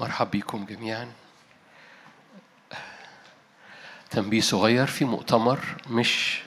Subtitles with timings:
[0.00, 1.12] مرحب بكم جميعا.
[4.10, 6.40] تنبيه صغير في مؤتمر مش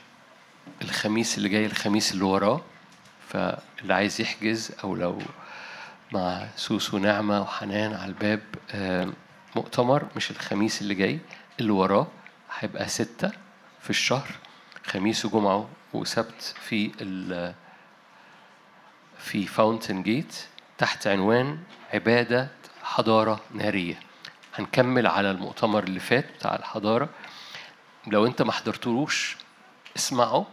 [0.82, 2.62] الخميس اللي جاي الخميس اللي وراه.
[3.30, 5.22] فاللي عايز يحجز أو لو
[6.12, 8.42] مع سوسو نعمة وحنان على الباب
[8.72, 9.10] آه،
[9.56, 11.20] مؤتمر مش الخميس اللي جاي
[11.60, 12.08] اللي وراه.
[12.60, 13.32] هيبقى ستة
[13.82, 14.28] في الشهر
[14.86, 17.54] خميس وجمعة وسبت في ال
[19.18, 20.36] في Fountain Gate
[20.78, 21.60] تحت عنوان
[21.94, 22.48] عبادة
[22.94, 24.00] حضارة نارية.
[24.56, 27.10] هنكمل على المؤتمر اللي فات بتاع الحضارة.
[28.08, 29.38] لو انت ما حضرتلوش
[29.98, 30.46] اسمعه.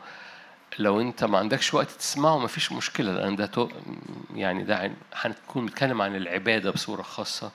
[0.78, 3.68] لو انت ما عندكش وقت تسمعه مفيش مشكلة لأن ده تو-
[4.34, 7.50] يعني ده هنكون بنتكلم عن العبادة بصورة خاصة.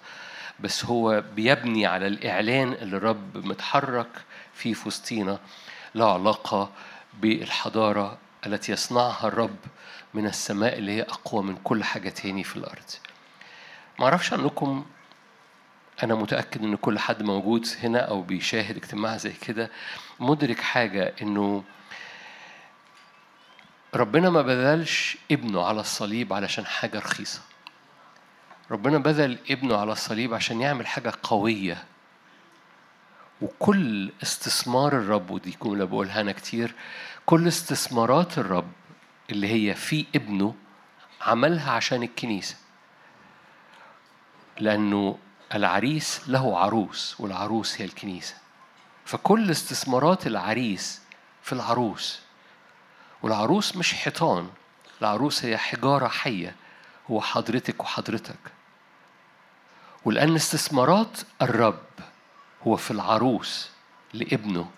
[0.59, 4.09] بس هو بيبني على الإعلان اللي الرب متحرك
[4.53, 5.39] في وسطينا
[5.95, 6.71] له علاقة
[7.19, 9.55] بالحضارة التي يصنعها الرب
[10.13, 12.89] من السماء اللي هي أقوى من كل حاجة تاني في الأرض.
[14.01, 14.85] ما أعرفش عنكم
[16.03, 19.71] أنا متأكد إن كل حد موجود هنا أو بيشاهد اجتماع زي كده
[20.19, 21.63] مدرك حاجة إنه
[23.93, 27.41] ربنا ما بذلش ابنه على الصليب علشان حاجة رخيصة.
[28.71, 31.83] ربنا بذل ابنه على الصليب عشان يعمل حاجة قوية.
[33.41, 36.73] وكل استثمار الرب ودي جملة بقولها أنا كتير
[37.25, 38.71] كل استثمارات الرب
[39.29, 40.55] اللي هي في ابنه
[41.21, 42.60] عملها عشان الكنيسة.
[44.59, 45.17] لأنه
[45.53, 48.35] العريس له عروس والعروس هي الكنيسة.
[49.05, 51.01] فكل استثمارات العريس
[51.43, 52.19] في العروس.
[53.23, 54.49] والعروس مش حيطان
[55.01, 56.55] العروس هي حجارة حية
[57.11, 58.39] هو حضرتك وحضرتك.
[60.05, 61.83] ولأن استثمارات الرب
[62.67, 63.69] هو في العروس
[64.13, 64.69] لابنه.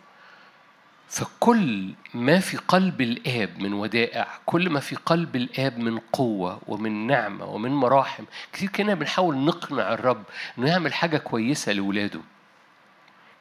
[1.07, 7.07] فكل ما في قلب الآب من ودائع كل ما في قلب الآب من قوة ومن
[7.07, 8.23] نعمة ومن مراحم.
[8.53, 10.23] كتير كنا بنحاول نقنع الرب
[10.57, 12.19] إنه يعمل حاجة كويسة لولاده.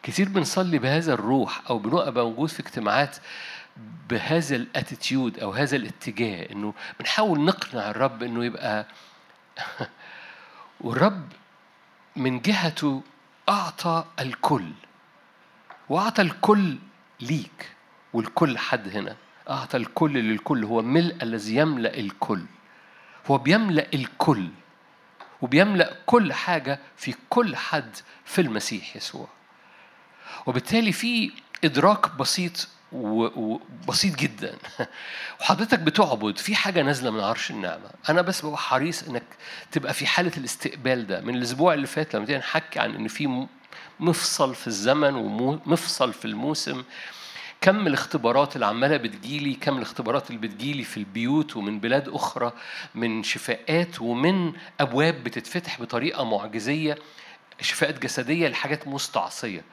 [0.02, 3.16] كتير بنصلي بهذا الروح أو بنبقى موجود في اجتماعات
[4.08, 8.86] بهذا الأتيتيود أو هذا الاتجاه إنه بنحاول نقنع الرب إنه يبقى
[10.80, 11.28] والرب
[12.16, 13.02] من جهته
[13.48, 14.72] أعطى الكل
[15.88, 16.78] وأعطى الكل
[17.20, 17.70] ليك
[18.12, 19.16] والكل حد هنا.
[19.50, 20.64] أعطى الكل للكل.
[20.64, 22.44] هو ملء الذي يملأ الكل.
[23.26, 24.48] هو بيملأ الكل.
[25.42, 29.28] وبيملأ كل حاجة في كل حد في المسيح يسوع.
[30.46, 31.30] وبالتالي في
[31.64, 34.56] إدراك بسيط وبسيط جدا.
[35.40, 37.90] وحضرتك بتعبد في حاجة نازلة من عرش النعمة.
[38.08, 39.22] أنا بس ببقى حريص إنك
[39.72, 41.20] تبقى في حالة الاستقبال ده.
[41.20, 43.46] من الأسبوع اللي فات لما جينا نحكي عن إن في
[44.00, 46.82] مفصل في الزمن ومفصل في الموسم.
[47.60, 52.52] كم الاختبارات اللي عماله بتجيلي كم الاختبارات اللي بتجيلي في البيوت ومن بلاد أخرى
[52.94, 56.98] من شفاءات ومن أبواب بتتفتح بطريقة معجزية
[57.60, 59.64] شفاءات جسدية لحاجات مستعصية.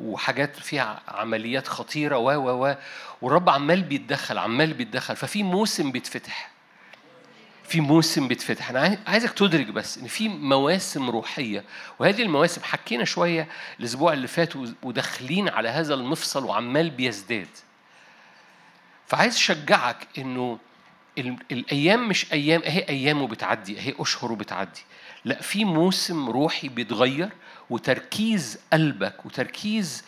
[0.00, 2.74] وحاجات فيها عمليات خطيرة و و و
[3.22, 5.16] والرب عمال بيتدخل عمال بيتدخل.
[5.16, 6.51] ففي موسم بيتفتح.
[7.72, 11.64] في موسم بيتفتح أنا عاي- عايزك تدرك بس إن في مواسم روحية
[11.98, 13.48] وهذه المواسم حكينا شوية
[13.80, 14.52] الأسبوع اللي فات
[14.82, 17.48] وداخلين على هذا المفصل وعمال بيزداد.
[19.06, 20.58] فعايز أشجعك إنه
[21.18, 24.80] ال- الأيام مش أيام أهي أيام وبتعدي أهي اشهر وبتعدي
[25.24, 27.28] لا في موسم روحي بيتغير
[27.70, 30.04] وتركيز قلبك وتركيز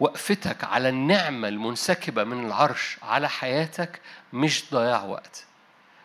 [0.00, 4.00] وقفتك على النعمة المنسكبة من العرش على حياتك
[4.32, 5.44] مش ضياع وقت.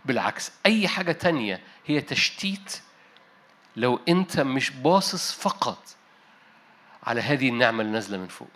[0.05, 2.81] بالعكس أي حاجة تانية هي تشتيت
[3.75, 5.95] لو أنت مش باصص فقط
[7.03, 8.49] على هذه النعمة اللي نازلة من فوق.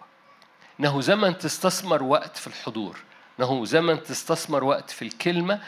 [0.79, 2.97] إنه زمن تستثمر وقت في الحضور
[3.39, 5.59] إنه زمن تستثمر وقت في الكلمة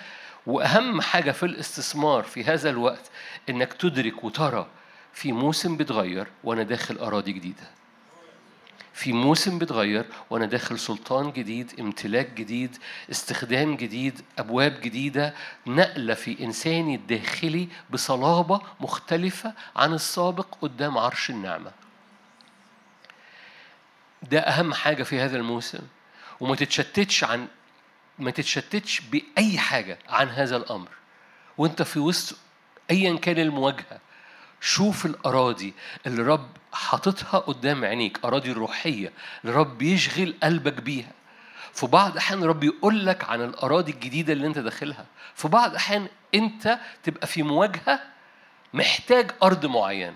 [0.46, 3.12] وأهم حاجة في الاستثمار في هذا الوقت
[3.50, 4.68] إنك تدرك وترى
[5.14, 7.79] في موسم بيتغير وأنا داخل أراضي جديدة.
[8.94, 12.78] في موسم بيتغير وأنا داخل سلطان جديد امتلاك جديد
[13.12, 15.34] استخدام جديد أبواب جديدة
[15.68, 21.72] نقلة في إنساني الداخلي بصلابة مختلفة عن السابق قدام عرش النعمة.
[24.32, 25.82] ده أهم حاجة في هذا الموسم.
[26.40, 27.48] وما تتشتتش عن
[28.20, 30.90] ما تتشتتش بأي حاجة عن هذا الأمر.
[31.58, 32.38] وأنت في وسط
[32.92, 34.00] ايا كان المواجهة.
[34.62, 35.74] شوف الأراضي
[36.08, 39.14] اللي رب حاططها قدام عينيك أراضي الروحية
[39.44, 41.12] اللي رب يشغل قلبك بيها.
[41.74, 45.06] في بعض الأحيان رب يقول لك عن الأراضي الجديدة اللي أنت داخلها.
[45.36, 48.00] في بعض الأحيان أنت تبقى في مواجهة
[48.74, 50.16] محتاج أرض معينة.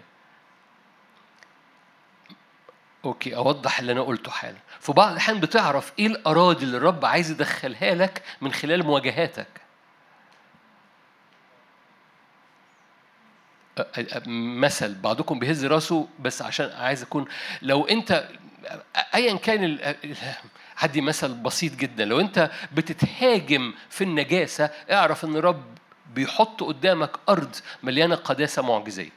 [3.05, 4.57] أوكي أوضح اللي أنا قلته حالا.
[4.79, 9.47] في بعض الاحيان بتعرف إيه الأراضي اللي الرب عايز يدخلها لك من خلال مواجهاتك.
[14.27, 17.25] مثل بعضكم بيهز راسه بس عشان عايز اكون
[17.61, 18.27] لو انت
[19.15, 19.95] ايا كان
[20.77, 22.05] هدي مثل بسيط جدا.
[22.05, 25.63] لو أنت بتتهاجم في النجاسة اعرف إن رب
[26.15, 29.09] بيحط قدامك أرض مليانة قداسة معجزية.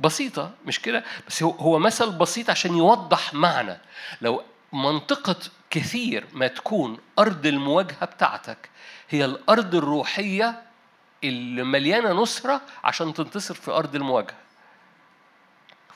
[0.00, 3.76] بسيطة مش كده؟ بس هو مثل بسيط عشان يوضح معنى.
[4.20, 5.36] لو منطقة
[5.70, 8.70] كثير ما تكون أرض المواجهة بتاعتك
[9.08, 10.62] هي الأرض الروحية
[11.24, 14.36] اللي مليانة نصرة عشان تنتصر في أرض المواجهة.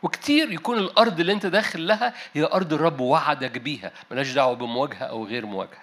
[0.02, 3.92] وكتير يكون الأرض اللي أنت داخل لها هي أرض الرب وعدك بيها.
[4.10, 5.82] ملاش دعوة بمواجهة أو غير مواجهة.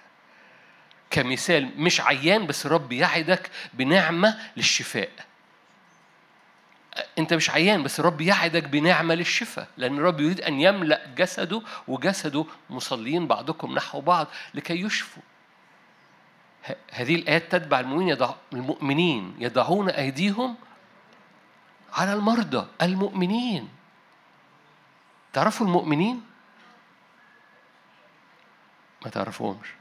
[1.10, 5.10] كمثال مش عيان بس الرب يعدك بنعمة للشفاء.
[7.18, 9.68] أنت مش عيان بس الرب يعدك بنعمة للشفاء.
[9.76, 15.22] لأن الرب يريد أن يملأ جسده وجسده مصلين بعضكم نحو بعض لكي يشفوا.
[16.90, 20.56] هذه الآيات تتبع المؤمنين يضع المؤمنين يضعون أيديهم
[21.92, 23.68] على المرضى المؤمنين.
[25.32, 26.22] تعرفوا المؤمنين؟
[29.04, 29.68] ما تعرفوهمش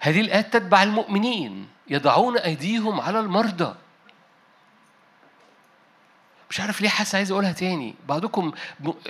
[0.00, 3.74] هذه الآيات تتبع المؤمنين يضعون أيديهم على المرضى.
[6.50, 7.94] مش عارف ليه حاسس عايز أقولها تاني.
[8.08, 8.52] بعضكم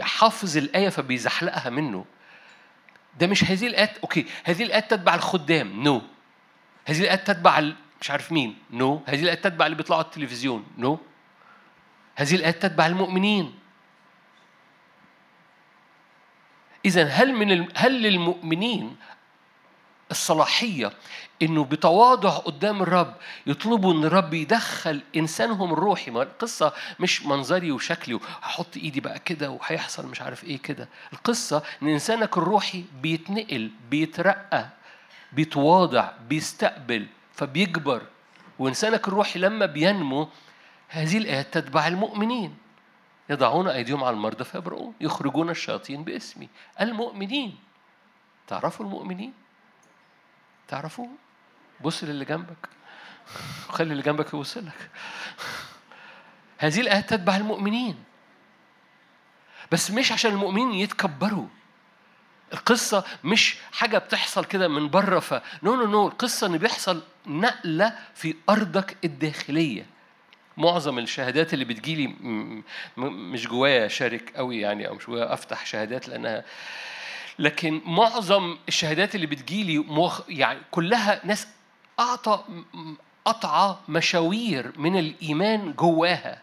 [0.00, 2.04] حافظ الآية فبيزحلقها منه.
[3.18, 6.02] ده مش هذه الايات okay هذه الايات تتبع الخدام no.
[6.86, 9.02] هذه الايات تتبع مش عارف مين no.
[9.06, 10.98] هذه الايات تتبع اللي بيطلعوا على التلفزيون no.
[12.16, 13.54] هذه الايات تتبع المؤمنين
[16.84, 17.68] اذا هل من.
[17.74, 18.96] هل للمؤمنين
[20.10, 20.92] الصلاحية
[21.42, 23.14] إنه بتواضع قدام الرب
[23.46, 26.10] يطلبوا إن الرب يدخل إنسانهم الروحي.
[26.10, 30.88] ما القصة مش منظري وشكلي وهحط إيدي بقى كده وهيحصل مش عارف إيه كده.
[31.12, 34.68] القصة إن إنسانك الروحي بيتنقل بيترقى
[35.32, 38.02] بيتواضع بيستقبل فبيكبر.
[38.58, 40.28] وإنسانك الروحي لما بينمو
[40.88, 42.54] هذه الآيات تتبع المؤمنين.
[43.30, 46.48] يضعون أيديهم على المرضى فيبرؤون يخرجون الشياطين باسمي.
[46.80, 47.56] المؤمنين.
[48.46, 49.32] تعرفوا المؤمنين؟
[50.68, 51.08] تعرفوه
[51.80, 52.68] بص للي جنبك.
[53.68, 54.90] خلي اللي جنبك يوصل لك.
[56.58, 58.04] هذه الآيات تتبع المؤمنين.
[59.72, 61.46] بس مش عشان المؤمنين يتكبروا.
[62.52, 67.98] القصة مش حاجة بتحصل كده من بره ف no no no القصة إن بيحصل نقلة
[68.14, 69.86] في أرضك الداخلية.
[70.56, 72.06] معظم الشهادات اللي بتجيلي
[72.96, 76.44] مش جوايا أشارك قوي يعني أو مش جوايا أفتح شهادات لأنها
[77.38, 81.48] لكن معظم الشهادات اللي بتجيلي مخ يعني كلها ناس
[82.00, 82.44] أعطى
[83.24, 86.42] قطعة مشاوير من الإيمان جواها.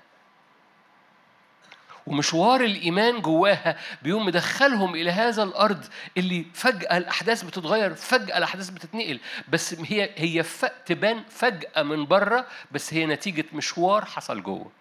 [2.08, 5.86] ومشوار الإيمان جواها بيقوم مدخلهم إلى هذا الأرض
[6.18, 9.20] اللي فجأة الأحداث بتتغير فجأة الأحداث بتتنقل.
[9.50, 10.44] بس هي هي
[10.86, 14.72] تبان فجأة من بره بس هي نتيجة مشوار حصل جوه.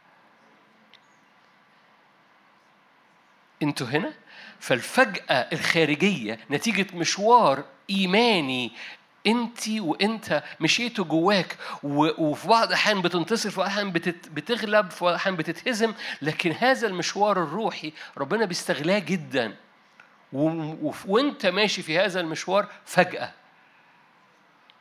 [3.62, 4.12] أنتوا هنا؟
[4.62, 8.72] فالفجأة الخارجية نتيجة مشوار إيماني
[9.26, 13.92] أنت وأنت مشيتوا جواك وفي بعض الأحيان بتنتصر في بعض الأحيان
[14.30, 19.56] بتغلب في بعض الأحيان بتتهزم لكن هذا المشوار الروحي ربنا بيستغلاه جدا.
[21.06, 23.32] وأنت ماشي في هذا المشوار فجأة.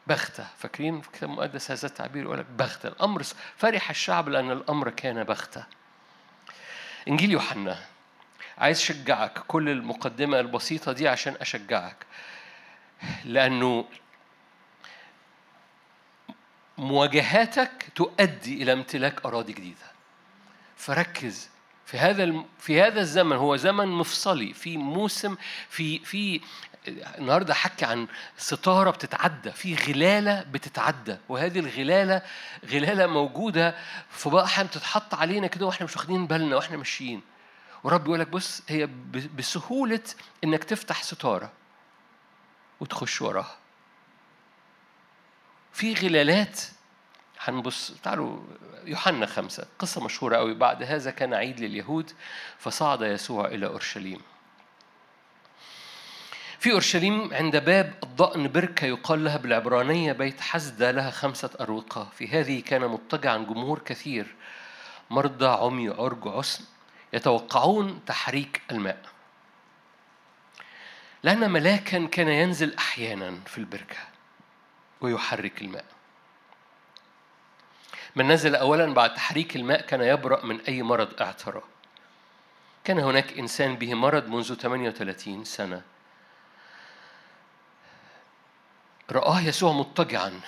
[0.08, 0.48] بغتة.
[0.58, 2.88] فاكرين في الكتاب المقدس هذا التعبير؟ يقول لك بغتة.
[2.88, 3.24] الأمر
[3.58, 5.64] فرح الشعب لأن الأمر كان بغتة.
[7.08, 7.91] إنجيل يوحنا.
[8.62, 12.06] عايز أشجعك كل المقدمة البسيطة دي عشان أشجعك.
[13.26, 13.86] لأنه
[16.78, 19.92] مواجهاتك تؤدي إلى امتلاك أراضي جديدة.
[20.78, 21.50] فركز.
[21.86, 24.54] في هذا في هذا الزمن هو زمن مفصلي.
[24.54, 25.36] في موسم
[25.70, 26.42] في في
[27.18, 31.18] النهارده حكي عن ستارة بتتعدى في غلالة بتتعدى.
[31.30, 32.22] وهذه الغلالة
[32.66, 33.76] غلالة موجودة
[34.10, 37.22] في بقى بتتحط علينا كده وإحنا مش واخدين بالنا وإحنا ماشيين.
[37.84, 38.90] ورب يقول لك بص هي
[39.38, 40.04] بسهولة
[40.44, 41.52] إنك تفتح ستارة
[42.80, 43.58] وتخش وراها.
[45.74, 46.62] في غلالات
[47.40, 48.40] هنبص تعالوا
[48.86, 52.12] يوحنا خمسة قصة مشهورة قوي بعد هذا كان عيد لليهود
[52.58, 54.22] فصعد يسوع إلى أورشليم.
[56.60, 62.10] في أورشليم عند باب الضأن بركة يقال لها بالعبرانية بيت حزدة لها خمسة أروقة.
[62.18, 64.36] في هذه كان مضطجعا جمهور كثير
[65.10, 66.64] مرضى عمي عرج عسن
[67.14, 69.02] يتوقعون تحريك الماء.
[71.24, 73.98] لأن ملاكا كان ينزل أحيانا في البركة
[75.02, 75.86] ويحرك الماء.
[78.16, 81.62] من نزل أولا بعد تحريك الماء كان يبرأ من أي مرض اعترى.
[82.84, 85.82] كان هناك إنسان به مرض منذ 38 سنة.
[89.12, 90.42] رآه يسوع مضطجعا.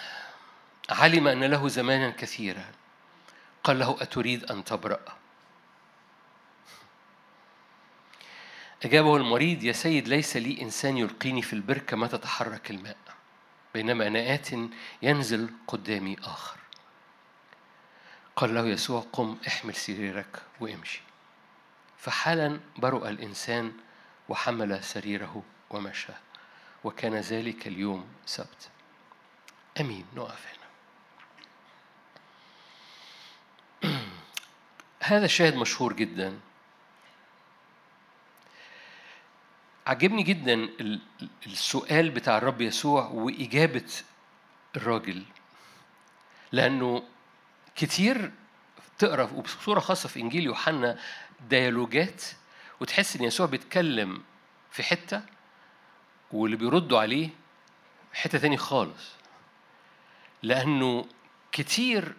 [0.89, 2.65] علم أن له زمانا كثيرا.
[3.63, 5.22] قال له أتريد أن تبرأ؟
[8.85, 12.97] أجابه المريض يا سيد ليس لي إنسان يلقيني في البركة ما تتحرك الماء
[13.73, 14.49] بينما أنا آت
[15.01, 16.57] ينزل قدامي آخر.
[18.35, 21.01] قال له يسوع قم احمل سريرك وامشي.
[21.97, 23.73] فحالا برؤ الإنسان
[24.29, 26.13] وحمل سريره ومشى
[26.83, 28.69] وكان ذلك اليوم سبت.
[29.79, 30.05] أمين.
[30.15, 30.45] نقف
[33.83, 33.99] هنا.
[35.03, 36.39] هذا الشاهد مشهور جدا
[39.87, 40.69] عجبني جدا
[41.47, 43.91] السؤال بتاع الرب يسوع وإجابة
[44.75, 45.23] الراجل
[46.51, 47.03] لأنه
[47.75, 48.31] كتير
[48.99, 50.99] تقرأ وبصورة خاصة في إنجيل يوحنا
[51.49, 52.23] ديالوجات
[52.79, 54.23] وتحس إن يسوع بيتكلم
[54.71, 55.21] في حتة
[56.31, 57.29] واللي بيردوا عليه
[58.13, 59.11] حتة تاني خالص.
[60.43, 61.05] لأنه
[61.51, 62.13] كتير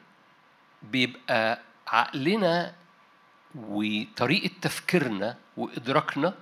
[0.82, 2.74] بيبقى عقلنا
[3.54, 6.34] وطريقة تفكيرنا وإدراكنا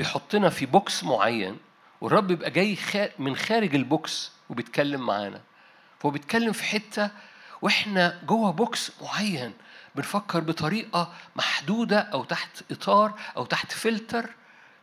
[0.00, 1.58] بيحطنا في box معين
[2.00, 2.78] والرب بيبقى جاي
[3.18, 5.40] من خارج ال box وبيتكلم معانا.
[5.98, 7.10] فهو بيتكلم في حتة
[7.62, 9.52] وإحنا جوه box معين
[9.94, 14.30] بنفكر بطريقة محدودة أو تحت إطار أو تحت فلتر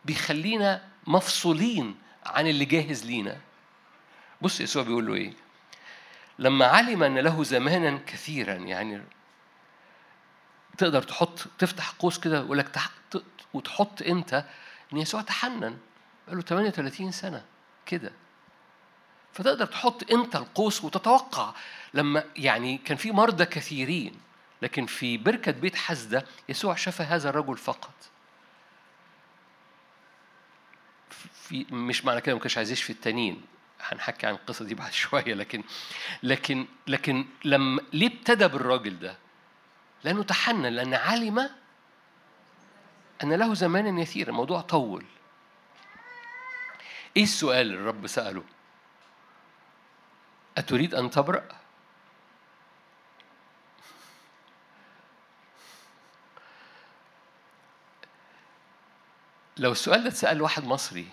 [0.04, 1.96] بيخلينا مفصولين
[2.26, 3.36] عن اللي جاهز لينا.
[4.42, 5.32] بص يسوع بيقول له إيه؟
[6.38, 9.02] لما علم أن له زمانا كثيرا يعني
[10.78, 12.68] تقدر تحط تفتح قوس كده ويقول لك
[13.54, 14.44] وتحط أنت
[14.92, 15.78] إن يسوع تحنن.
[16.26, 17.44] بقى له 38 سنة
[17.86, 18.12] كده.
[19.32, 21.54] فتقدر تحط أنت القوس وتتوقع
[21.94, 24.20] لما يعني كان في مرضى كثيرين
[24.62, 27.94] لكن في بركة بيت حزدة يسوع شفى هذا الرجل فقط.
[31.32, 33.42] في مش معنى كده ما كانش عايز يشفي التانيين.
[33.80, 35.62] هنحكي عن القصة دي بعد شوية لكن
[36.22, 39.16] لكن لكن لما ليه ابتدى بالراجل ده؟
[40.04, 41.50] لأنه تحنن لأن علم
[43.22, 45.04] أن له زمانا يثير الموضوع طول
[47.16, 48.44] إيه السؤال الرب سأله؟
[50.58, 51.48] أتريد أن تبرأ؟
[59.56, 61.06] لو السؤال ده اتسأل واحد مصري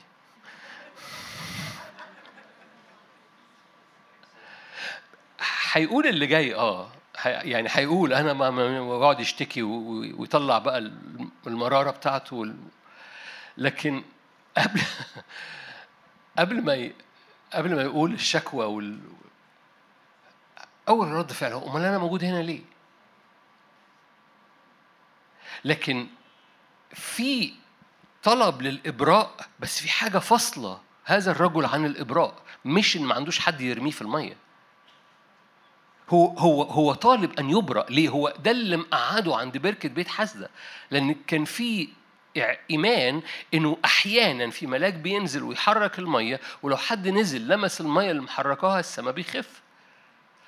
[5.71, 6.89] هيقول اللي جاي آه
[7.25, 10.91] يعني هيقول أنا ما ويقعد يشتكي ويطلع بقى
[11.48, 12.53] المرارة بتاعته.
[13.58, 14.03] لكن
[14.58, 14.82] قبل
[16.39, 16.91] قبل ما.
[17.53, 19.00] قبل ما يقول الشكوى وال
[20.88, 22.62] أول رد فعل هو أمال أنا موجود هنا ليه
[25.65, 26.08] لكن
[26.94, 27.53] في
[28.24, 32.34] طلب للإبراء بس في حاجة فاصلة هذا الرجل عن الإبراء
[32.65, 34.38] مش إن ما عندوش حد يرميه في المية
[36.09, 37.85] هو هو هو طالب أن يبرأ.
[37.89, 40.50] ليه؟ هو ده اللي مقعده عند بركة بيت حسده
[40.91, 41.88] لأن كان في
[42.71, 43.21] إيمان
[43.53, 49.13] إنه أحيانا في ملاك بينزل ويحرك المية ولو حد نزل لمس المية اللي محركاها السماء
[49.13, 49.62] بيخف.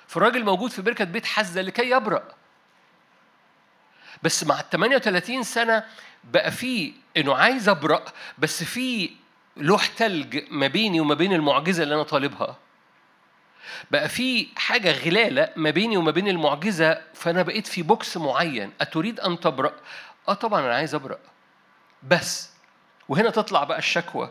[0.06, 2.22] فالراجل موجود في بركة بيت حسده لكي يبرأ.
[4.22, 5.84] بس مع ال 38 سنة
[6.24, 8.04] بقى في إنه عايز أبرأ
[8.38, 9.10] بس في
[9.56, 12.56] لوح تلج ما بيني وما بين المعجزة اللي أنا طالبها.
[13.90, 18.72] بقى في حاجة غلالة ما بيني وما بين المعجزة فأنا بقيت في بوكس معين.
[18.80, 19.72] أتريد أن تبرأ؟
[20.28, 21.18] آه طبعا أنا عايز أبرأ.
[22.02, 22.50] بس.
[23.08, 24.30] وهنا تطلع بقى الشكوى.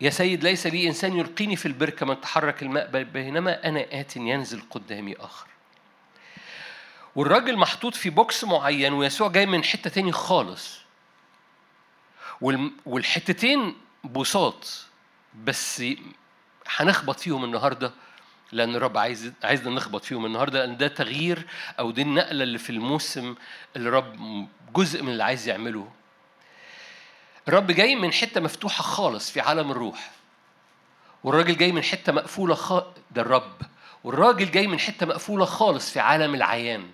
[0.00, 2.06] يا سيد ليس لي إنسان يلقيني في البركة.
[2.06, 5.46] متى تحرك الماء بينما أنا آت ينزل قدامي آخر.
[7.16, 10.78] والراجل محطوط في box معين ويسوع جاي من حتة تاني خالص.
[12.86, 13.74] والحتتين
[14.04, 14.85] بساط.
[15.44, 15.82] بس
[16.76, 17.92] هنخبط فيهم النهارده
[18.52, 21.46] لأن الرب عايز عايزنا نخبط فيهم النهارده لأن ده تغيير
[21.78, 23.34] أو دي النقلة اللي في الموسم
[23.76, 24.16] اللي الرب
[24.74, 25.88] جزء من اللي عايز يعمله.
[27.48, 30.10] الرب جاي من حتة مفتوحة خالص في عالم الروح.
[31.24, 32.72] والراجل جاي من حتة مقفولة خ...
[33.10, 33.62] ده الرب.
[34.04, 36.90] والراجل جاي من حتة مقفولة خالص في عالم العيان.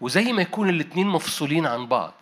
[0.00, 2.14] وزي ما يكون الاتنين مفصولين عن بعض.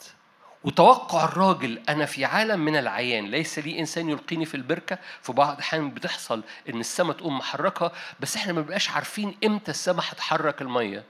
[0.64, 5.52] وتوقع الراجل أنا في عالم من العيان ليس لي إنسان يلقيني في البركة في بعض
[5.54, 11.04] الأحيان بتحصل إن السماء تقوم محركة بس إحنا ما بنبقاش عارفين إمتى السماء هتحرك المية.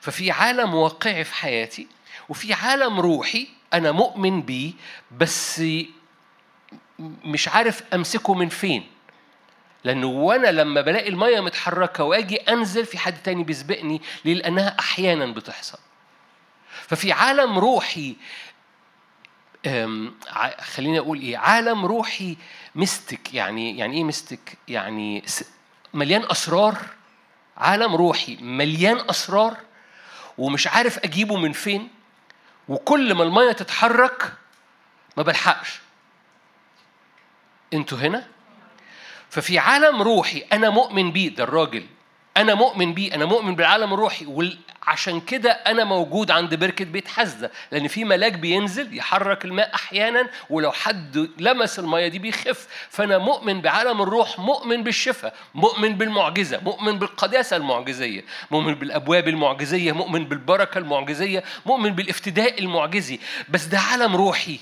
[0.00, 1.86] ففي عالم واقعي في حياتي
[2.28, 4.72] وفي عالم روحي أنا مؤمن بيه
[5.18, 5.62] بس
[7.24, 8.86] مش عارف أمسكه من فين.
[9.84, 15.26] لأنه وأنا لما بلاقي المية متحركة وأجي أنزل في حد تاني بيسبقني ليه؟ لأنها أحيانا
[15.26, 15.78] بتحصل.
[16.90, 18.16] ففي عالم روحي
[20.60, 22.36] خليني أقول إيه عالم روحي
[22.74, 25.24] مستك يعني يعني إيه مستك يعني
[25.94, 26.78] مليان أسرار
[27.56, 29.56] عالم روحي مليان أسرار
[30.38, 31.88] ومش عارف أجيبه من فين
[32.68, 34.32] وكل ما المية تتحرك
[35.16, 35.80] ما بلحقش.
[37.72, 38.26] أنتوا هنا؟
[39.30, 41.86] ففي عالم روحي أنا مؤمن بيه ده الراجل.
[42.36, 47.50] أنا مؤمن بيه أنا مؤمن بالعالم الروحي وعشان كده أنا موجود عند بركة بيت حزده
[47.72, 52.66] لأن في ملاك بينزل يحرك الماء أحيانا ولو حد لمس المية دي بيخف.
[52.90, 60.24] فأنا مؤمن بعالم الروح مؤمن بالشفاء مؤمن بالمعجزة مؤمن بالقداسة المعجزية مؤمن بالأبواب المعجزية مؤمن
[60.24, 63.20] بالبركة المعجزية مؤمن بالإفتداء المعجزي.
[63.48, 64.58] بس ده عالم روحي.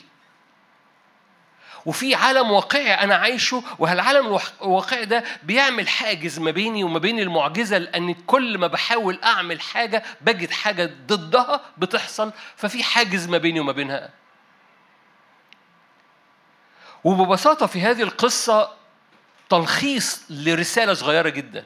[1.87, 7.79] وفي عالم واقعي أنا عايشه وهالعالم الواقعي ده بيعمل حاجز ما بيني وما بين المعجزة
[7.79, 13.73] لأن كل ما بحاول أعمل حاجة بجد حاجة ضدها بتحصل ففي حاجز ما بيني وما
[13.73, 14.11] بينها.
[17.05, 18.73] وببساطة في هذه القصة
[19.51, 21.65] تلخيص لرسالة صغيرة جدا.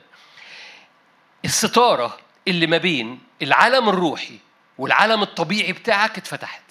[1.44, 4.38] الستارة اللي ما بين العالم الروحي
[4.78, 6.62] والعالم الطبيعي بتاعك اتفتحت.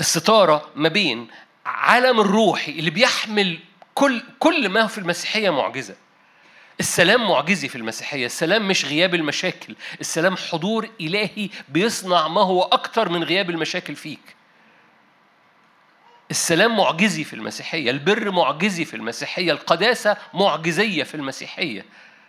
[0.00, 1.28] الستارة ما بين
[1.66, 3.58] عالم الروحي اللي بيحمل
[3.94, 5.94] كل كل ما في المسيحية معجزة.
[6.80, 8.26] السلام معجزي في المسيحية.
[8.26, 9.76] السلام مش غياب المشاكل.
[10.00, 14.36] السلام حضور إلهي بيصنع ما هو أكتر من غياب المشاكل فيك.
[16.30, 17.90] السلام معجزي في المسيحية.
[17.90, 19.52] البر معجزي في المسيحية.
[19.52, 21.84] القداسة معجزية في المسيحية.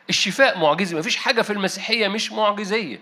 [0.09, 0.95] الشفاء معجزي.
[0.95, 2.99] مفيش حاجة في المسيحية مش معجزية.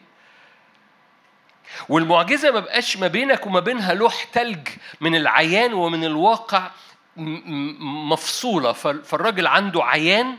[1.90, 4.68] والمعجزة ما بقاش ما بينك وما بينها لوح تلج
[5.02, 6.72] من العيان ومن الواقع
[8.10, 8.72] مفصولة.
[8.72, 10.38] فالراجل عنده عيان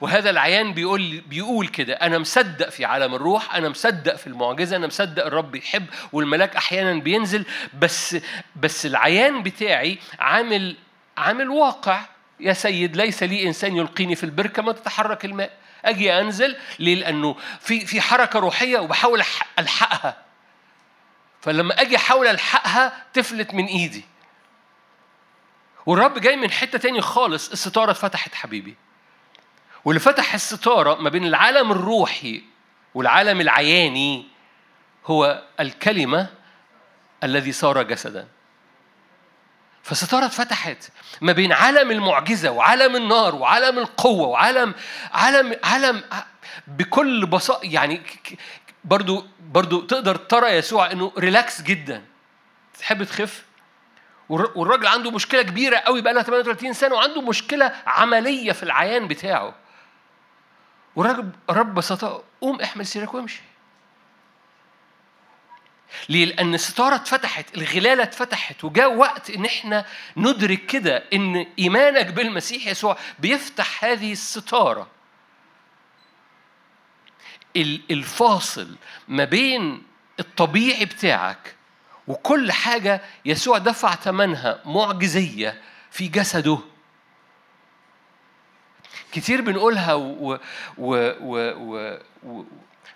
[0.00, 4.86] وهذا العيان بيقول بيقول كده أنا مصدق في عالم الروح أنا مصدق في المعجزة أنا
[4.86, 7.44] مصدق الرب يحب والملاك أحيانا بينزل
[7.78, 8.16] بس
[8.56, 10.76] بس العيان بتاعي عامل
[11.16, 12.00] عامل واقع.
[12.40, 15.50] يا سيد ليس لي إنسان يلقيني في البركة ما تتحرك الماء.
[15.84, 19.22] أجي أنزل ليه؟ لأنه في في حركة روحية وبحاول
[19.58, 20.23] ألحقها.
[21.44, 24.04] فلما أجي احاول الحقها تفلت من ايدي.
[25.86, 28.76] والرب جاي من حتة تاني خالص الستارة اتفتحت حبيبي.
[29.84, 32.42] واللي فتح الستارة ما بين العالم الروحي
[32.94, 34.26] والعالم العياني
[35.06, 36.28] هو الكلمة
[37.24, 38.28] الذي صار جسدا.
[39.82, 44.74] فالستارة اتفتحت ما بين عالم المعجزة وعالم النار وعالم القوة وعالم
[45.12, 46.02] عالم عالم
[46.66, 48.02] بكل بساطه يعني
[48.84, 52.04] برضو برضو تقدر ترى يسوع إنه ريلاكس جدا
[52.78, 53.44] تحب تخف
[54.28, 59.54] والراجل عنده مشكلة كبيرة قوي بقى لها 38 سنة وعنده مشكلة عملية في العيان بتاعه
[60.96, 63.42] والراجل رب بساطة قوم احمل سيرك وامشي
[66.08, 69.84] ليه؟ لأن الستارة اتفتحت، الغلالة اتفتحت، وجاء وقت إن إحنا
[70.16, 74.86] ندرك كده إن إيمانك بالمسيح يسوع بيفتح هذه الستارة.
[77.56, 78.76] الفاصل
[79.08, 79.82] ما بين
[80.20, 81.54] الطبيعي بتاعك
[82.08, 86.58] وكل حاجة يسوع دفع ثمنها معجزية في جسده.
[89.12, 90.38] كتير بنقولها و, و,
[90.78, 92.44] و, و, و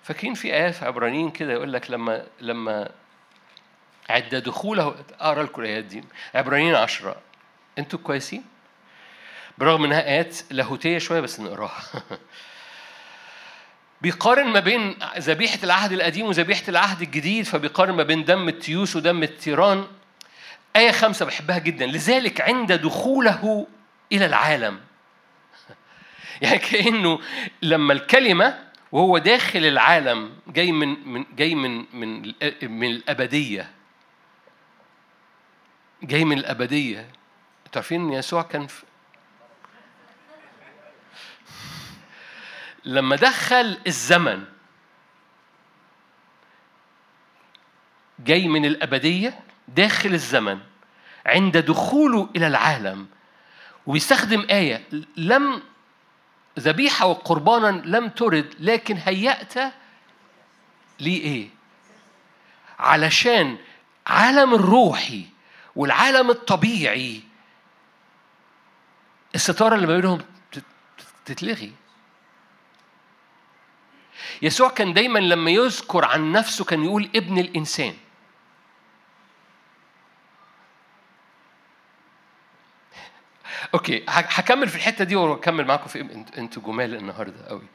[0.02, 2.90] فاكرين في آيات في عبرانيين كده يقول لك لما لما
[4.10, 6.04] عند دخوله أقرأ لكم الآيات دي.
[6.34, 7.16] عبرانيين عشرة.
[7.78, 8.44] أنتوا كويسين؟
[9.58, 11.82] برغم إنها آيات لاهوتية شوية بس نقراها.
[14.02, 19.22] بيقارن ما بين ذبيحة العهد القديم وذبيحة العهد الجديد فبيقارن ما بين دم التيوس ودم
[19.22, 19.86] التيران.
[20.76, 21.86] آية خمسة بحبها جدا.
[21.86, 23.66] لذلك عند دخوله
[24.12, 24.80] إلى العالم.
[26.42, 27.20] يعني كأنه
[27.62, 28.58] لما الكلمة
[28.92, 32.32] وهو داخل العالم جاي من من جاي من من
[32.62, 33.70] من الأبدية.
[36.02, 37.08] جاي من الأبدية.
[37.72, 38.82] تعرفين يسوع كان في
[42.84, 44.44] لما دخل الزمن
[48.18, 50.58] جاي من الأبدية داخل الزمن
[51.26, 53.06] عند دخوله إلى العالم
[53.86, 54.84] ويستخدم آية
[55.16, 55.62] لم
[56.58, 59.54] ذبيحة وقربانا لم ترد لكن هيأت
[61.00, 61.48] لي إيه؟
[62.78, 63.56] علشان
[64.06, 65.24] عالم الروحي
[65.76, 67.22] والعالم الطبيعي
[69.34, 70.20] الستارة اللي ما بينهم
[71.24, 71.72] تتلغي
[74.42, 77.94] يسوع كان دايما لما يذكر عن نفسه كان يقول ابن الإنسان.
[83.74, 87.66] okay هكمل في الحتة دي وأكمل معاكم في أنتوا جمال النهارده قوي.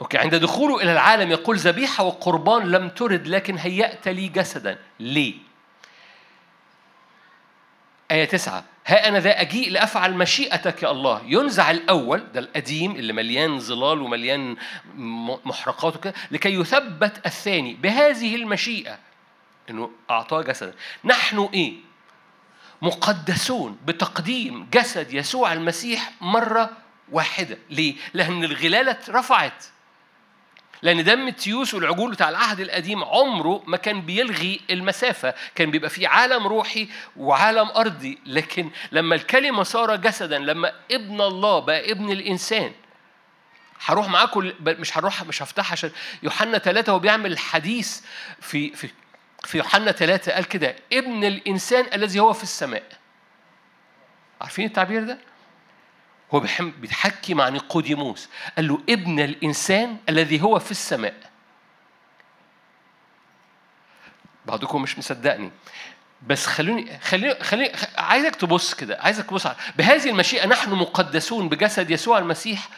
[0.00, 4.78] okay عند دخوله إلى العالم يقول ذبيحة وقربان لم ترد لكن هيأت لي جسدا.
[5.00, 5.34] ليه؟
[8.10, 8.64] آية تسعة.
[8.88, 11.22] ها أنا ذا أجيء لأفعل مشيئتك يا الله.
[11.26, 14.56] ينزع الأول ده القديم اللي مليان ظلال ومليان
[15.44, 18.98] محرقات وكده لكي يثبت الثاني بهذه المشيئة.
[19.70, 20.74] إنه أعطاه جسدا
[21.04, 21.74] نحن إيه؟
[22.82, 26.70] مقدسون بتقديم جسد يسوع المسيح مرة
[27.12, 27.58] واحدة.
[27.70, 29.64] ليه؟ لأن الغلالة اترفعت.
[30.82, 35.34] لأن دم التيوس والعجول بتاع العهد القديم عمره ما كان بيلغي المسافة.
[35.54, 38.18] كان بيبقى في عالم روحي وعالم أرضي.
[38.26, 42.72] لكن لما الكلمة صار جسدا لما ابن الله بقى ابن الإنسان
[43.84, 45.90] هروح معاكم مش هروح مش هفتحها عشان
[46.22, 48.00] يوحنا ثلاثة هو بيعمل الحديث
[48.40, 48.88] في في
[49.44, 52.82] في يوحنا ثلاثة قال كده ابن الإنسان الذي هو في السماء.
[54.40, 55.18] عارفين التعبير ده؟
[56.34, 61.14] هو بيحكي مع نيقوديموس قال له ابن الإنسان الذي هو في السماء.
[64.46, 65.50] بعضكم مش مصدقني.
[66.26, 68.98] بس خلوني خليني خليني عايزك تبص كده.
[69.00, 72.68] عايزك تبص بهذه المشيئة نحن مقدسون بجسد يسوع المسيح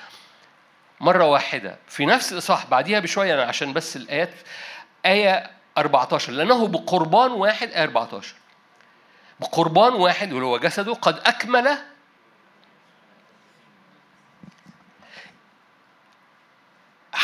[1.00, 1.78] مرة واحدة.
[1.88, 4.34] في نفس الإصحاح بعديها بشوية أنا عشان بس الآيات.
[5.06, 8.34] آية 14 لأنه بقربان واحد آية 14
[9.40, 11.78] بقربان واحد واللي هو جسده قد أكمل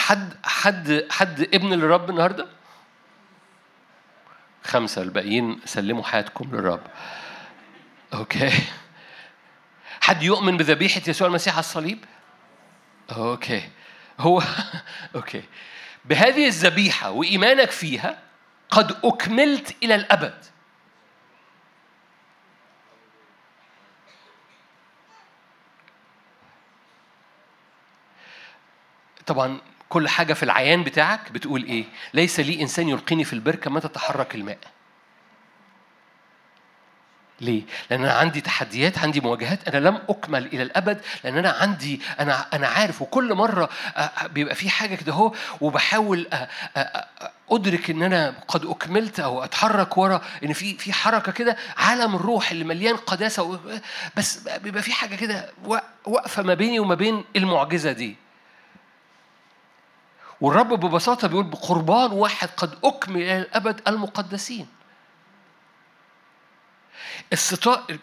[0.06, 2.46] حد حد حد ابن للرب النهارده؟
[4.64, 6.80] خمسة الباقيين سلموا حياتكم للرب.
[8.14, 8.50] أوكي.
[10.00, 12.04] حد يؤمن بذبيحة يسوع المسيح على الصليب؟
[13.16, 13.70] okay.
[14.18, 14.42] هو
[15.16, 15.42] okay.
[16.04, 18.22] بهذه الذبيحة وإيمانك فيها
[18.70, 20.44] قد أكملت إلى الأبد.
[29.26, 33.80] طبعا كل حاجة في العيان بتاعك بتقول إيه؟ ليس لي إنسان يلقيني في البركة متى
[33.80, 34.58] تحرك الماء.
[37.40, 42.00] ليه؟ لأن أنا عندي تحديات، عندي مواجهات، أنا لم أكمل إلى الأبد، لأن أنا عندي
[42.20, 43.68] أنا أنا عارف وكل مرة
[44.30, 46.26] بيبقى في حاجة كده أهو وبحاول
[47.50, 52.50] أدرك إن أنا قد أكملت أو أتحرك ورا إن في في حركة كده عالم الروح
[52.50, 53.60] اللي مليان قداسة
[54.16, 55.50] بس بيبقى في حاجة كده
[56.04, 58.16] واقفة ما بيني وما بين المعجزة دي.
[60.40, 64.66] والرب ببساطة بيقول بقربان واحد قد أكمل إلى الأبد المقدسين.
[67.32, 67.98] الستار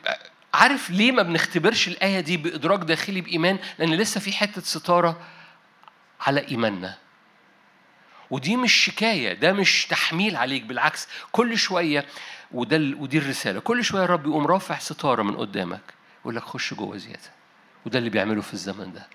[0.53, 5.21] عارف ليه ما بنختبرش الآية دي بإدراك داخلي بإيمان؟ لأن لسه في حتة ستارة
[6.21, 6.97] على إيماننا.
[8.29, 11.07] ودي مش شكاية ده مش تحميل عليك بالعكس.
[11.31, 12.05] كل شوية
[12.51, 16.97] وده ودي الرسالة كل شوية الرب يقوم رافع ستارة من قدامك يقول لك خش جوه
[16.97, 17.31] زيادة.
[17.85, 19.07] وده اللي بيعمله في الزمن ده.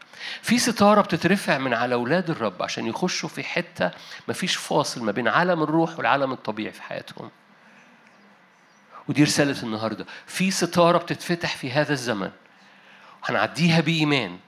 [0.43, 3.91] في ستارة بتترفع من على أولاد الرب عشان يخشوا في حتة
[4.29, 7.31] مفيش فاصل ما بين عالم الروح والعالم الطبيعي في حياتهم.
[9.09, 10.07] ودي رسالة النهاردة.
[10.27, 12.31] في ستارة بتتفتح في هذا الزمن.
[13.25, 14.39] هنعديها بإيمان.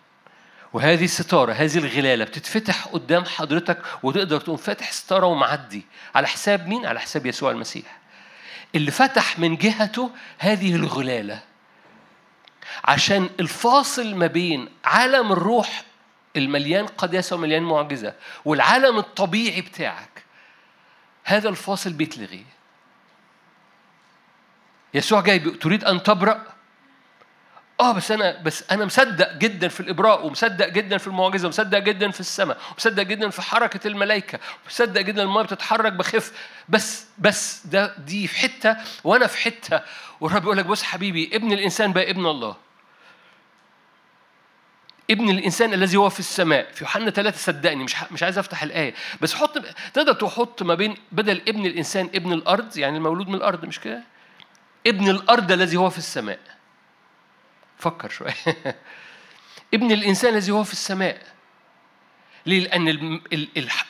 [0.73, 5.87] وهذه الستارة هذه الغلالة بتتفتح قدام حضرتك وتقدر تقوم فاتح ستارة ومعدي.
[6.15, 7.99] على حساب مين؟ على حساب يسوع المسيح.
[8.75, 11.50] اللي فتح من جهته هذه الغلالة.
[12.85, 15.85] عشان الفاصل ما بين عالم الروح
[16.37, 20.25] المليان قداسة ومليان معجزة والعالم الطبيعي بتاعك
[21.25, 22.45] هذا الفاصل بيتلغي.
[24.95, 26.60] يسوع جاي تريد أن تبرأ؟
[27.81, 32.11] آه بس أنا بس أنا مصدق جدا في الإبراء ومصدق جدا في المعجزة ومصدق جدا
[32.11, 36.33] في السماء ومصدق جدا في حركة الملائكة ومصدق جدا الماء بتتحرك بخف.
[36.69, 39.81] بس بس ده دي في حتة وأنا في حتة.
[40.21, 42.57] والرب يقول لك بص حبيبي ابن الإنسان بقى ابن الله.
[45.11, 46.73] ابن الإنسان الذي هو في السماء.
[46.73, 48.95] في يوحنا ثلاثة صدقني مش مش عايز أفتح الآية.
[49.21, 49.59] بس حط
[49.95, 54.03] تقدر تحط ما بين بدل ابن الإنسان ابن الأرض يعني المولود من الأرض مش كده؟
[54.87, 56.39] ابن الأرض الذي هو في السماء.
[57.81, 58.35] فكر شوية.
[59.75, 61.27] ابن الإنسان الذي هو في السماء.
[62.47, 63.21] ليه؟ لأن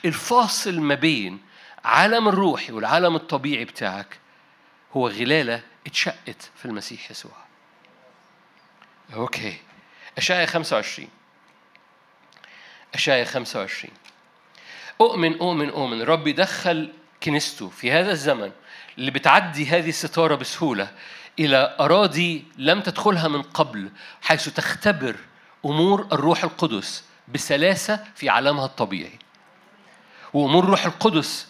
[0.04, 1.40] الفاصل ما بين
[1.84, 4.18] عالم الروحي والعالم الطبيعي بتاعك
[4.96, 7.36] هو غلالة اتشقت في المسيح يسوع.
[9.14, 9.56] أوكي.
[10.18, 11.08] أشعيا 25
[12.94, 13.94] أشعيا 25
[15.00, 16.02] أؤمن أؤمن أؤمن.
[16.02, 18.52] رب يدخل كنيسته في هذا الزمن
[18.98, 20.90] اللي بتعدي هذه الستارة بسهولة
[21.38, 23.90] إلى أراضي لم تدخلها من قبل
[24.22, 25.16] حيث تختبر
[25.64, 29.18] أمور الروح القدس بسلاسة في عالمها الطبيعي.
[30.32, 31.48] وأمور الروح القدس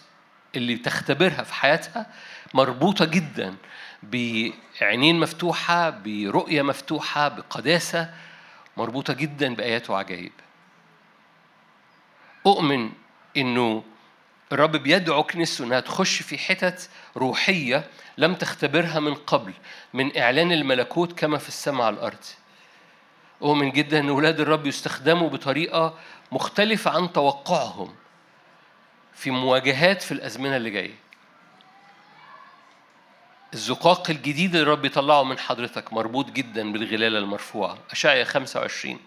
[0.55, 2.05] اللي تختبرها في حياتها
[2.53, 3.55] مربوطة جدا
[4.03, 8.13] بعينين مفتوحة برؤية مفتوحة بقداسة
[8.77, 10.31] مربوطة جدا بآيات وعجائب.
[12.45, 12.91] أؤمن
[13.37, 13.83] إنه
[14.51, 17.87] الرب بيدعو كنيسته إنها تخش في حتت روحية
[18.17, 19.53] لم تختبرها من قبل
[19.93, 22.23] من إعلان الملكوت كما في السماء على الأرض.
[23.41, 25.97] أؤمن جدا أن أولاد الرب يستخدموا بطريقة
[26.31, 27.95] مختلفة عن توقعهم
[29.13, 30.95] في مواجهات في الأزمنة اللي جاية.
[33.53, 37.77] الزقاق الجديد اللي الرب يطلعه من حضرتك مربوط جدا بالغلالة المرفوعة.
[37.91, 38.99] أشعيا 25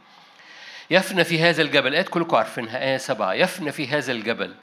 [0.91, 3.33] يفنى في هذا الجبل آيات كلكم عارفينها آية سبعة.
[3.33, 4.55] يفنى في هذا الجبل.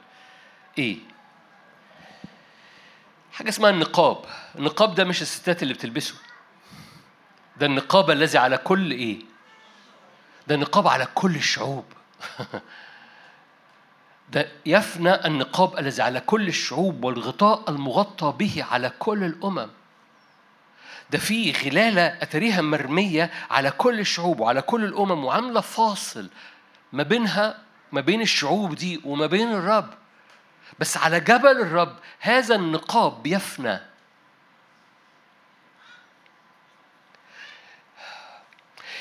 [0.78, 0.98] إيه؟
[3.32, 4.24] حاجة اسمها النقاب.
[4.58, 6.14] النقاب ده مش الستات اللي بتلبسه.
[7.56, 9.18] ده النقاب الذي على كل إيه؟
[10.48, 11.84] ده النقاب على كل الشعوب.
[14.32, 19.68] ده يفنى النقاب الذي على كل الشعوب والغطاء المغطى به على كل الأمم.
[21.10, 26.30] ده في غلالة أتريها مرمية على كل الشعوب وعلى كل الأمم وعاملة فاصل
[26.92, 27.58] ما بينها
[27.92, 30.01] ما بين الشعوب دي وما بين الرب.
[30.78, 33.80] بس على جبل الرب هذا النقاب بيفنى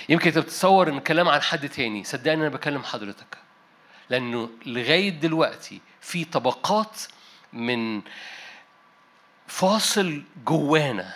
[0.09, 2.03] يمكن تتصور إن الكلام عن حد تاني.
[2.03, 3.37] صدقني أنا بكلم حضرتك.
[4.09, 7.01] لأنه لغاية دلوقتي في طبقات
[7.53, 8.01] من
[9.47, 11.13] فاصل جوانا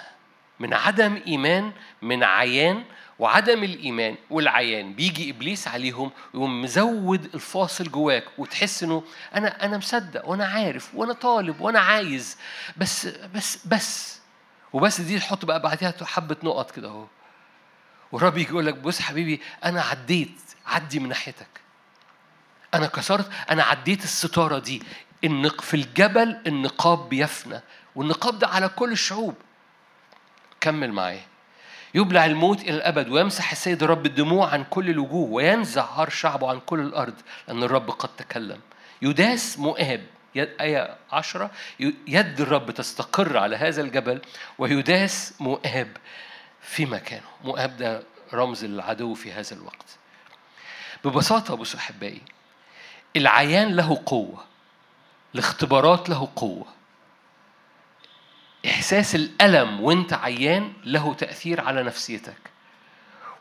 [0.59, 2.83] من عدم إيمان من عيان
[3.19, 9.03] وعدم الإيمان والعيان بيجي إبليس عليهم ويقوم مزود الفاصل جواك وتحس إنه
[9.35, 12.37] أنا أنا مصدق وأنا عارف وأنا طالب وأنا عايز
[12.77, 14.19] بس بس بس.
[14.73, 17.05] وبس دي تحط بقى بعديها حبة نقط كده أهو.
[18.11, 21.47] والرب يجي يقول لك بص حبيبي أنا عديت عدي من ناحيتك.
[22.73, 24.83] أنا كسرت أنا عديت الستارة دي.
[25.23, 27.61] النق في الجبل النقاب بيفنى
[27.95, 29.35] والنقاب ده على كل الشعوب.
[30.61, 31.25] كمل معايا.
[31.95, 36.59] يبلع الموت إلى الأبد ويمسح السيد الرب الدموع عن كل الوجوه وينزع عار شعبه عن
[36.59, 37.13] كل الأرض
[37.47, 38.59] لأن الرب قد تكلم.
[39.01, 40.05] يداس مؤاب
[40.37, 41.51] آية عشرة
[42.07, 44.21] يد الرب تستقر على هذا الجبل
[44.57, 45.97] ويداس مؤاب
[46.61, 47.27] في مكانه.
[47.43, 48.03] مؤاب ده
[48.33, 49.97] رمز العدو في هذا الوقت.
[51.05, 52.21] ببساطة بصوا أحبائي
[53.15, 54.43] العيان له قوة
[55.35, 56.74] الاختبارات له قوة.
[58.67, 62.37] إحساس الألم وأنت عيان له تأثير على نفسيتك.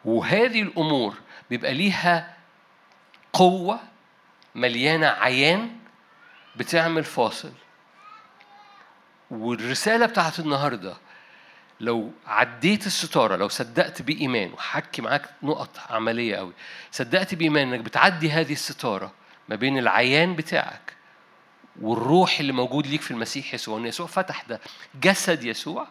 [0.04, 1.14] وهذه الأمور
[1.50, 2.34] بيبقى ليها
[3.32, 3.80] قوة
[4.54, 5.70] مليانة عيان
[6.56, 7.52] بتعمل فاصل.
[9.30, 10.94] والرسالة بتاعت النهارده
[11.80, 16.52] لو عديت الستارة لو صدقت بإيمان وحكي معاك نقط عملية قوي
[16.92, 19.12] صدقت بإيمان إنك بتعدي هذه الستارة
[19.48, 20.92] ما بين العيان بتاعك
[21.80, 24.60] والروح اللي موجود ليك في المسيح يسوع ان يسوع فتح ده
[25.02, 25.86] جسد يسوع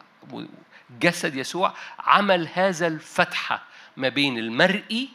[0.99, 3.63] جسد يسوع عمل هذا الفتحة
[3.97, 5.09] ما بين المرئي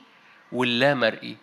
[0.52, 1.36] واللا مرئي.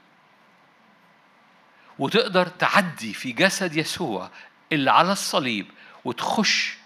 [1.99, 4.29] وتقدر تعدي في جسد يسوع
[4.71, 5.67] اللي على الصليب
[6.05, 6.77] وتخش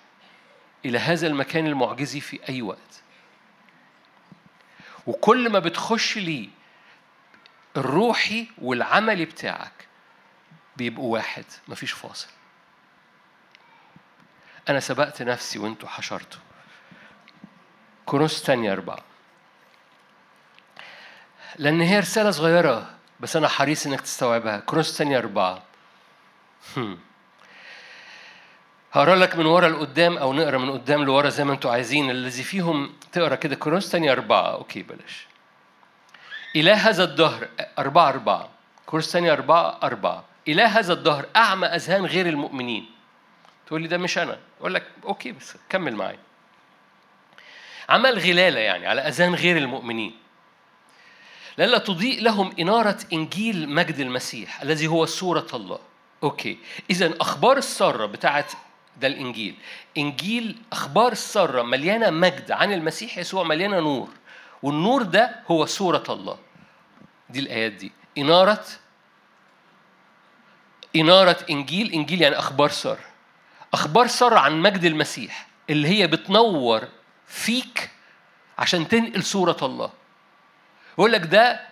[0.86, 3.04] إلى هذا المكان المعجزي في أي وقت.
[5.08, 6.49] وكل ما بتخش ليه
[7.78, 9.88] الروحي والعملي بتاعك
[10.80, 12.28] بيبقوا واحد مفيش فاصل.
[14.70, 16.39] أنا سبقت نفسي وأنتوا حشرتوا.
[18.06, 19.00] كورنثوس تانية أربعة.
[21.58, 22.89] لأن هي رسالة صغيرة
[23.20, 24.60] بس أنا حريص إنك تستوعبها.
[24.60, 25.63] كورنثوس تانية أربعة.
[28.94, 32.10] هقرأ لك من ورا لقدام أو نقرأ من قدام لورا زي ما أنتم عايزين.
[32.10, 34.52] الذي فيهم تقرأ كده كورنثوس تاني أربعة.
[34.52, 35.28] okay بلاش.
[36.56, 37.48] إله هذا الدهر
[37.80, 38.50] أربعة أربعة.
[38.86, 40.29] كورنثوس تاني أربعة أربعة.
[40.48, 42.91] إله هذا الدهر أعمى أذهان غير المؤمنين.
[43.67, 44.39] تقول لي ده مش أنا.
[44.60, 46.19] أقول لك okay بس كمل معايا.
[47.89, 50.15] عمل غلالة يعني على أذهان غير المؤمنين.
[51.58, 55.80] لئلا تضيء لهم إنارة إنجيل مجد المسيح الذي هو صورة الله.
[56.24, 56.58] okay.
[56.89, 58.52] إذا أخبار السارة بتاعت
[58.97, 59.56] ده الإنجيل.
[59.97, 64.10] إنجيل أخبار السارة مليانة مجد عن المسيح يسوع مليانة نور.
[64.63, 66.38] والنور ده هو صورة الله.
[67.30, 67.91] دي الآيات دي.
[68.17, 68.65] إنارة
[70.95, 73.06] إنارة إنجيل إنجيل يعني أخبار سارة
[73.73, 76.88] أخبار سارة عن مجد المسيح اللي هي بتنور
[77.28, 77.89] فيك
[78.58, 79.91] عشان تنقل صورة الله
[80.93, 81.69] يقول لك ده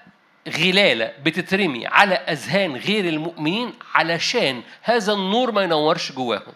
[0.47, 6.53] غلالة بتترمي على أذهان غير المؤمنين علشان هذا النور ما ينورش جواهم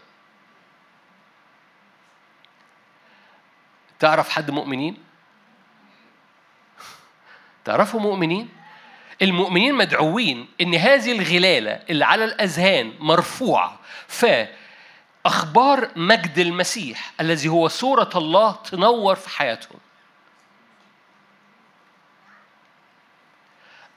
[4.00, 4.97] تعرف حد مؤمنين؟
[7.65, 8.50] تعرفوا مؤمنين؟
[9.22, 18.10] المؤمنين مدعوين إن هذه الغلالة اللي على الأذهان مرفوعة فأخبار مجد المسيح الذي هو صورة
[18.16, 19.80] الله تنور في حياتهم.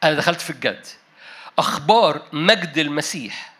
[0.04, 0.86] أنا دخلت في الجد.
[1.58, 3.54] أخبار مجد المسيح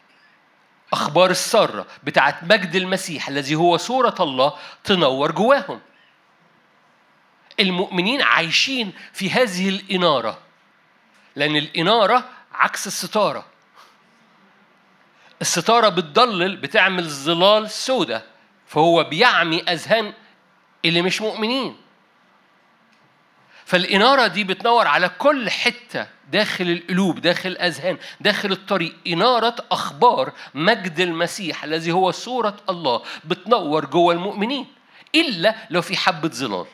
[0.93, 5.81] أخبار السارة بتاعت مجد المسيح الذي هو صورة الله تنور جواهم
[7.61, 10.39] المؤمنين عايشين في هذه الإنارة
[11.37, 13.47] لأن الإنارة عكس الستارة.
[15.41, 18.25] الستارة بتضلل بتعمل ظلال سودة
[18.67, 20.13] فهو بيعمي أذهان
[20.85, 21.77] اللي مش مؤمنين.
[23.65, 28.95] فالإنارة دي بتنور على كل حتة داخل القلوب داخل الأذهان داخل الطريق.
[29.07, 34.67] إنارة أخبار مجد المسيح الذي هو صورة الله بتنور جوه المؤمنين
[35.15, 36.67] إلا لو في حبة ظلال.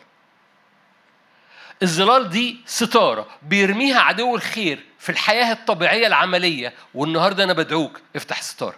[1.83, 8.77] الظلال دي ستارة بيرميها عدو الخير في الحياة الطبيعية العملية والنهاردة أنا بدعوك افتح ستارة.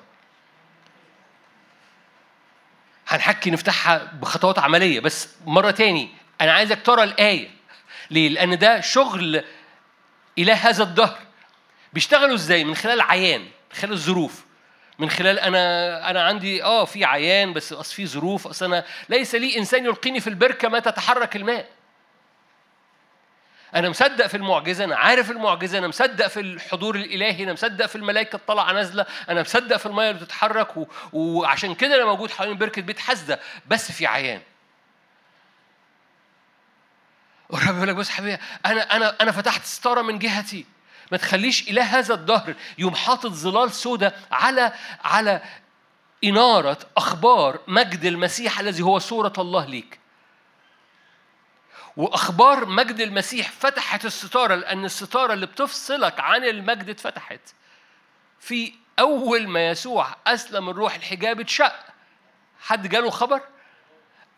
[3.09, 6.11] هنحكي نفتحها بخطوات عملية بس مرة تاني
[6.41, 7.51] أنا عايزك ترى الآية.
[8.11, 9.45] ليه؟ لأن ده شغل
[10.39, 11.19] إله هذا الدهر.
[11.93, 14.45] بيشتغلوا إزاي؟ من خلال عيان من خلال الظروف.
[14.99, 19.35] من خلال أنا أنا عندي آه في عيان بس أصل في ظروف أصل أنا ليس
[19.35, 21.69] لي إنسان يلقيني في البركة ما تتحرك الماء.
[23.75, 27.97] أنا مصدق في المعجزة أنا عارف المعجزة أنا مصدق في الحضور الإلهي أنا مصدق في
[27.97, 30.87] الملائكة الطالعه نازلة أنا مصدق في المية اللي بتتحرك و...
[31.13, 34.41] وعشان كده أنا موجود حوالين بركة بيت حسده بس في عيان.
[37.51, 40.67] والرب يقول لك بص حبيبي أنا أنا أنا فتحت ستارة من جهتي.
[41.13, 44.73] ما تخليش إله هذا الدهر يوم حاطط ظلال سوداء على
[45.05, 45.43] على
[46.25, 50.02] إنارة أخبار مجد المسيح الذي هو صورة الله ليك.
[51.97, 57.41] وأخبار مجد المسيح فتحت الستارة لأن الستارة اللي بتفصلك عن المجد اتفتحت.
[58.41, 61.75] في أول ما يسوع أسلم الروح الحجاب اتشق.
[62.61, 63.41] حد جاله خبر؟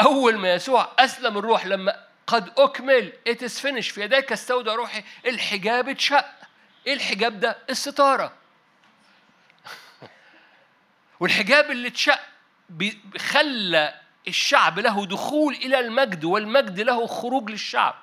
[0.00, 5.88] أول ما يسوع أسلم الروح لما قد أكمل it's finished في يديك استودع روحي الحجاب
[5.88, 6.26] اتشق.
[6.86, 8.32] إيه الحجاب ده؟ الستارة.
[11.20, 12.20] والحجاب اللي اتشق
[13.18, 17.94] خلى الشعب له دخول إلى المجد والمجد له خروج للشعب.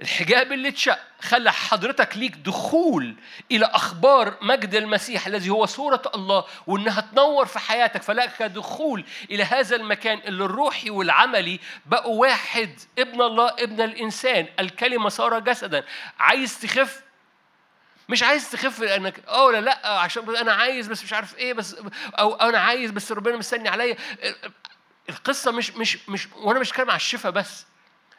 [0.00, 3.16] الحجاب اللي اتشق خلى حضرتك ليك دخول
[3.50, 9.44] إلى أخبار مجد المسيح الذي هو صورة الله وإنها تنور في حياتك فلك دخول إلى
[9.44, 14.46] هذا المكان اللي الروحي والعملي بقوا واحد ابن الله ابن الإنسان.
[14.60, 15.84] الكلمة صار جسدا.
[16.18, 17.05] عايز تخف؟
[18.08, 21.76] مش عايز تخف لأنك آه ولا لا عشان أنا عايز بس مش عارف إيه بس
[22.14, 23.96] أو أنا عايز بس ربنا مستني عليا.
[25.10, 27.66] القصة مش مش مش وأنا مش بتكلم على الشفاء بس.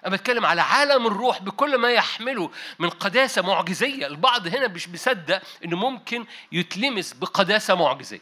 [0.05, 4.07] أنا بتكلم على عالم الروح بكل ما يحمله من قداسة معجزية.
[4.07, 8.21] البعض هنا مش مصدق إنه ممكن يتلمس بقداسة معجزية.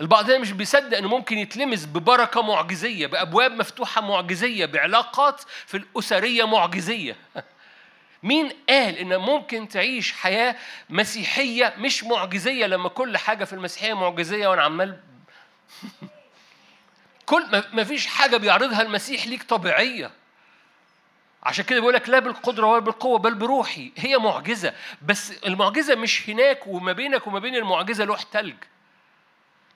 [0.00, 6.46] البعض هنا مش بيصدق إنه ممكن يتلمس ببركة معجزية بأبواب مفتوحة معجزية بعلاقات في الأسرية
[6.46, 7.16] معجزية.
[8.22, 10.56] مين قال إن ممكن تعيش حياة
[10.90, 15.00] مسيحية مش معجزية لما كل حاجة في المسيحية معجزية وأنا عمال
[17.26, 20.10] كل ما فيش حاجة بيعرضها المسيح ليك طبيعية.
[21.42, 23.92] عشان كده بيقول لك لا بالقدرة ولا بالقوة بل بروحي.
[23.96, 24.74] هي معجزة.
[25.02, 28.56] بس المعجزة مش هناك وما بينك وما بين المعجزة لوح تلج.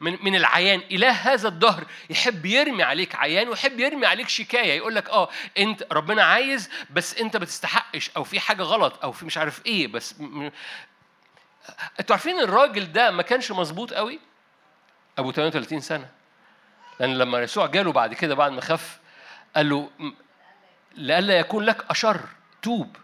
[0.01, 0.83] من من العيان.
[0.91, 4.77] إله هذا الدهر يحب يرمي عليك عيان ويحب يرمي عليك شكاية.
[4.77, 5.29] يقول لك آه
[5.59, 9.67] أنت ربنا عايز بس أنت ما تستحقش أو في حاجة غلط أو في مش عارف
[9.67, 10.51] إيه بس م...
[12.01, 14.21] أنتوا عارفين الراجل ده ما كانش مظبوط قوي؟
[15.19, 16.09] أبو 38 سنة.
[17.01, 18.99] لأن لما يسوع جاله بعد كده بعد ما خف
[19.57, 19.91] قال له
[20.95, 22.21] لئلا يكون لك أشر
[22.63, 22.97] توب.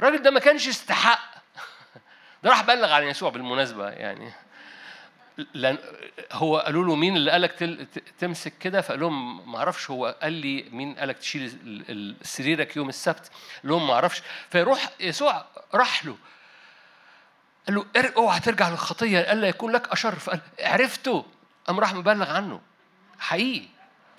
[0.00, 1.34] الراجل ده ما كانش يستحق.
[2.42, 4.32] ده راح بلغ على يسوع بالمناسبة يعني.
[5.54, 5.78] لأن
[6.32, 7.52] هو قالوا له مين اللي قالك
[8.18, 13.30] تمسك كده؟ فقال لهم ما أعرفش هو قال لي مين قالك تشيل سريرك يوم السبت؟
[13.62, 14.22] قال لهم ما أعرفش.
[14.50, 16.16] فيروح يسوع راح له.
[17.66, 19.20] قال له اوعى ترجع للخطية.
[19.32, 20.14] الا يكون لك أشر.
[20.14, 21.26] فقال عرفته.
[21.66, 22.60] قام راح مبلغ عنه.
[23.18, 23.66] حقيقي.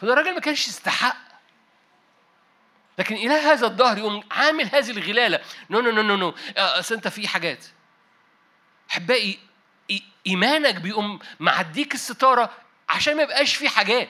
[0.02, 1.18] فده الراجل ما كانش يستحق.
[2.98, 5.40] لكن اله هذا الدهر يقوم عامل هذه الغلالة.
[5.70, 7.66] no no no no no أصل أنت في حاجات.
[8.92, 9.40] أحبائي
[10.28, 12.50] إيمانك بيقوم معديك الستارة
[12.90, 14.10] عشان ما يبقاش في حاجات.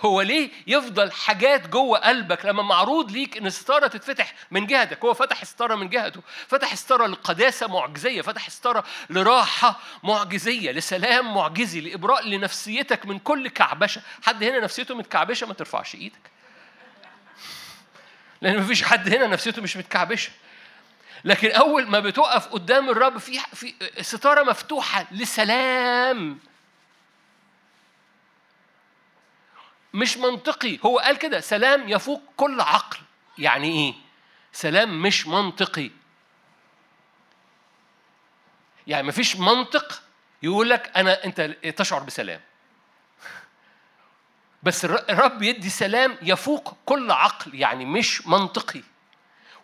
[0.00, 5.14] هو ليه يفضل حاجات جوه قلبك لما معروض ليك إن الستارة تتفتح من جهتك؟ هو
[5.14, 12.28] فتح الستارة من جهته فتح ستاره لقداسة معجزية فتح ستاره لراحة معجزية لسلام معجزي لإبراء
[12.28, 14.02] لنفسيتك من كل كعبشة.
[14.22, 16.30] حد هنا نفسيته متكعبشة؟ ما ترفعش إيدك.
[18.40, 20.30] لأن مفيش حد هنا نفسيته مش متكعبشة.
[21.24, 26.38] لكن أول ما بتقف قدام الرب في في ستارة مفتوحة لسلام.
[29.94, 30.78] مش منطقي.
[30.86, 32.98] هو قال كده سلام يفوق كل عقل.
[33.38, 33.94] يعني إيه؟
[34.52, 35.90] سلام مش منطقي.
[38.86, 40.02] يعني مفيش منطق
[40.42, 41.40] يقول لك أنا أنت
[41.76, 42.40] تشعر بسلام.
[44.62, 47.54] بس الرب يدي سلام يفوق كل عقل.
[47.54, 48.82] يعني مش منطقي.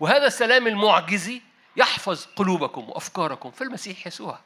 [0.01, 1.43] وهذا السلام المعجزي
[1.77, 4.39] يحفظ قلوبكم وأفكاركم في المسيح يسوع.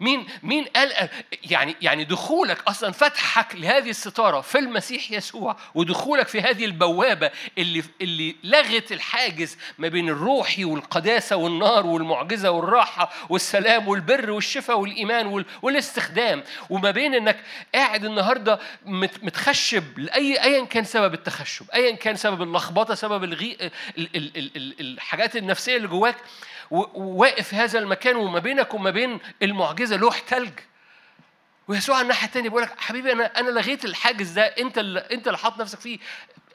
[0.00, 1.08] مين مين قال
[1.50, 7.84] يعني يعني دخولك أصلا فتحك لهذه الستارة في المسيح يسوع ودخولك في هذه البوابة اللي
[8.00, 16.42] اللي لغت الحاجز ما بين الروحي والقداسة والنار والمعجزة والراحة والسلام والبر والشفاء والإيمان والاستخدام.
[16.70, 17.36] وما بين إنك
[17.74, 23.70] قاعد النهارده متخشب لأي ايا كان سبب التخشب ايا كان سبب اللخبطة سبب الغي
[24.80, 26.16] الحاجات النفسية اللي جواك
[26.72, 30.52] وواقف في هذا المكان وما بينك وما بين المعجزة لوح ثلج
[31.68, 35.26] ويسوع على الناحية الثانية بيقول لك حبيبي أنا أنا لغيت الحاجز ده أنت اللي أنت
[35.26, 35.98] اللي حاط نفسك فيه.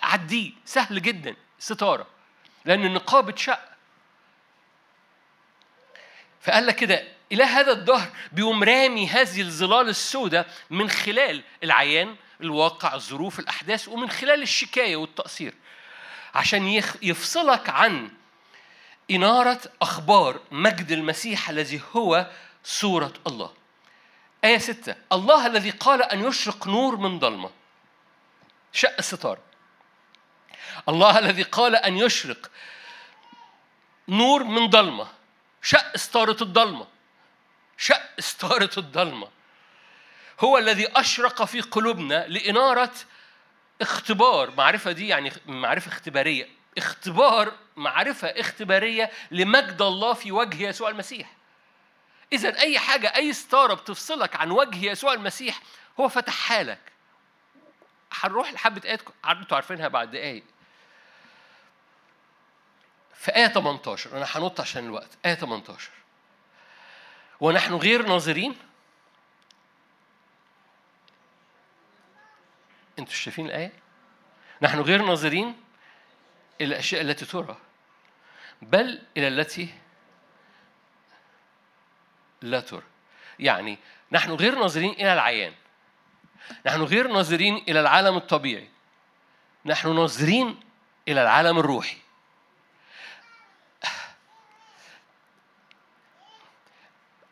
[0.03, 0.51] عديه.
[0.65, 1.36] سهل جدا.
[1.59, 2.07] ستارة.
[2.65, 3.59] لأن النقاب اتشق.
[6.41, 12.95] فقال لك كده إلى هذا الدهر بيقوم رامي هذه الظلال السوداء من خلال العيان الواقع
[12.95, 15.53] الظروف الأحداث ومن خلال الشكاية والتقصير.
[16.36, 16.68] عشان
[17.01, 18.09] يفصلك عن
[19.12, 22.32] إنارة أخبار مجد المسيح الذي هو
[22.64, 23.53] صورة الله.
[24.43, 27.49] آية ستة الله الذي قال أن يشرق نور من ضلمة
[28.74, 29.39] شق الستار
[30.89, 32.51] الله الذي قال أن يشرق
[34.08, 35.08] نور من ضلمة
[35.62, 36.88] شق ستارة الضلمة
[37.78, 39.28] شق ستارة الضلمة
[40.39, 42.91] هو الذي أشرق في قلوبنا لإنارة
[43.82, 44.51] اختبار.
[44.51, 46.57] معرفة دي يعني معرفة اختبارية.
[46.78, 51.34] اختبار معرفة اختبارية لمجد الله في وجه يسوع المسيح.
[52.34, 55.60] إذا أي حاجة أي ستارة بتفصلك عن وجه يسوع المسيح
[56.00, 56.92] هو فتحها لك
[58.12, 60.44] هنروح لحبة آيات أنتوا عارفينها بعد دقايق.
[63.14, 65.18] في آية 18 أنا هنط عشان الوقت.
[65.26, 65.90] آية 18
[67.40, 68.56] ونحن غير ناظرين؟
[73.00, 73.74] أنتوا شايفين الآية؟
[74.62, 75.66] نحن غير ناظرين؟
[76.62, 77.58] إلى الأشياء التي ترى
[78.62, 79.74] بل إلى التي
[82.41, 82.84] لا ترى.
[83.39, 83.78] يعني
[84.12, 85.53] نحن غير ناظرين إلى العيان.
[86.66, 88.70] نحن غير ناظرين إلى العالم الطبيعي.
[89.66, 90.60] نحن ناظرين
[91.08, 91.97] إلى العالم الروحي.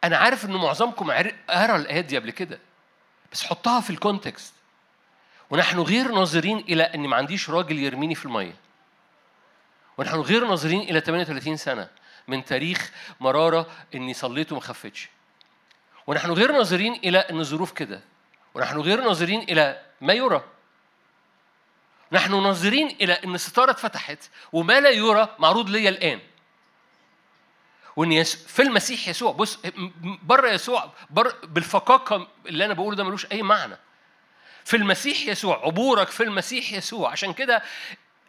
[0.03, 1.11] أنا عارف إن معظمكم
[1.49, 2.59] قرأ الآيات دي قبل كده
[3.32, 4.53] بس حطها في الكونتكست
[5.49, 8.64] ونحن غير ناظرين إلى إن ما عنديش راجل يرميني في المية.
[9.98, 11.89] ونحن غير ناظرين إلى 38 سنة
[12.28, 15.10] من تاريخ مرارة إني صليت وما خفتش
[16.08, 18.02] ونحن غير ناظرين إلى أن الظروف كده.
[18.54, 20.43] ونحن غير ناظرين إلى ما يرى.
[22.12, 26.20] نحن ناظرين إلى أن الستارة اتفتحت وما لا يرى معروض ليا الآن.
[27.96, 28.24] وإن.
[28.24, 29.60] في المسيح يسوع بص
[30.24, 31.36] بره يسوع بر...
[31.43, 33.78] بالفقاقة اللي أنا بقوله ده ملوش أي معنى.
[34.66, 37.12] في المسيح يسوع عبورك في المسيح يسوع.
[37.12, 37.64] عشان كده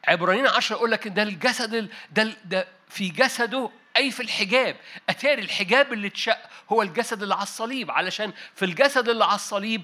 [0.06, 4.76] عبرانيين عشرة يقول لك ده الجسد ده ده في جسده أي في الحجاب.
[5.08, 6.38] أتاري الحجاب اللي اتشق
[6.72, 7.90] هو الجسد اللي على الصليب.
[7.90, 9.82] علشان في الجسد اللي على الصليب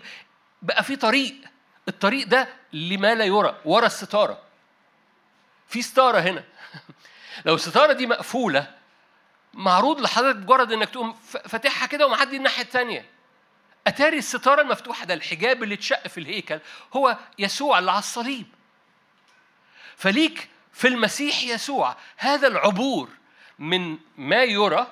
[0.62, 1.34] بقى في طريق.
[1.88, 4.42] الطريق ده لما لا يرى ورا الستارة.
[5.68, 6.44] في ستارة هنا.
[7.46, 8.74] لو الستارة دي مقفولة
[9.54, 11.12] معروض لحضرتك مجرد إنك تقوم
[11.48, 13.06] فاتحها كده ومعدي الناحية الثانية
[13.86, 16.58] أتاري الستارة المفتوحة ده الحجاب اللي اتشق في الهيكل
[16.96, 18.46] هو يسوع اللي على الصليب.
[19.96, 21.96] فليك في المسيح يسوع.
[22.16, 23.08] هذا العبور
[23.58, 24.86] من ما يرى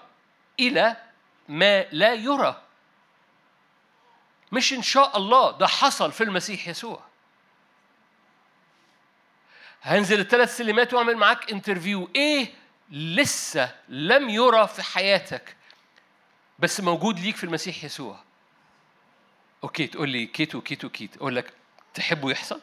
[0.60, 0.96] إلى
[1.48, 2.62] ما لا يرى.
[4.52, 7.02] مش إن شاء الله ده حصل في المسيح يسوع.
[9.82, 12.54] هنزل الثلاث سلمات وأعمل معاك انترفيو إيه
[12.90, 15.56] لسه لم يرى في حياتك
[16.58, 18.18] بس موجود ليك في المسيح يسوع؟
[19.64, 21.52] okay تقول لي كيت وكيت وكيت أقول لك
[21.94, 22.60] تحبه يحصل؟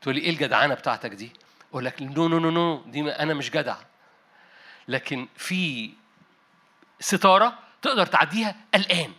[0.00, 1.32] تقول لي إيه الجدعانه بتاعتك دي؟
[1.70, 3.76] أقول لك no no no no دي أنا مش جدع.
[4.88, 5.90] لكن في
[7.00, 9.12] ستارة تقدر تعديها الآن.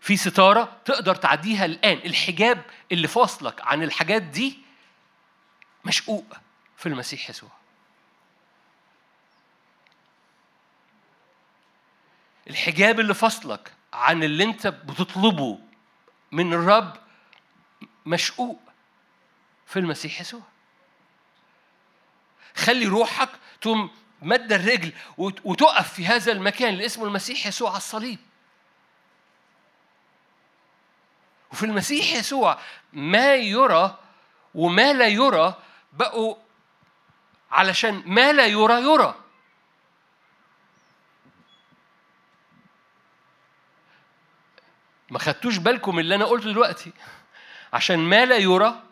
[0.00, 1.96] في ستارة تقدر تعديها الآن.
[1.96, 2.62] الحجاب
[2.92, 4.58] اللي فاصلك عن الحاجات دي
[5.84, 6.36] مشقوق
[6.76, 7.50] في المسيح يسوع.
[12.50, 15.58] الحجاب اللي فاصلك عن اللي أنت بتطلبه
[16.32, 16.96] من الرب
[18.06, 18.69] مشقوق.
[19.70, 20.42] في المسيح يسوع.
[22.56, 23.28] خلي روحك
[23.60, 23.90] تقوم
[24.22, 28.18] مد الرجل وتقف في هذا المكان اللي اسمه المسيح يسوع على الصليب.
[31.52, 32.58] وفي المسيح يسوع
[32.92, 33.98] ما يرى
[34.54, 35.54] وما لا يرى
[35.92, 36.36] بقوا
[37.50, 39.14] علشان ما لا يرى يرى.
[45.10, 46.92] ما خدتوش بالكم اللي أنا قلته دلوقتي.
[47.72, 48.89] عشان ما لا يرى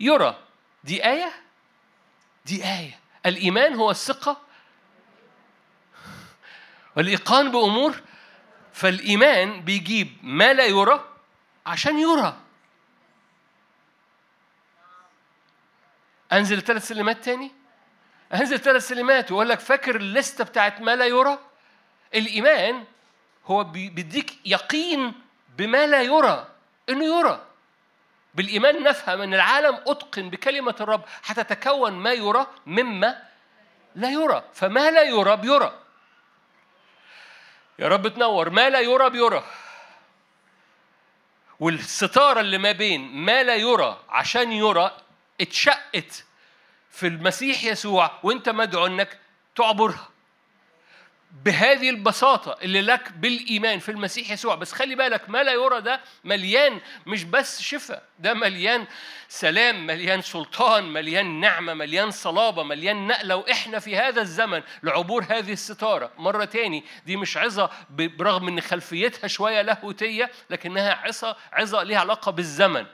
[0.00, 0.38] يرى
[0.84, 1.32] دي آية
[2.46, 4.40] دي آية الإيمان هو الثقة
[6.96, 8.02] والإيقان بأمور
[8.72, 11.08] فالإيمان بيجيب ما لا يرى
[11.66, 12.36] عشان يرى.
[16.32, 17.52] أنزل ثلاث سلمات تاني؟
[18.34, 21.38] أنزل ثلاث سلمات ويقول لك فاكر الليستة بتاعت ما لا يرى؟
[22.14, 22.84] الإيمان
[23.46, 25.12] هو بيديك يقين
[25.56, 26.48] بما لا يرى
[26.88, 27.46] إنه يرى.
[28.34, 33.22] بالإيمان نفهم أن العالم أتقن بكلمة الرب حتى تكون ما يرى مما
[33.94, 34.44] لا يرى.
[34.54, 35.80] فما لا يرى بيرى.
[37.78, 38.50] يا رب تنور.
[38.50, 39.44] ما لا يرى بيرى.
[41.60, 44.96] والستارة اللي ما بين ما لا يرى عشان يرى
[45.40, 46.24] اتشقت
[46.90, 49.18] في المسيح يسوع وانت مدعو انك
[49.56, 50.08] تعبرها.
[51.42, 54.54] بهذه البساطة اللي لك بالإيمان في المسيح يسوع.
[54.54, 58.86] بس خلي بالك ما لا يرى ده مليان مش بس شفاء ده مليان
[59.28, 63.36] سلام مليان سلطان مليان نعمة مليان صلابة مليان نقلة.
[63.36, 66.10] وإحنا في هذا الزمن لعبور هذه الستارة.
[66.18, 72.32] مرة تاني دي مش عظة برغم إن خلفيتها شوية لاهوتية لكنها عظة عظة ليها علاقة
[72.32, 72.86] بالزمن.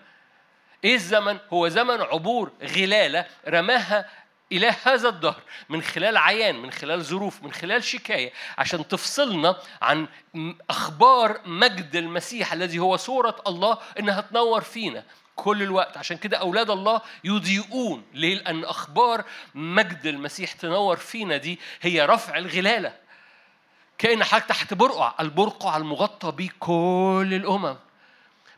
[0.84, 4.08] إيه الزمن؟ هو زمن عبور غلالة رماها
[4.52, 10.08] إلى هذا الدهر من خلال عيان من خلال ظروف من خلال شكاية عشان تفصلنا عن
[10.70, 15.04] أخبار مجد المسيح الذي هو صورة الله إنها تنور فينا
[15.36, 15.96] كل الوقت.
[15.96, 19.24] عشان كده أولاد الله يضيئون ليه؟ لأن أخبار
[19.54, 22.92] مجد المسيح تنور فينا دي هي رفع الغلالة.
[23.98, 27.76] كأن حضرتك تحت برقع البرقع المغطى به كل الأمم.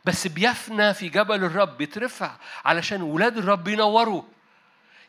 [0.05, 2.31] بس بيفنى في جبل الرب بيترفع
[2.65, 4.21] علشان ولاد الرب ينوروا.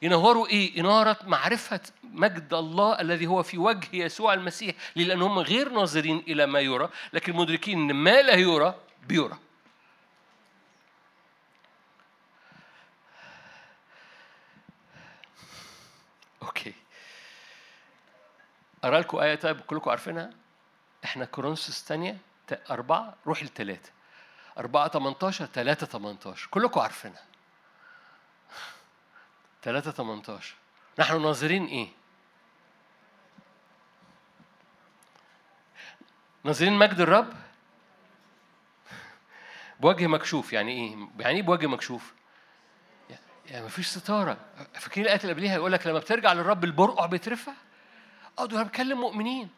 [0.05, 6.19] ينوروا إيه؟ إنارة معرفة مجد الله الذي هو في وجه يسوع المسيح لأنهم غير ناظرين
[6.29, 8.75] إلى ما يرى لكن مدركين أن ما لا يرى
[9.09, 9.39] بيرى.
[16.43, 16.75] أوكي.
[18.85, 20.31] أرى لكم آية طيب كلكم عارفينها؟
[21.05, 22.19] إحنا كورنثوس الثانية
[22.71, 23.91] أربعة روح الثلاثة
[24.59, 27.23] أربعة 18 ثلاثة 18 كلكم عارفينها.
[29.65, 30.55] 3 18
[30.99, 31.89] نحن ناظرين إيه؟
[36.45, 37.33] ناظرين مجد الرب
[39.81, 42.13] بوجه مكشوف يعني إيه؟ يعني إيه بوجه مكشوف؟
[43.47, 44.37] يعني مفيش ستارة
[44.75, 47.53] فاكرين الآية اللي قبليها يقول لك لما بترجع للرب البرقع بيترفع؟
[48.39, 49.49] آه دول بيتكلم مؤمنين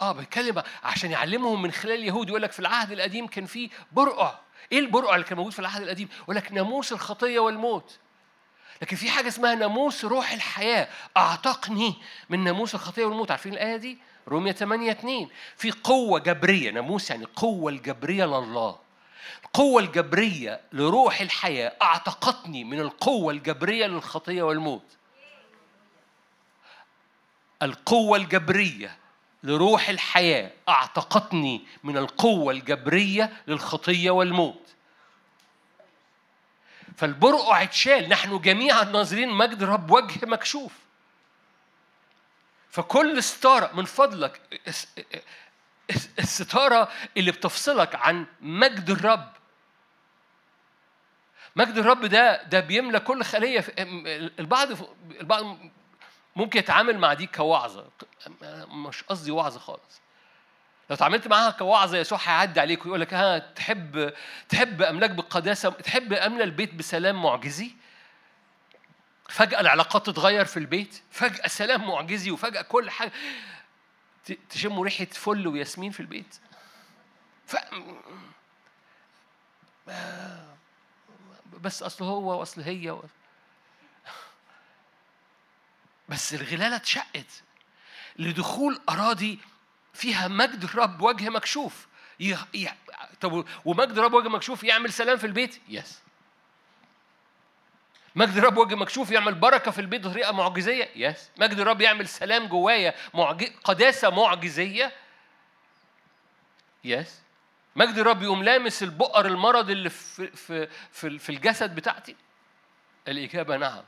[0.00, 4.38] آه بيتكلم عشان يعلمهم من خلال اليهود يقول لك في العهد القديم كان في برقع
[4.72, 7.98] إيه البرقع اللي كان موجود في العهد القديم؟ يقول لك ناموس الخطية والموت
[8.82, 11.94] لكن في حاجة اسمها ناموس روح الحياة أعتقني
[12.28, 13.30] من ناموس الخطية والموت.
[13.30, 13.98] عارفين الآية دي؟
[14.28, 18.78] رومية 8 2 في قوة جبرية ناموس يعني قوة الجبرية لله.
[19.44, 24.96] القوة الجبرية لروح الحياة أعتقتني من القوة الجبرية للخطية والموت.
[27.62, 28.96] القوة الجبرية
[29.42, 34.60] لروح الحياة أعتقتني من القوة الجبرية للخطية والموت.
[36.98, 40.72] فالبرقع اتشال نحن جميعا ناظرين مجد رب وجه مكشوف.
[42.70, 44.40] فكل ستارة من فضلك
[46.18, 49.32] الستارة اللي بتفصلك عن مجد الرب.
[51.56, 53.64] مجد الرب ده ده بيملى كل خلية
[54.38, 54.68] البعض
[55.20, 55.58] البعض
[56.36, 57.86] ممكن يتعامل مع دي كوعظة.
[58.68, 60.00] مش قصدي وعظة خالص.
[60.90, 64.12] لو اتعاملت معاها كوعظة يسوع هيعدي عليك ويقول لك ها تحب
[64.48, 67.70] تحب أملاك بالقداسة تحب أملى البيت بسلام معجزي؟
[69.28, 73.12] فجأة العلاقات تتغير في البيت فجأة سلام معجزي وفجأة كل حاجة
[74.50, 76.36] تشموا ريحة فل وياسمين في البيت.
[77.46, 77.56] ف...
[81.60, 83.04] بس أصل هو وأصل هي و...
[86.08, 87.42] بس الغلالة اتشقت
[88.16, 89.38] لدخول أراضي
[89.98, 91.86] فيها مجد الرب وجه مكشوف
[92.20, 92.36] ي...
[92.54, 92.68] ي...
[93.20, 96.00] طب ومجد الرب وجه مكشوف يعمل سلام في البيت؟ يس
[98.14, 102.46] مجد الرب وجه مكشوف يعمل بركة في البيت بطريقة معجزية؟ يس مجد الرب يعمل سلام
[102.46, 103.44] جوايا معج...
[103.64, 104.92] قداسة معجزية؟
[106.84, 107.20] يس
[107.76, 112.16] مجد الرب يقوم لامس البؤر المرض اللي في في في, في الجسد بتاعتي؟
[113.08, 113.82] الإجابة نعم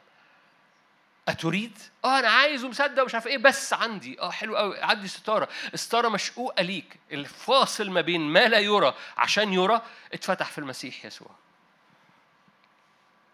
[1.31, 4.21] أتريد؟ آه أنا عايز ومصدق ومش عارف إيه بس عندي.
[4.21, 4.83] آه حلو قوي.
[4.83, 5.49] عندي ستارة.
[5.75, 6.97] الستاره مشقوقة ليك.
[7.13, 11.31] الفاصل ما بين ما لا يرى عشان يرى اتفتح في المسيح يسوع.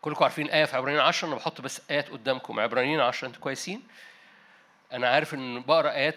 [0.02, 2.60] كلكم عارفين آية في عبرانيين 10 أنا بحط بس آيات قدامكم.
[2.60, 3.82] عبرانيين 10 أنتوا كويسين؟
[4.92, 6.16] أنا عارف إن بقرأ آيات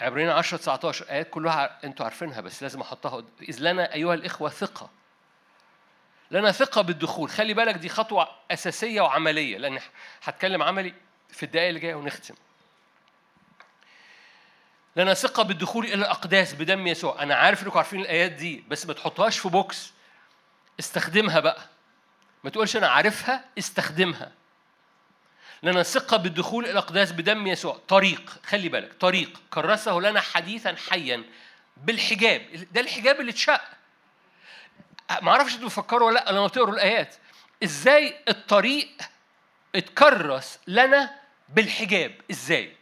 [0.00, 4.90] عبرانيين 10 19 آيات كلها أنتوا عارفينها بس لازم أحطها إذ لنا أيها الإخوة ثقة.
[6.30, 7.30] لنا ثقة بالدخول.
[7.30, 9.78] خلي بالك دي خطوة أساسية وعملية لأن
[10.22, 10.94] هتكلم عملي
[11.30, 12.34] في الدقائق اللي جاية ونختم.
[14.96, 17.22] لنا ثقة بالدخول إلى الأقداس بدم يسوع.
[17.22, 19.92] أنا عارف إنكم عارفين الآيات دي بس ما تحطهاش في بوكس.
[20.80, 21.66] استخدمها بقى.
[22.44, 24.32] ما تقولش أنا عارفها استخدمها.
[25.62, 27.80] لنا ثقة بالدخول إلى الأقداس بدم يسوع.
[27.88, 29.40] طريق خلي بالك طريق.
[29.50, 31.24] كرسه لنا حديثا حيا
[31.76, 32.42] بالحجاب.
[32.72, 33.75] ده الحجاب اللي اتشق.
[35.22, 37.14] ما أعرفش أنتوا بتفكروا ولا لأ لما تقروا الآيات.
[37.64, 38.88] إزاي الطريق
[39.74, 42.76] اتكرس لنا بالحجاب؟ إزاي؟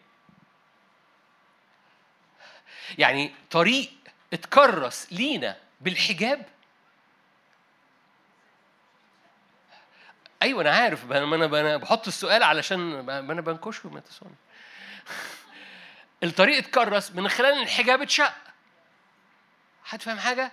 [2.99, 3.93] يعني طريق
[4.33, 6.47] اتكرس لينا بالحجاب؟
[10.43, 11.13] أيوه أنا عارف.
[11.13, 14.35] أنا أنا بحط السؤال علشان أنا بنكشه ما تسوني.
[16.23, 18.35] الطريق اتكرس من خلال الحجاب اتشق.
[19.85, 20.53] حد فاهم حاجة؟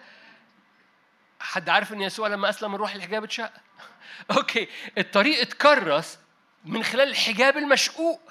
[1.51, 3.51] حد عارف إن يسوع لما أسلم الروح الحجاب اتشق
[4.37, 6.19] أوكي الطريق اتكرس
[6.65, 8.21] من خلال الحجاب المشقوق.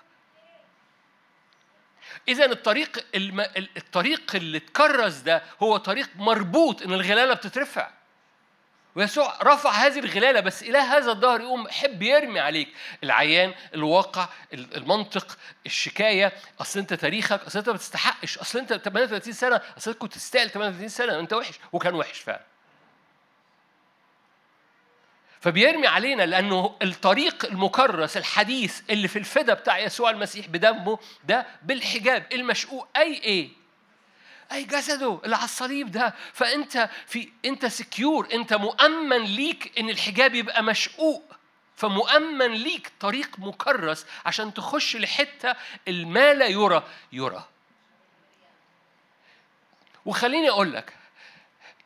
[2.28, 3.40] اذا الطريق الم...
[3.76, 7.90] الطريق اللي اتكرس ده هو طريق مربوط إن الغلالة بتترفع.
[8.94, 12.74] ويسوع رفع هذه الغلالة بس إله هذا الظهر يقوم حب يرمي عليك.
[13.04, 16.32] العيان الواقع المنطق الشكاية.
[16.60, 20.88] أصل أنت تاريخك أصل أنت ما تستحقش أصل أنت 38 سنة أصل كنت تستاهل 38
[20.88, 21.60] سنة أنت وحش.
[21.72, 22.49] وكان وحش فعلا.
[25.40, 32.26] فبيرمي علينا لأنه الطريق المكرس الحديث اللي في الفدا بتاع يسوع المسيح بدمه ده بالحجاب
[32.32, 32.88] المشقوق.
[32.96, 33.48] أي إيه؟
[34.52, 36.14] أي جسده اللي على الصليب ده.
[36.32, 41.24] فأنت في أنت سكيور أنت مؤمن ليك إن الحجاب يبقى مشقوق.
[41.76, 45.54] فمؤمن ليك طريق مكرس عشان تخش لحتة
[45.88, 46.82] الما لا يرى
[47.12, 47.44] يرى.
[50.06, 50.92] وخليني أقول لك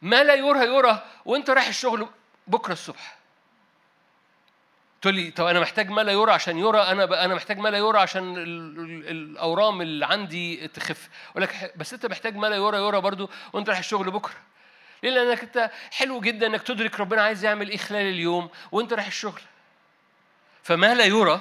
[0.02, 2.08] ما لا يرى يرى وأنت رايح الشغل
[2.46, 3.16] بكرة الصبح.
[5.04, 7.78] تقول لي طب أنا محتاج ما لا يرى عشان يرى أنا أنا محتاج ما لا
[7.78, 8.34] يرى عشان
[9.08, 11.08] الأورام اللي عندي تخف.
[11.30, 14.34] أقول لك بس أنت محتاج ما لا يرى يرى برضو وأنت رايح الشغل بكرة.
[15.02, 19.06] ليه؟ لانك أنت حلو جدا أنك تدرك ربنا عايز يعمل إيه خلال اليوم وأنت رايح
[19.06, 19.40] الشغل.
[20.62, 21.40] فما لا يرى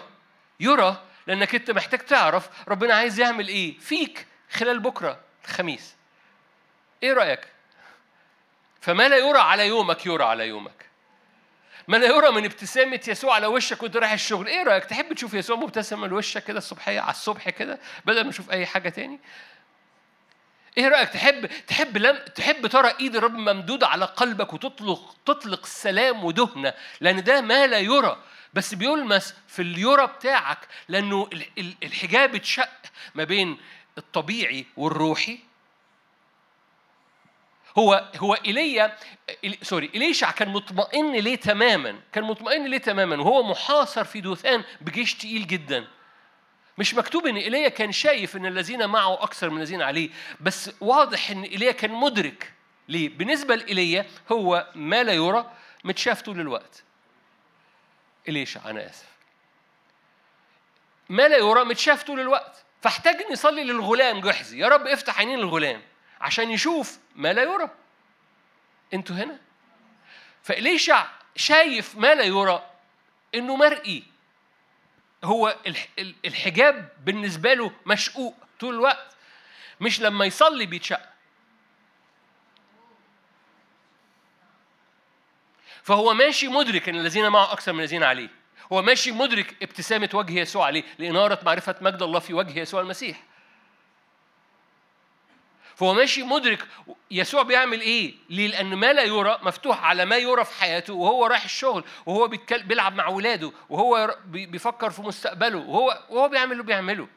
[0.59, 5.95] يرى لأنك أنت محتاج تعرف ربنا عايز يعمل إيه فيك خلال بكرة الخميس.
[7.03, 7.47] إيه رأيك؟
[8.81, 10.82] فما لا يرى على يومك يرى على يومك.
[11.87, 15.33] ما لا يرى من ابتسامة يسوع على وشك وانت رايح الشغل، إيه رأيك؟ تحب تشوف
[15.33, 19.19] يسوع مبتسم على وشك كده الصبحية على الصبح كده بدل ما نشوف أي حاجة تاني؟
[20.77, 26.23] إيه رأيك؟ تحب تحب لم تحب ترى إيد الرب ممدودة على قلبك وتطلق تطلق سلام
[26.23, 28.17] ودهنة لأن ده ما لا يرى
[28.53, 31.29] بس بيلمس في اليرى بتاعك لأنه
[31.83, 32.69] الحجاب اتشق
[33.15, 33.57] ما بين
[33.97, 35.39] الطبيعي والروحي
[37.77, 38.97] هو هو ايليا
[39.61, 45.15] سوري إليشع كان مطمئن ليه تماما كان مطمئن ليه تماما وهو محاصر في دوثان بجيش
[45.15, 45.87] تقيل جدا.
[46.77, 50.09] مش مكتوب إن ايليا كان شايف إن الذين معه أكثر من الذين عليه
[50.39, 52.53] بس واضح إن ايليا كان مدرك
[52.89, 53.09] ليه.
[53.09, 55.51] بالنسبة لايليا هو ما لا يرى
[55.83, 56.83] متشاف طول الوقت.
[58.29, 59.07] إليشع أنا آسف.
[61.09, 62.65] ما لا يرى متشاف طول الوقت.
[62.81, 64.59] فاحتاج ان يصلي للغلام جحزي.
[64.59, 65.81] يا رب افتح عينين الغلام
[66.23, 67.69] عشان يشوف ما لا يرى.
[68.93, 69.39] أنتوا هنا؟
[70.43, 72.69] فإليشع شايف ما لا يرى
[73.35, 74.03] إنه مرئي.
[75.23, 75.55] هو
[76.25, 79.15] الحجاب بالنسبة له مشقوق طول الوقت
[79.81, 81.01] مش لما يصلي بيتشق
[85.83, 88.29] فهو ماشي مدرك إن الذين معه أكثر من الذين عليه.
[88.73, 93.23] هو ماشي مدرك ابتسامة وجه يسوع عليه لاناره معرفة مجد الله في وجه يسوع المسيح.
[95.75, 96.67] فهو ماشي مدرك
[97.11, 101.25] يسوع بيعمل إيه؟ ليه؟ لأن ما لا يرى مفتوح على ما يرى في حياته وهو
[101.25, 107.07] رايح الشغل وهو بيلعب مع ولاده وهو بيفكر في مستقبله وهو وهو بيعمل اللي بيعمله.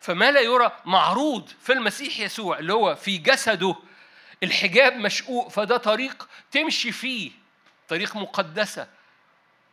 [0.00, 3.76] فما لا يرى معروض في المسيح يسوع اللي هو في جسده
[4.42, 7.30] الحجاب مشقوق فده طريق تمشي فيه
[7.88, 8.88] طريق مقدسة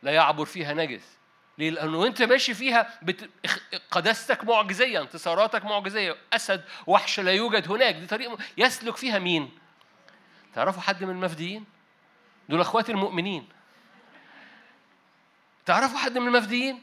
[0.02, 1.19] لا يعبر فيها نجس
[1.60, 3.30] ليه؟ لأنه وأنت ماشي فيها بت...
[3.90, 9.50] قداستك معجزية انتصاراتك معجزية أسد وحش لا يوجد هناك دي طريقة يسلك فيها مين؟
[10.54, 11.64] تعرفوا حد من المفديين؟
[12.48, 13.48] دول أخواتي المؤمنين
[15.66, 16.82] تعرفوا حد من المفديين؟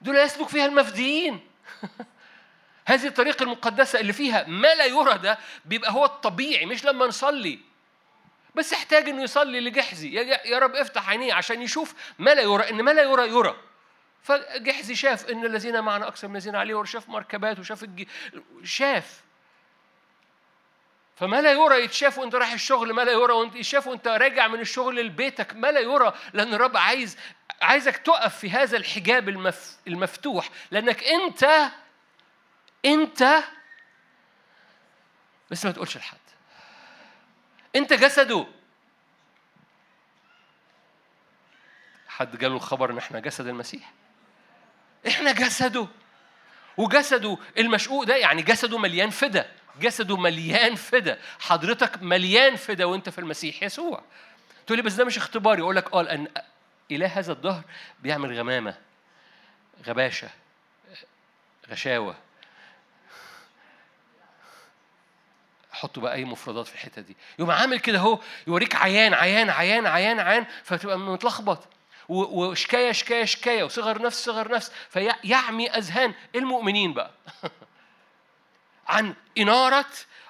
[0.00, 1.40] دول يسلك فيها المفديين
[2.86, 7.58] هذه الطريقة المقدسة اللي فيها ما لا يرى ده بيبقى هو الطبيعي مش لما نصلي
[8.54, 10.14] بس احتاج إنه يصلي لجحزي.
[10.44, 13.56] يا رب افتح عينيه عشان يشوف ما لا يرى إن ما لا يرى يرى.
[14.22, 18.08] فجحزي شاف إن الذين معنا أكثر من الذين عليه وشاف مركبات وشاف الجي...
[18.64, 19.20] شاف.
[21.16, 24.60] فما لا يرى يتشاف وأنت رايح الشغل ما لا يرى وأنت يتشاف وأنت راجع من
[24.60, 26.14] الشغل لبيتك ما لا يرى.
[26.32, 27.18] لأن الرب عايز
[27.62, 29.76] عايزك تقف في هذا الحجاب المف...
[29.88, 30.50] المفتوح.
[30.70, 31.70] لأنك انت
[32.84, 33.42] انت
[35.50, 36.19] بس ما تقولش لحد
[37.76, 38.46] انت جسده.
[42.08, 43.92] حد جاله الخبر ان إحنا جسد المسيح؟
[45.08, 45.86] إحنا جسده.
[46.76, 49.52] وجسده المشقوق ده يعني جسده مليان فدا.
[49.80, 51.18] جسده مليان فدا.
[51.40, 54.02] حضرتك مليان فدا وانت في المسيح يسوع.
[54.66, 55.62] تقول لي بس ده مش اختباري.
[55.62, 56.28] أقول لك آه لأن
[56.90, 57.62] إله هذا الظهر
[58.00, 58.76] بيعمل غمامة
[59.86, 60.30] غباشة
[61.70, 62.16] غشاوة.
[65.80, 67.16] حطوا بقى أي مفردات في الحتة دي.
[67.38, 71.68] يقوم عامل كده أهو يوريك عيان عيان عيان عيان عيان فتبقى متلخبط.
[72.08, 77.10] وشكايه شكاية شكاية وصغر نفس صغر نفس فيعمي أذهان المؤمنين بقى.
[78.88, 79.86] عن إنارة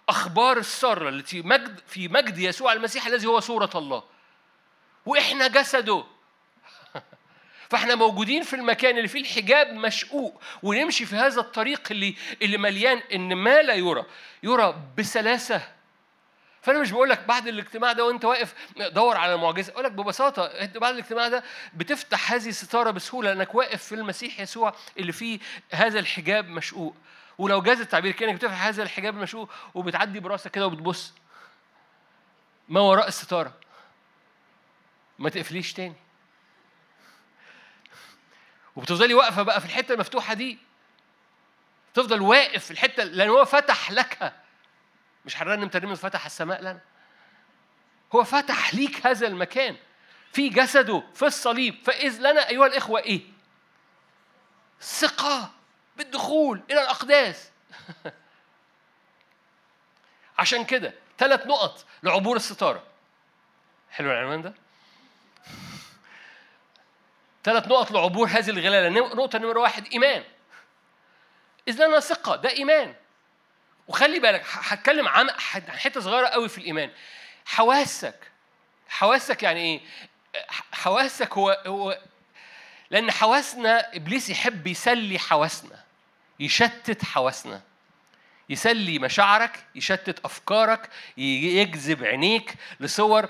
[0.08, 4.02] أخبار السارة التي مجد في مجد يسوع المسيح الذي هو صورة الله.
[5.06, 6.04] وإحنا جسده.
[7.70, 12.98] فاحنا موجودين في المكان اللي فيه الحجاب مشقوق ونمشي في هذا الطريق اللي اللي مليان
[13.14, 14.06] إن ما لا يرى
[14.42, 15.62] يرى بسلاسة.
[16.62, 20.44] فأنا مش بقول لك بعد الاجتماع ده وأنت واقف دور على المعجزه أقول لك ببساطة
[20.44, 21.44] إنت بعد الاجتماع ده
[21.74, 25.38] بتفتح هذه الستارة بسهولة لانك واقف في المسيح يسوع اللي فيه
[25.72, 26.96] هذا الحجاب مشقوق.
[27.38, 31.12] ولو جاز التعبير كأنك بتفتح هذا الحجاب المشقوق وبتعدي براسك كده وبتبص.
[32.68, 33.54] ما وراء الستارة.
[35.18, 35.94] ما تقفليش تاني.
[38.80, 40.58] وبتفضلي واقفة بقى في الحتة المفتوحة دي.
[41.94, 44.32] تفضل واقف في الحتة لأن هو فتح لك
[45.24, 46.80] مش هنرنم ترنيمة فتح السماء لنا.
[48.14, 49.76] هو فتح ليك هذا المكان.
[50.32, 53.20] في جسده في الصليب فإذ لنا أيها الإخوة إيه؟
[54.80, 55.50] ثقة
[55.96, 57.50] بالدخول إلى الأقداس.
[60.38, 62.82] عشان كده ثلاث نقط لعبور الستارة.
[63.90, 64.54] حلو العنوان ده؟
[67.44, 68.88] ثلاث نقط لعبور هذه الغلالة.
[68.88, 70.24] نقطة نمرة واحد إيمان.
[71.68, 72.94] إذ لنا ثقة ده إيمان.
[73.88, 75.30] وخلي بالك هتكلم عن
[75.68, 76.90] حتة صغيرة قوي في الإيمان.
[77.46, 78.30] حواسك.
[78.88, 79.80] حواسك يعني إيه؟
[80.72, 81.98] حواسك هو هو
[82.90, 85.84] لأن حواسنا إبليس يحب يسلي حواسنا
[86.40, 87.62] يشتت حواسنا.
[88.50, 93.28] يسلي مشاعرك يشتت أفكارك يجذب عينيك لصور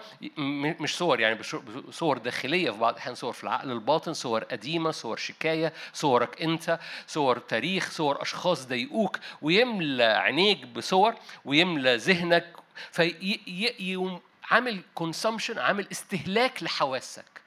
[0.80, 1.42] مش صور يعني
[1.90, 6.78] صور داخلية في بعض الأحيان صور في العقل الباطن صور قديمة صور شكاية صورك أنت
[7.06, 11.14] صور تاريخ صور أشخاص ضايقوك ويملى عينيك بصور
[11.44, 12.56] ويملى ذهنك
[12.92, 14.18] في
[14.50, 17.40] عامل consumption عامل استهلاك لحواسك.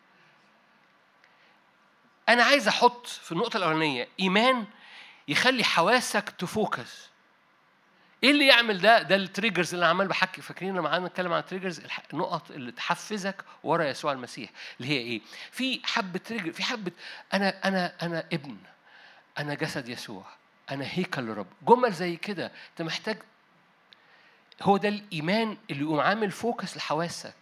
[2.30, 4.66] أنا عايز أحط في النقطة الأولانية إيمان
[5.28, 7.13] يخلي حواسك ت focus.
[8.24, 11.40] إيه اللي يعمل ده؟ ده ال triggers اللي عمال بحكي فاكرين لما قعدنا نتكلم عن
[11.40, 11.82] ال triggers
[12.14, 14.50] النقط اللي تحفزك ورا يسوع المسيح
[14.80, 15.22] اللي هي إيه؟
[15.52, 16.92] في حبة trigger في حبة
[17.34, 18.58] أنا أنا أنا ابن
[19.40, 20.26] أنا جسد يسوع
[20.72, 22.52] أنا هيكل للرب جمل زي كده.
[22.72, 23.18] أنت محتاج
[24.62, 27.34] هو ده الإيمان اللي يقوم عامل focus لحواسك.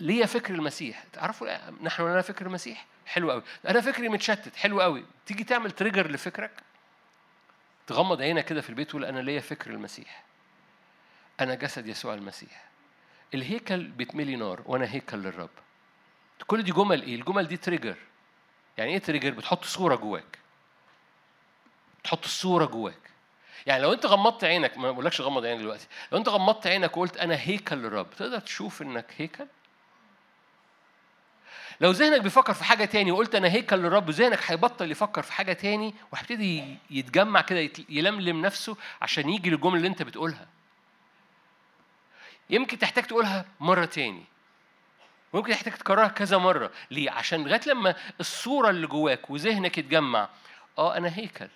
[0.00, 1.04] ليا فكر المسيح.
[1.12, 4.56] تعرفوا نحن لنا فكر المسيح؟ حلو قوي أنا فكري متشتت.
[4.56, 6.50] حلو قوي تيجي تعمل trigger لفكرك؟
[7.86, 10.24] تغمض عينك كده في البيت وتقول أنا ليا فكر المسيح.
[11.40, 12.64] أنا جسد يسوع المسيح.
[13.34, 15.50] الهيكل بيتملي نار وأنا هيكل للرب.
[16.46, 17.96] كل دي جمل إيه؟ الجمل دي trigger
[18.78, 20.38] يعني إيه تريجر؟ بتحط صورة جواك.
[22.04, 23.10] تحط الصورة جواك.
[23.66, 25.86] يعني لو أنت غمضت عينك ما بقولكش غمض عينك دلوقتي.
[26.12, 29.46] لو أنت غمضت عينك وقلت أنا هيكل للرب تقدر تشوف إنك هيكل؟
[31.80, 35.52] لو ذهنك بيفكر في حاجة تاني وقلت أنا هيكل للرب ذهنك هيبطل يفكر في حاجة
[35.52, 40.46] تاني وهيبتدي يتجمع كده يلملم نفسه عشان يجي للجملة اللي أنت بتقولها.
[42.50, 44.24] يمكن تحتاج تقولها مرة تاني.
[45.34, 50.28] ممكن تحتاج تكررها كذا مرة، ليه؟ عشان لغاية لما الصورة اللي جواك وذهنك يتجمع،
[50.78, 51.48] آه أنا هيكل.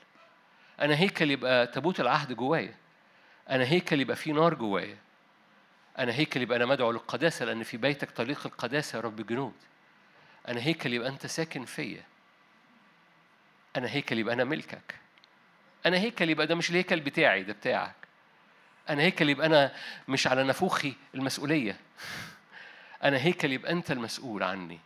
[0.80, 2.74] أنا هيكل يبقى تابوت العهد جوايا.
[3.50, 4.98] أنا هيكل يبقى في نار جوايا.
[5.98, 9.52] أنا هيكل يبقى أنا مدعو للقداسة لأن في بيتك طريق القداسة يا رب الجنود.
[10.48, 12.04] أنا هيكل يبقى أنت ساكن فيا.
[13.76, 14.94] أنا هيكل يبقى أنا ملكك.
[15.86, 17.94] أنا هيكل يبقى ده مش الهيكل بتاعي ده بتاعك.
[18.88, 19.72] أنا هيكل يبقى أنا
[20.08, 21.76] مش على نافوخي المسؤولية.
[23.04, 24.80] أنا هيكل يبقى أنت المسؤول عني.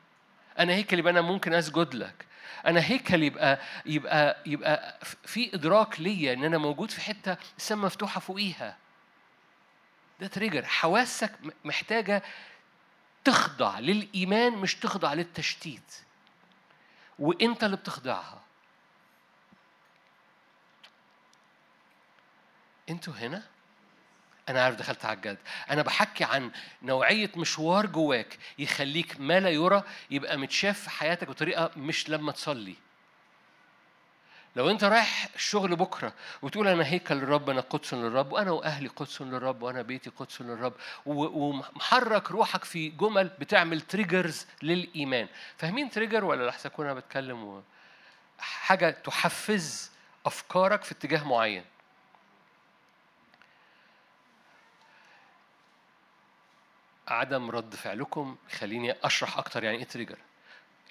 [0.59, 2.27] أنا هيكل يبقى أنا ممكن أسجد لك
[2.67, 8.21] أنا هيكل يبقى يبقى يبقى في إدراك ليا إن أنا موجود في حتة السماء مفتوحة
[8.21, 8.77] فوقيها.
[10.21, 11.33] ده تريجر حواسك
[11.65, 12.23] محتاجة
[13.25, 15.95] تخضع للإيمان مش تخضع للتشتيت.
[17.19, 18.43] وإنت اللي بتخضعها.
[22.91, 23.43] أنتوا هنا؟
[24.49, 25.39] أنا عارف دخلت على الجد.
[25.71, 26.51] أنا بحكي عن
[26.83, 32.77] نوعية مشوار جواك يخليك ما لا يرى يبقى متشاف في حياتك بطريقة مش لما تصلي.
[34.57, 39.23] لو انت رايح الشغل بكرة وتقول أنا هيكل للرب أنا قدس للرب وأنا وأهلي قدس
[39.23, 40.73] للرب وأنا بيتي قدس للرب
[41.07, 45.29] ومحرك روحك في جمل بتعمل triggers للإيمان.
[45.57, 47.63] فاهمين trigger ولا لحسن أكون أنا بتكلم.
[48.39, 49.91] حاجة تحفز
[50.27, 51.65] أفكارك في اتجاه معين.
[57.09, 60.19] عدم رد فعلكم خليني أشرح أكتر يعني إيه trigger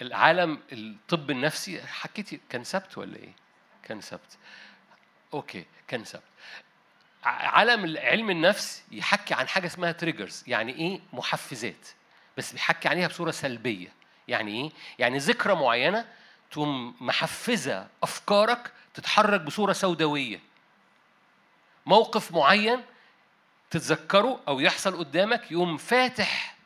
[0.02, 3.32] العالم الطب النفسي حكيتي كان سبت ولا إيه؟
[3.82, 4.38] كان سبت
[5.34, 6.22] okay كان سبت
[7.24, 11.88] عالم علم النفس يحكي عن حاجة اسمها triggers يعني إيه؟ محفزات.
[12.36, 13.92] بس بيحكي عليها بصورة سلبية.
[14.28, 16.06] يعني إيه؟ يعني ذكرى معينة
[16.50, 20.40] تقوم محفزة أفكارك تتحرك بصورة سوداوية.
[21.86, 22.82] موقف معين
[23.70, 26.56] تتذكره أو يحصل قدامك يقوم فاتح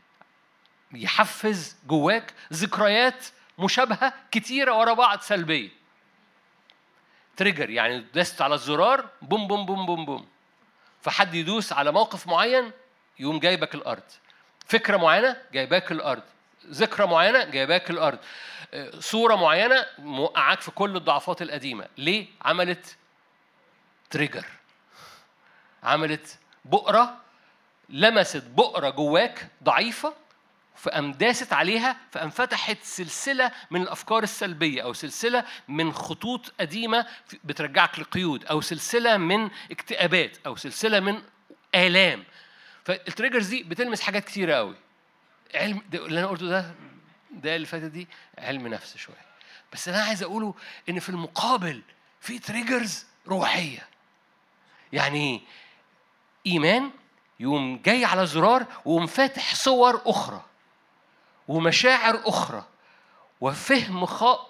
[0.92, 3.26] يحفز جواك ذكريات
[3.58, 5.70] مشابهة كتيرة ورا بعض سلبية.
[7.36, 10.28] تريجر يعني دست على الزرار بوم بوم بوم بوم بوم.
[11.02, 12.72] فحد يدوس على موقف معين
[13.18, 14.02] يقوم جايبك الأرض.
[14.66, 16.22] فكرة معينة جايباك الأرض.
[16.66, 18.18] ذكرى معينة جايباك الأرض.
[18.98, 21.88] صورة معينة موقعاك في كل الضعفات القديمة.
[21.98, 22.96] ليه؟ عملت
[24.10, 24.46] trigger.
[25.82, 27.16] عملت بؤرة
[27.88, 30.14] لمست بؤرة جواك ضعيفة
[30.76, 37.06] فقام داست عليها فقام فتحت سلسلة من الأفكار السلبية أو سلسلة من خطوط قديمة
[37.44, 41.22] بترجعك لقيود أو سلسلة من اكتئابات أو سلسلة من
[41.74, 42.24] آلام.
[42.84, 44.76] فال triggers دي بتلمس حاجات كتيرة قوي
[45.54, 46.74] علم اللي أنا قلته ده
[47.30, 48.08] ده اللي فاتت دي
[48.38, 49.26] علم نفس شوية.
[49.72, 50.54] بس أنا عايز أقوله
[50.88, 51.82] إن في المقابل
[52.20, 53.88] في triggers روحية.
[54.92, 55.42] يعني؟
[56.46, 56.90] إيمان
[57.40, 60.44] يقوم جاي على زرار ويقوم فاتح صور أخرى.
[61.48, 62.64] ومشاعر أخرى
[63.40, 64.04] وفهم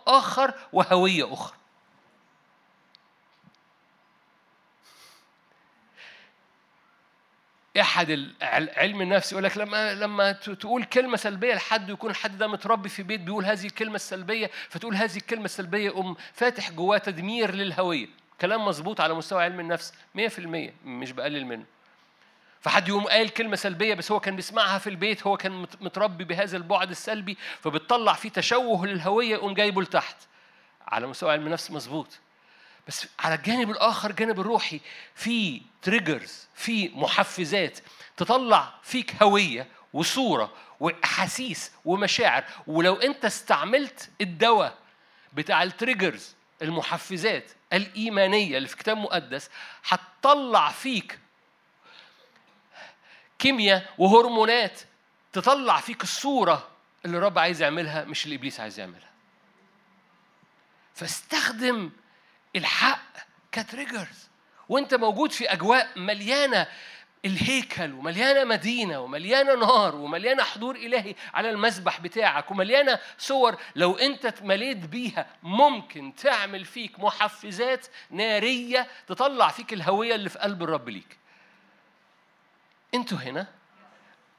[0.06, 1.56] آخر وهوية أخرى.
[7.80, 8.30] أحد
[8.76, 13.02] علم النفس يقول لك لما لما تقول كلمة سلبية لحد يكون الحد ده متربي في
[13.02, 18.06] بيت بيقول هذه الكلمة السلبية فتقول هذه الكلمة السلبية يقوم فاتح جواه تدمير للهوية.
[18.40, 21.64] كلام مظبوط على مستوى علم النفس 100% مش بقلل منه.
[22.66, 26.56] فحد يقوم قال كلمة سلبية بس هو كان بيسمعها في البيت هو كان متربي بهذا
[26.56, 30.16] البعد السلبي فبتطلع فيه تشوه للهوية يقوم جايبه لتحت
[30.88, 32.06] على مستوى علم النفس مظبوط.
[32.88, 34.80] بس على الجانب الآخر الجانب الروحي
[35.14, 37.78] في triggers في محفزات
[38.16, 42.44] تطلع فيك هوية وصورة وأحاسيس ومشاعر.
[42.66, 44.78] ولو أنت استعملت الدواء
[45.32, 49.50] بتاع ال triggers المحفزات الإيمانية اللي في كتاب مقدس
[49.88, 51.18] هتطلع فيك
[53.38, 54.80] كيمياء وهرمونات
[55.32, 56.68] تطلع فيك الصورة
[57.04, 59.10] اللي الرب عايز يعملها مش اللي إبليس عايز يعملها.
[60.94, 61.90] فاستخدم
[62.56, 63.16] الحق
[63.52, 64.28] كتريجرز.
[64.68, 66.66] وأنت موجود في أجواء مليانة
[67.24, 73.56] الهيكل ومليانة مدينة ومليانة نار ومليانة حضور إلهي على المسبح بتاعك ومليانة صور.
[73.76, 80.62] لو أنت اتمليت بيها ممكن تعمل فيك محفزات نارية تطلع فيك الهوية اللي في قلب
[80.62, 81.18] الرب ليك.
[82.94, 83.46] أنتوا هنا.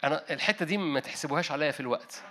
[0.03, 2.23] أنا الحتة دي ما تحسبوهاش عليا في الوقت.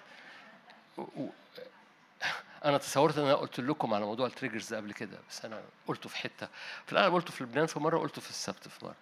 [2.65, 6.09] أنا تصورت إن أنا قلت لكم على موضوع ال triggers قبل كده بس أنا قلته
[6.09, 6.49] في حتة.
[6.87, 8.95] في الاغلب قلته في لبنان في مرة قلته في السبت في مرة.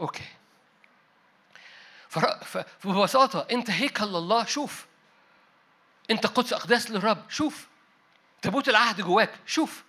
[0.00, 0.24] okay.
[2.80, 4.86] فببساطه أنت هيكل الله شوف.
[6.10, 7.66] أنت قدس أقداس للرب شوف.
[8.42, 9.84] تابوت العهد جواك شوف.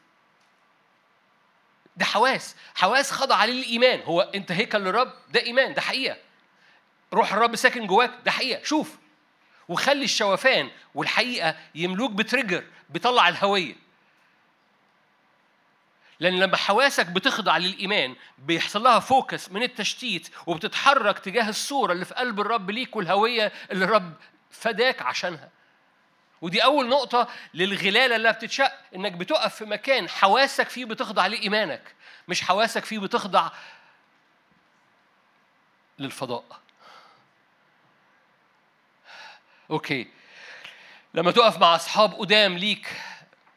[1.96, 2.56] ده حواس.
[2.76, 4.02] حواس خضع عليه الإيمان.
[4.02, 6.18] هو أنت هيكل للرب ده إيمان ده حقيقة.
[7.14, 8.98] روح الرب ساكن جواك ده حقيقة شوف
[9.68, 13.76] وخلي الشوفان والحقيقة يملوك ب trigger بيطلع الهوية
[16.20, 22.14] لأن لما حواسك بتخضع للإيمان بيحصل لها focus من التشتيت وبتتحرك تجاه الصورة اللي في
[22.14, 24.14] قلب الرب ليك والهوية اللي الرب
[24.52, 25.50] فداك عشانها.
[26.42, 31.96] ودي أول نقطة للغلالة اللي بتتشق إنك بتقف في مكان حواسك فيه بتخضع لإيمانك
[32.28, 33.50] مش حواسك فيه بتخضع
[36.00, 36.65] للفضاء.
[39.72, 40.08] okay.
[41.14, 43.02] لما تقف مع أصحاب قدام ليك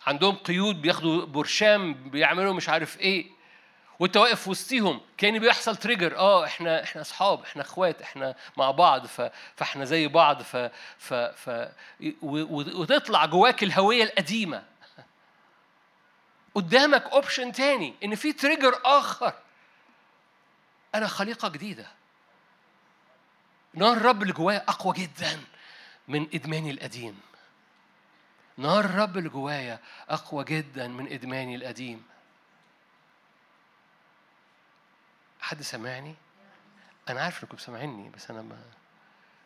[0.06, 3.26] عندهم قيود بياخدوا برشام بيعملوا مش عارف إيه
[3.98, 9.06] وأنت واقف وسطيهم كان بيحصل trigger آه إحنا إحنا أصحاب إحنا إخوات إحنا مع بعض
[9.06, 10.56] ف فإحنا زي بعض ف
[10.98, 11.68] ف ف
[12.22, 14.64] وتطلع جواك الهوية القديمة.
[16.54, 19.32] قدامك option تاني إن في trigger آخر.
[20.94, 21.86] أنا خليقة جديدة.
[23.74, 25.40] نار الرب اللي جوايا أقوى جدا.
[26.08, 27.20] من ادماني القديم.
[28.56, 32.02] نار الرب اللي جوايا أقوى جدا من إدماني القديم.
[35.40, 36.14] حد سامعني
[37.08, 38.62] أنا عارف إنكم سامعيني بس أنا ما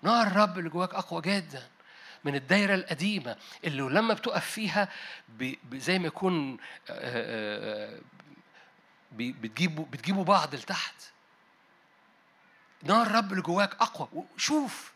[0.03, 1.69] نار الرب اللي جواك أقوى جدا
[2.25, 4.89] من الدايرة القديمة اللي لما بتقف فيها
[5.73, 6.57] زي ما يكون
[9.13, 10.95] بتجيبوا بتجيبوا بعض لتحت.
[12.83, 14.25] نار الرب اللي جواك أقوى.
[14.37, 14.92] شوف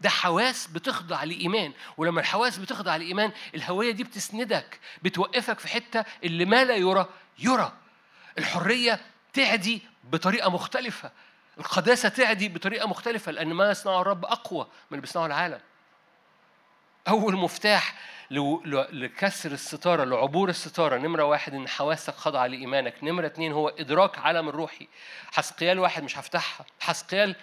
[0.00, 1.72] ده حواس بتخضع لإيمان.
[1.96, 7.06] ولما الحواس بتخضع لإيمان الهوية دي بتسندك بتوقفك في حتة اللي ما لا يرى
[7.38, 7.72] يرى.
[8.38, 9.00] الحرية
[9.32, 11.10] تعدي بطريقة مختلفة.
[11.58, 15.60] القداسة تعدي بطريقة مختلفة لأن ما يصنعه الرب أقوى من اللي بيصنعه العالم.
[17.08, 17.94] أول مفتاح
[18.30, 22.94] لكسر الستارة لعبور الستارة نمرة واحد إن حواسك خاضعة لإيمانك.
[23.04, 24.88] نمرة اتنين هو إدراك عالم الروحي.
[25.32, 26.66] حسقيال واحد مش هفتحها.
[26.80, 27.36] حسقيال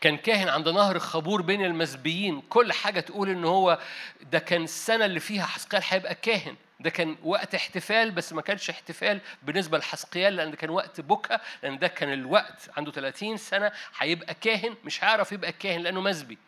[0.00, 2.40] كان كاهن عند نهر الخبور بين المسبيين.
[2.40, 3.78] كل حاجة تقول إن هو
[4.32, 6.56] ده كان السنة اللي فيها حسقيال هيبقى كاهن.
[6.80, 11.38] ده كان وقت احتفال بس ما كانش احتفال بالنسبة لحسقيال لأن ده كان وقت بكى
[11.62, 16.38] لأن ده كان الوقت عنده 30 سنة هيبقى كاهن مش هيعرف يبقى كاهن لأنه مسبي.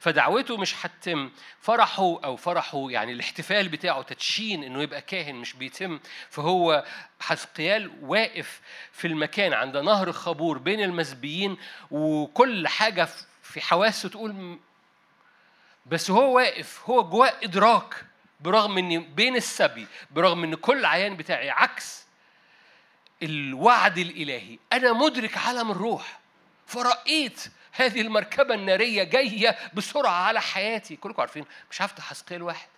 [0.00, 1.30] فدعوته مش هتتم.
[1.60, 6.00] فرحه أو فرحه يعني الاحتفال بتاعه تدشين إنه يبقى كاهن مش بيتم
[6.30, 6.84] فهو
[7.20, 8.60] حسقيال واقف
[8.92, 11.56] في المكان عند نهر الخبور بين المسبيين
[11.90, 13.08] وكل حاجة
[13.42, 14.58] في حواسه تقول
[15.86, 18.04] بس هو واقف هو جواه إدراك
[18.40, 22.04] برغم إن بين السبي برغم إن كل عيان بتاعي عكس
[23.22, 24.58] الوعد الإلهي.
[24.72, 26.20] أنا مدرك عالم الروح.
[26.66, 32.68] فرأيت هذه المركبة النارية جاية بسرعة على حياتي كلكم عارفين مش هفتح حسقيل واحد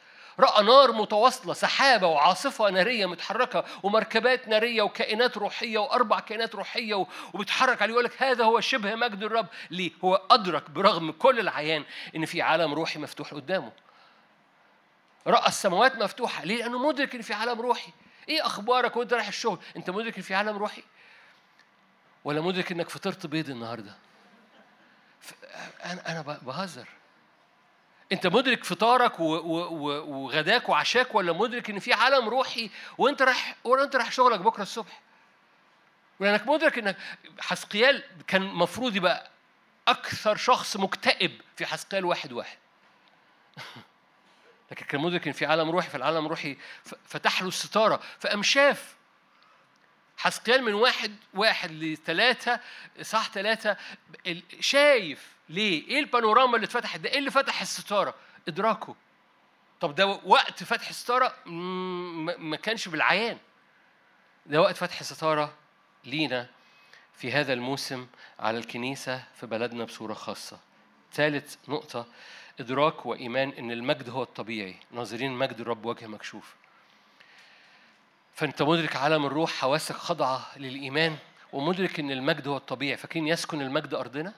[0.41, 7.83] رأى نار متواصلة سحابة وعاصفة نارية متحركة ومركبات نارية وكائنات روحية وأربع كائنات روحية وبتحرك
[7.83, 11.85] عليه يقول لك هذا هو شبه مجد الرب ليه؟ هو أدرك برغم كل العيان
[12.17, 13.73] إن في عالم روحي مفتوح قدامه
[15.27, 17.93] رأى السماوات مفتوحة ليه؟ لأنه مدرك إن في عالم روحي
[18.29, 20.83] إيه أخبارك وأنت رايح الشغل؟ أنت مدرك إن في عالم روحي؟
[22.25, 23.95] ولا مدرك إنك فطرت بيض النهارده؟
[25.85, 26.89] أنا أنا بهزر.
[28.13, 34.13] أنت مدرك فطارك وغداك وعشاك ولا مدرك إن في عالم روحي وأنت رايح وأنت رايح
[34.13, 35.01] شغلك بكرة الصبح؟
[36.21, 36.97] ولانك مدرك انك
[37.41, 39.31] حسقيال كان المفروض يبقى
[39.89, 42.57] أكثر شخص مكتئب في حسقيال واحد واحد.
[44.71, 46.57] لكن كان مدرك إن في عالم روحي في العالم الروحي
[47.05, 48.01] فتح له الستارة.
[48.21, 48.95] فقام شاف
[50.17, 52.61] حسقيال من واحد واحد لثلاثة
[53.03, 53.77] صح ثلاثة
[54.61, 58.15] شايف ليه؟ إيه البانوراما اللي اتفتحت ده؟ إيه اللي فتح الستارة؟
[58.49, 58.97] إدراكه.
[59.81, 61.35] طب ده وقت فتح الستارة
[62.39, 63.39] ما كانش بالعيان.
[64.47, 65.55] ده وقت فتح الستارة
[66.05, 66.49] لينا
[67.15, 68.07] في هذا الموسم
[68.39, 70.59] على الكنيسة في بلدنا بصورة خاصة.
[71.13, 72.07] ثالث نقطة
[72.61, 76.55] إدراك وإيمان إن المجد هو الطبيعي، ناظرين مجد الرب وجه مكشوف.
[78.35, 81.17] فأنت مدرك عالم الروح حواسك خاضعة للإيمان
[81.53, 84.33] ومدرك إن المجد هو الطبيعي فاكرين يسكن المجد أرضنا؟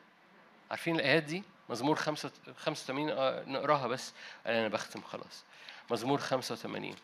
[0.71, 4.13] عارفين الآيات دي؟ مزمور 85 آه، نقراها بس
[4.47, 5.45] أنا بختم خلاص
[5.91, 6.95] مزمور 85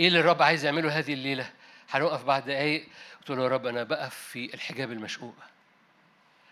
[0.00, 1.50] إيه اللي الرب عايز يعمله هذه الليلة؟
[1.90, 2.88] هنقف بعد دقايق
[3.18, 5.34] قلت له يا رب أنا بقف في الحجاب المشقوق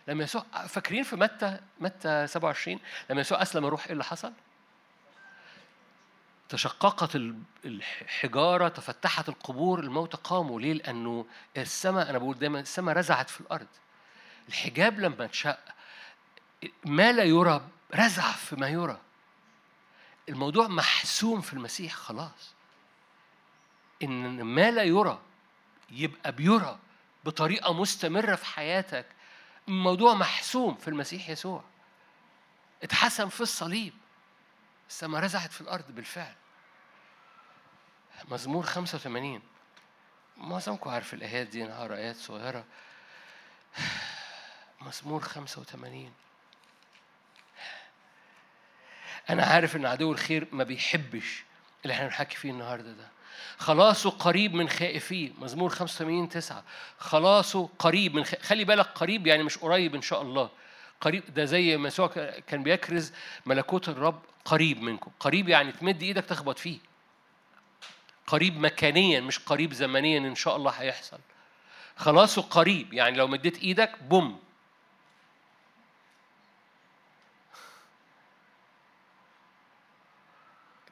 [0.08, 2.80] لما يسوع فاكرين في متى متى 27
[3.10, 4.32] لما يسوع أسلم الروح إيه اللي حصل؟
[6.48, 7.16] تشققت
[7.64, 10.60] الحجارة تفتحت القبور الموتى قاموا.
[10.60, 11.26] ليه؟ لأنه
[11.56, 13.66] السماء أنا بقول دايما السماء رزعت في الأرض.
[14.48, 15.58] الحجاب لما انشق
[16.84, 19.00] ما لا يرى رزع في ما يرى.
[20.28, 22.54] الموضوع محسوم في المسيح خلاص.
[24.02, 25.20] إن ما لا يرى
[25.90, 26.78] يبقى بيرى
[27.24, 29.06] بطريقة مستمرة في حياتك.
[29.68, 31.64] الموضوع محسوم في المسيح يسوع.
[32.82, 33.92] اتحسم في الصليب.
[34.88, 36.34] السماء رزعت في الأرض بالفعل.
[38.28, 39.42] مزمور 85
[40.36, 42.64] معظمكم عارف الآيات دي نهار آيات صغيرة.
[44.80, 46.12] مزمور 85
[49.30, 51.44] أنا عارف إن عدو الخير ما بيحبش
[51.82, 53.08] اللي إحنا بنحكي فيه النهارده ده.
[53.58, 56.64] خلاصه قريب من خائفيه مزمور 85 9
[56.98, 58.34] خلاصه قريب من خ...
[58.42, 60.50] خلي بالك قريب يعني مش قريب إن شاء الله.
[61.00, 62.06] قريب ده زي ما يسوع
[62.46, 63.12] كان بيكرز
[63.46, 65.10] ملكوت الرب قريب منكم.
[65.20, 66.78] قريب يعني تمد إيدك تخبط فيه.
[68.26, 71.18] قريب مكانيا مش قريب زمنيا إن شاء الله هيحصل.
[71.96, 74.40] خلاصه قريب يعني لو مديت إيدك بوم.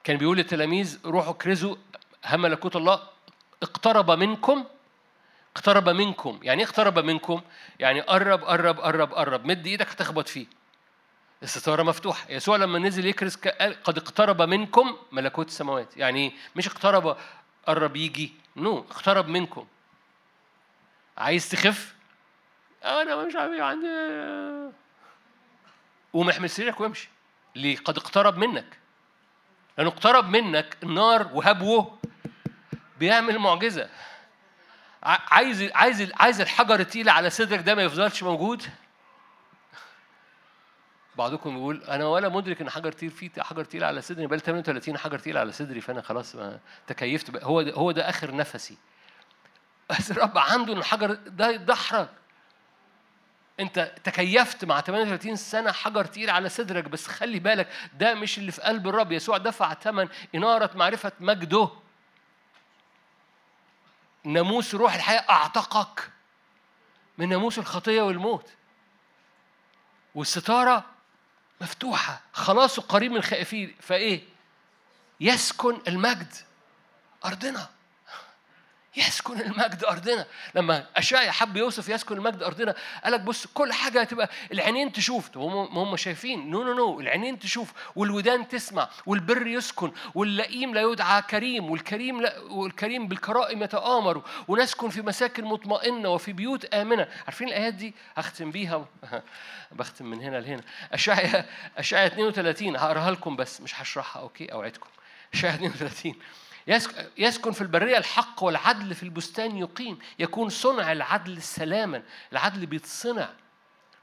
[0.05, 1.77] كان بيقول للتلاميذ روحوا كرزوا
[2.25, 3.03] هم ملكوت الله
[3.63, 4.65] اقترب منكم
[5.57, 6.41] اقترب منكم.
[6.43, 7.41] يعني إيه اقترب منكم؟
[7.81, 9.47] يعني قرب قرب قرب قرب.
[9.47, 10.47] مد إيدك هتخبط فيه.
[11.43, 12.27] الستارة مفتوحة.
[12.29, 15.97] يسوع لما نزل يكرز قال قد اقترب منكم ملكوت السماوات.
[15.97, 17.17] يعني مش اقترب
[17.67, 18.33] قرب يجي.
[18.57, 18.91] نو no.
[18.91, 19.67] اقترب منكم.
[21.19, 21.95] عايز تخف؟
[22.85, 23.87] أنا مش عارف عندي
[26.13, 27.09] قوم احمل سريرك وامشي.
[27.55, 28.79] ليه؟ قد اقترب منك.
[29.79, 31.99] لأنه اقترب منك النار وهبوه
[32.99, 33.89] بيعمل معجزة.
[35.03, 38.63] عايز عايز عايز الحجر التقيل على صدرك ده ما يفضلش موجود؟
[41.19, 44.99] بعضكم يقول أنا ولا مدرك إن حجر تقيل فيه حجر تقيل على صدري بقى 38
[44.99, 48.77] حجر تقيل على صدري فأنا خلاص ما تكيفت هو ده هو ده آخر نفسي.
[49.91, 52.09] بس الرب عنده إن الحجر ده يدحرج
[53.61, 58.53] أنت تكيفت مع 38 سنة حجر تقيل على صدرك بس خلي بالك ده مش اللي
[58.53, 59.13] في قلب الرب.
[59.13, 61.69] يسوع دفع ثمن إنارة معرفة مجده.
[64.25, 66.11] ناموس روح الحياة أعتقك
[67.19, 68.51] من ناموس الخطية والموت.
[70.15, 70.85] والستارة
[71.61, 72.21] مفتوحة.
[72.33, 73.77] خلاصه قريب من الخائفين.
[73.81, 74.23] فإيه؟
[75.21, 76.35] يسكن المجد
[77.25, 77.76] أرضنا.
[78.97, 80.27] يسكن المجد أرضنا.
[80.55, 82.75] لما أشعيا حب يوصف يسكن المجد أرضنا
[83.05, 85.37] قال لك بص كل حاجة هتبقى العينين تشوف.
[85.37, 91.23] هم هم شايفين؟ no no no العينين تشوف والودان تسمع والبر يسكن واللئيم لا يدعى
[91.23, 97.09] كريم والكريم لا والكريم بالكرائم يتآمر ونسكن في مساكن مطمئنة وفي بيوت آمنة.
[97.25, 98.87] عارفين الآيات دي؟ هختم بيها
[99.73, 100.63] بختم من هنا لهنا.
[100.93, 101.47] أشعيا
[101.79, 104.89] أشعيا 32 هقراها لكم بس مش هشرحها أوكي؟ أوعدكم.
[105.35, 106.15] أشعيا 32
[107.19, 109.99] يسكن في البرية الحق والعدل في البستان يقيم.
[110.19, 112.03] يكون صنع العدل سلاما.
[112.33, 113.29] العدل بيتصنع.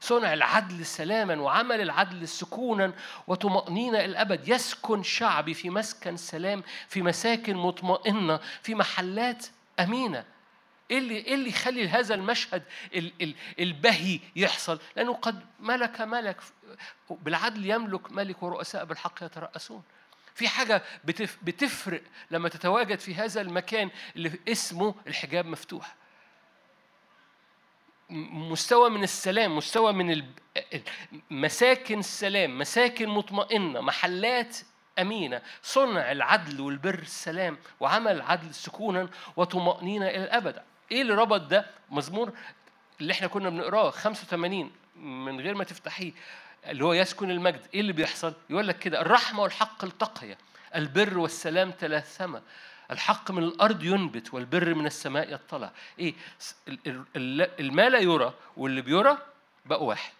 [0.00, 2.92] صنع العدل سلاما وعمل العدل سكونا
[3.26, 4.48] وطمأنينة الأبد.
[4.48, 9.46] يسكن شعبي في مسكن سلام في مساكن مطمئنة في محلات
[9.80, 10.24] أمينة.
[10.90, 12.62] إيه اللي إيه اللي يخلي هذا المشهد
[13.58, 16.36] البهي يحصل؟ لأنه قد ملك ملك
[17.10, 19.82] بالعدل يملك ملك ورؤساء بالحق يترأسون.
[20.34, 20.82] في حاجة
[21.42, 25.94] بتفرق لما تتواجد في هذا المكان اللي اسمه الحجاب مفتوح.
[28.10, 30.24] مستوى من السلام مستوى من
[31.30, 34.56] مساكن السلام مساكن مطمئنة محلات
[34.98, 35.42] أمينة.
[35.62, 40.62] صنع العدل والبر السلام وعمل العدل سكونا وطمأنينة إلى الأبد.
[40.92, 42.32] إيه اللي ربط ده؟ مزمور
[43.00, 46.12] اللي إحنا كنا بنقراه 85 من غير ما تفتحيه.
[46.66, 47.66] اللي هو يسكن المجد.
[47.74, 50.38] إيه اللي بيحصل؟ يقول لك كده الرحمة والحق التقيا
[50.74, 52.42] البر والسلام تلاثما.
[52.90, 55.72] الحق من الأرض ينبت والبر من السماء يطلع.
[55.98, 56.14] إيه؟
[57.60, 59.18] الما لا يرى واللي بيرى
[59.66, 60.12] بقوا واحد.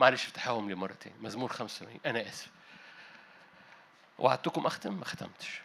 [0.00, 2.48] معلش افتحهم لي مره تاني مزمور 85 أنا آسف.
[4.18, 5.60] وعدتكم أختم؟ ما ختمتش.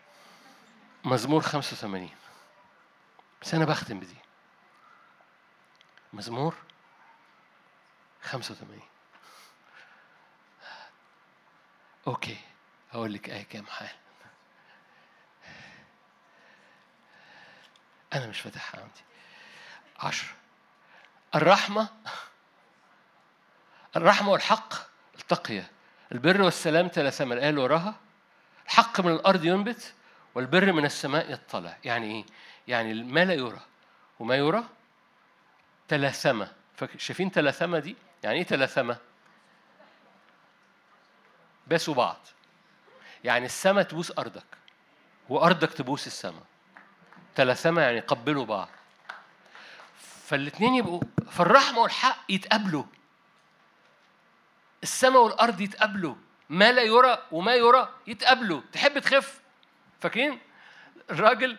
[1.03, 2.09] مزمور 85
[3.41, 4.17] بس أنا بختم بدي.
[6.13, 6.55] مزمور
[8.21, 8.81] 85
[12.07, 12.37] أوكي
[12.91, 13.89] هقول لك آية كام حال
[18.13, 19.01] أنا مش فاتحها عندي.
[19.99, 20.29] عشرة
[21.35, 21.89] الرحمة
[23.95, 24.73] الرحمة والحق
[25.19, 25.71] التقية.
[26.11, 27.95] البر والسلام تلاسما الآية اللي وراها.
[28.65, 29.93] الحق من الأرض ينبت
[30.35, 31.77] والبر من السماء يطلع.
[31.83, 32.25] يعني إيه؟
[32.67, 33.59] يعني ما لا يرى
[34.19, 34.63] وما يرى
[35.87, 36.51] تلاسمة
[36.97, 38.97] شايفين تلاسمة دي؟ يعني إيه تلاسمة؟
[41.67, 42.17] باسوا بعض.
[43.23, 44.45] يعني السماء تبوس أرضك
[45.29, 46.43] وأرضك تبوس السماء
[47.35, 48.69] تلثمة يعني قبلوا بعض.
[50.27, 51.01] فالاثنين يبقوا
[51.31, 52.83] فالرحمة والحق يتقابلوا.
[54.83, 56.15] السماء والأرض يتقابلوا.
[56.49, 58.61] ما لا يرى وما يرى يتقابلوا.
[58.73, 59.41] تحب تخف؟
[60.01, 60.39] فاكرين؟
[61.11, 61.57] الراجل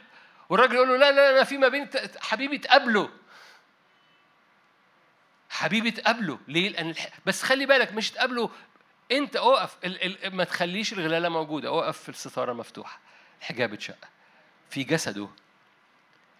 [0.48, 1.88] والراجل يقول له لا لا أنا في ما بين
[2.20, 3.08] حبيبي تقابلوا
[5.50, 6.94] حبيبي تقابلوا ليه؟ لأن
[7.26, 8.48] بس خلي بالك مش تقابلوا
[9.12, 10.24] انت اقف ال...
[10.26, 10.36] ال...
[10.36, 12.98] ما تخليش الغلالة موجودة اقف في الستارة مفتوحه
[13.40, 14.08] الحجاب اتشق.
[14.70, 15.28] في جسده.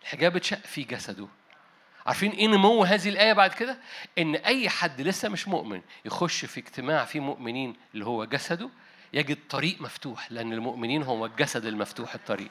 [0.02, 1.28] الحجاب اتشق في جسده.
[2.06, 3.78] عارفين إيه نمو هذه الآية بعد كده؟
[4.18, 8.70] إن أي حد لسه مش مؤمن يخش في اجتماع فيه مؤمنين اللي هو جسده
[9.12, 12.50] يجد طريق مفتوح لأن المؤمنين هو الجسد المفتوح الطريق.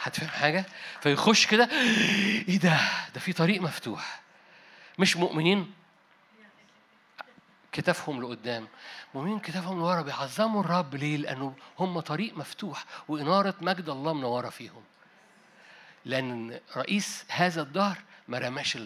[0.00, 0.66] هتفهم حاجة؟
[1.00, 1.68] فيخش كده
[2.48, 2.78] إيه ده؟
[3.14, 4.20] ده في طريق مفتوح.
[4.98, 5.72] مش مؤمنين
[7.72, 8.68] كتافهم لقدام.
[9.14, 14.82] مؤمنين كتافهم لورا بيعظموا الرب ليه؟ لأنه هم طريق مفتوح وإنارة مجد الله منورة فيهم.
[16.04, 17.98] لأن رئيس هذا الدهر
[18.28, 18.78] ما رماش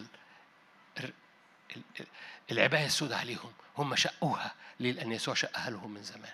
[2.50, 3.52] العباية السوداء عليهم.
[3.78, 4.52] هم شقوها.
[4.80, 6.32] ليه؟ لأن يسوع شقها لهم من زمان.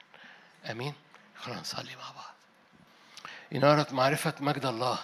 [0.70, 0.94] أمين؟
[1.36, 2.34] خلينا نصلي مع بعض.
[3.54, 4.98] إنارة معرفة مجد الله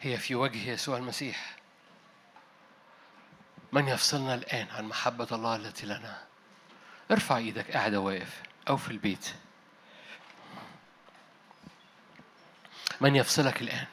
[0.00, 1.59] هي في وجه يسوع المسيح.
[3.72, 6.24] من يفصلنا الآن عن محبة الله التي لنا؟
[7.10, 9.34] ارفع إيدك قاعد واقف أو في البيت.
[13.00, 13.86] من يفصلك الآن؟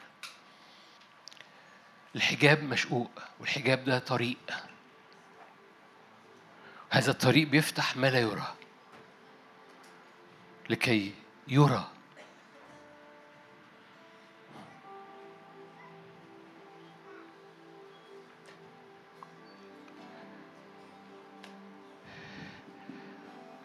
[2.16, 3.10] الحجاب مشقوق
[3.40, 4.38] والحجاب ده طريق.
[6.90, 8.54] هذا الطريق بيفتح ما لا يرى.
[10.70, 11.14] لكي
[11.48, 11.90] يرى.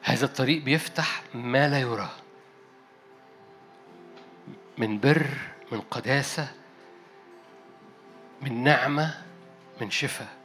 [0.04, 2.10] هذا الطريق بيفتح ما لا يرى
[4.78, 5.28] من بر
[5.72, 6.52] من قداسة
[8.42, 9.22] من نعمة
[9.82, 10.38] من شفاء.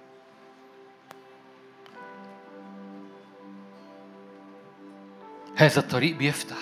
[5.57, 6.57] هذا الطريق بيفتح.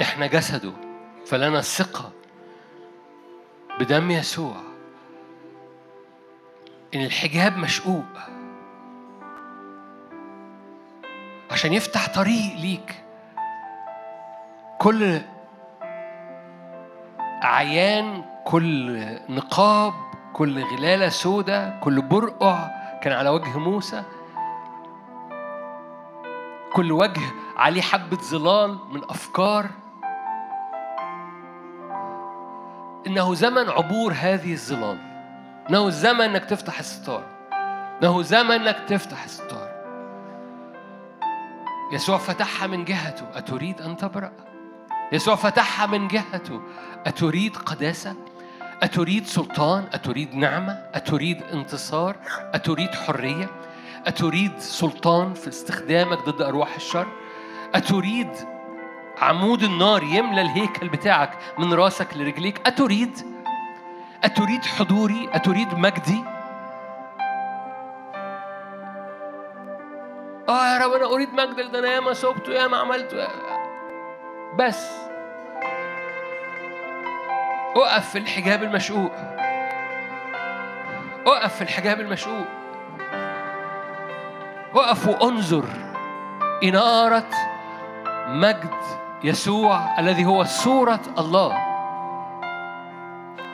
[0.00, 0.72] إحنا جسده
[1.26, 2.12] فلنا الثقة
[3.80, 4.56] بدم يسوع.
[6.94, 8.35] إن الحجاب مشقوق
[11.50, 13.02] عشان يفتح طريق ليك.
[14.78, 15.20] كل
[17.42, 19.92] عيان كل نقاب
[20.32, 22.68] كل غلالة سودة كل برقع
[23.02, 24.02] كان على وجه موسى.
[26.72, 27.22] كل وجه
[27.56, 29.66] عليه حبة ظلال من أفكار.
[33.06, 34.98] إنه زمن عبور هذه الظلال.
[35.70, 37.22] إنه زمن إنك تفتح الستار.
[38.02, 39.65] إنه زمن إنك تفتح الستار.
[41.92, 44.32] يسوع فتحها من جهته أتريد أن تبرأ؟
[45.12, 46.60] يسوع فتحها من جهته
[47.06, 48.14] أتريد قداسة؟
[48.82, 52.16] أتريد سلطان؟ أتريد نعمة؟ أتريد انتصار؟
[52.54, 53.50] أتريد حرية؟
[54.06, 57.06] أتريد سلطان في استخدامك ضد أرواح الشر؟
[57.74, 58.30] أتريد
[59.18, 63.18] عمود النار يملى الهيكل بتاعك من راسك لرجليك؟ أتريد؟
[64.24, 66.35] أتريد حضوري؟ أتريد مجدي؟
[70.48, 73.28] آه يا رب أنا أريد مجدك ده أنا ياما صبت وياما عملت
[74.58, 74.90] بس
[77.76, 79.12] أقف في الحجاب المشقوق.
[81.26, 82.46] أقف في الحجاب المشقوق.
[84.74, 85.64] أقف وأنظر
[86.64, 87.26] إنارة
[88.28, 88.74] مجد
[89.24, 91.58] يسوع الذي هو صورة الله.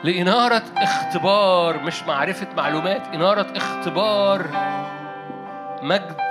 [0.03, 4.45] لإنارة اختبار مش معرفة معلومات إنارة اختبار
[5.81, 6.22] مجد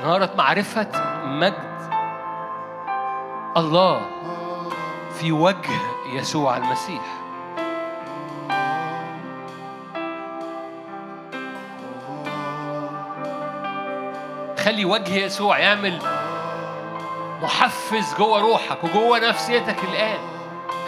[0.00, 0.88] نهارة معرفة
[1.24, 1.90] مجد
[3.56, 4.00] الله
[5.14, 5.80] في وجه
[6.12, 7.02] يسوع المسيح.
[14.58, 15.98] خلي وجه يسوع يعمل
[17.42, 20.18] محفز جوه روحك وجوه نفسيتك الآن.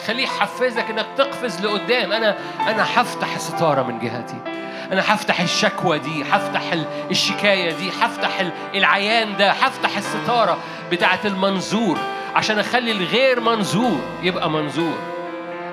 [0.07, 2.13] خليه يحفزك إنك تقفز لقدام.
[2.13, 4.50] أنا أنا هفتح الستاره من جهتي.
[4.93, 6.63] أنا هفتح الشكوى دي هفتح
[7.11, 8.41] الشكاية دي هفتح
[8.75, 10.59] العيان ده هفتح الستارة
[10.93, 11.99] بتاعة المنظور
[12.35, 14.99] عشان أخلي الغير منظور يبقى منظور.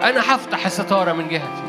[0.03, 1.67] أنا هفتح الستارة من جهتي.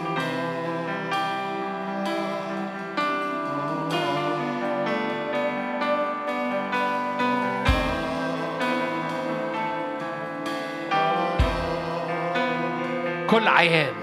[13.30, 13.94] كل عيان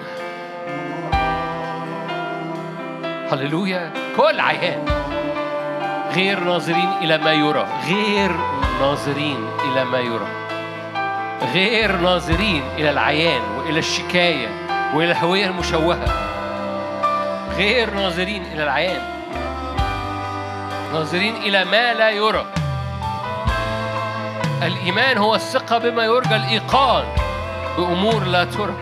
[3.32, 3.92] هللويا.
[4.18, 4.86] كل عيان.
[6.16, 7.68] غير ناظرين إلى ما يرى.
[7.88, 8.32] غير
[8.82, 10.28] ناظرين إلى ما يرى.
[11.54, 14.48] غير ناظرين إلى العيان وإلى الشكاية
[14.94, 16.06] وإلى الهوية المشوهة.
[17.58, 19.02] غير ناظرين إلى العيان.
[20.94, 22.46] ناظرين إلى ما لا يرى.
[24.64, 27.06] الإيمان هو الثقة بما يرجى الإيقان
[27.78, 28.74] بأمور لا ترى.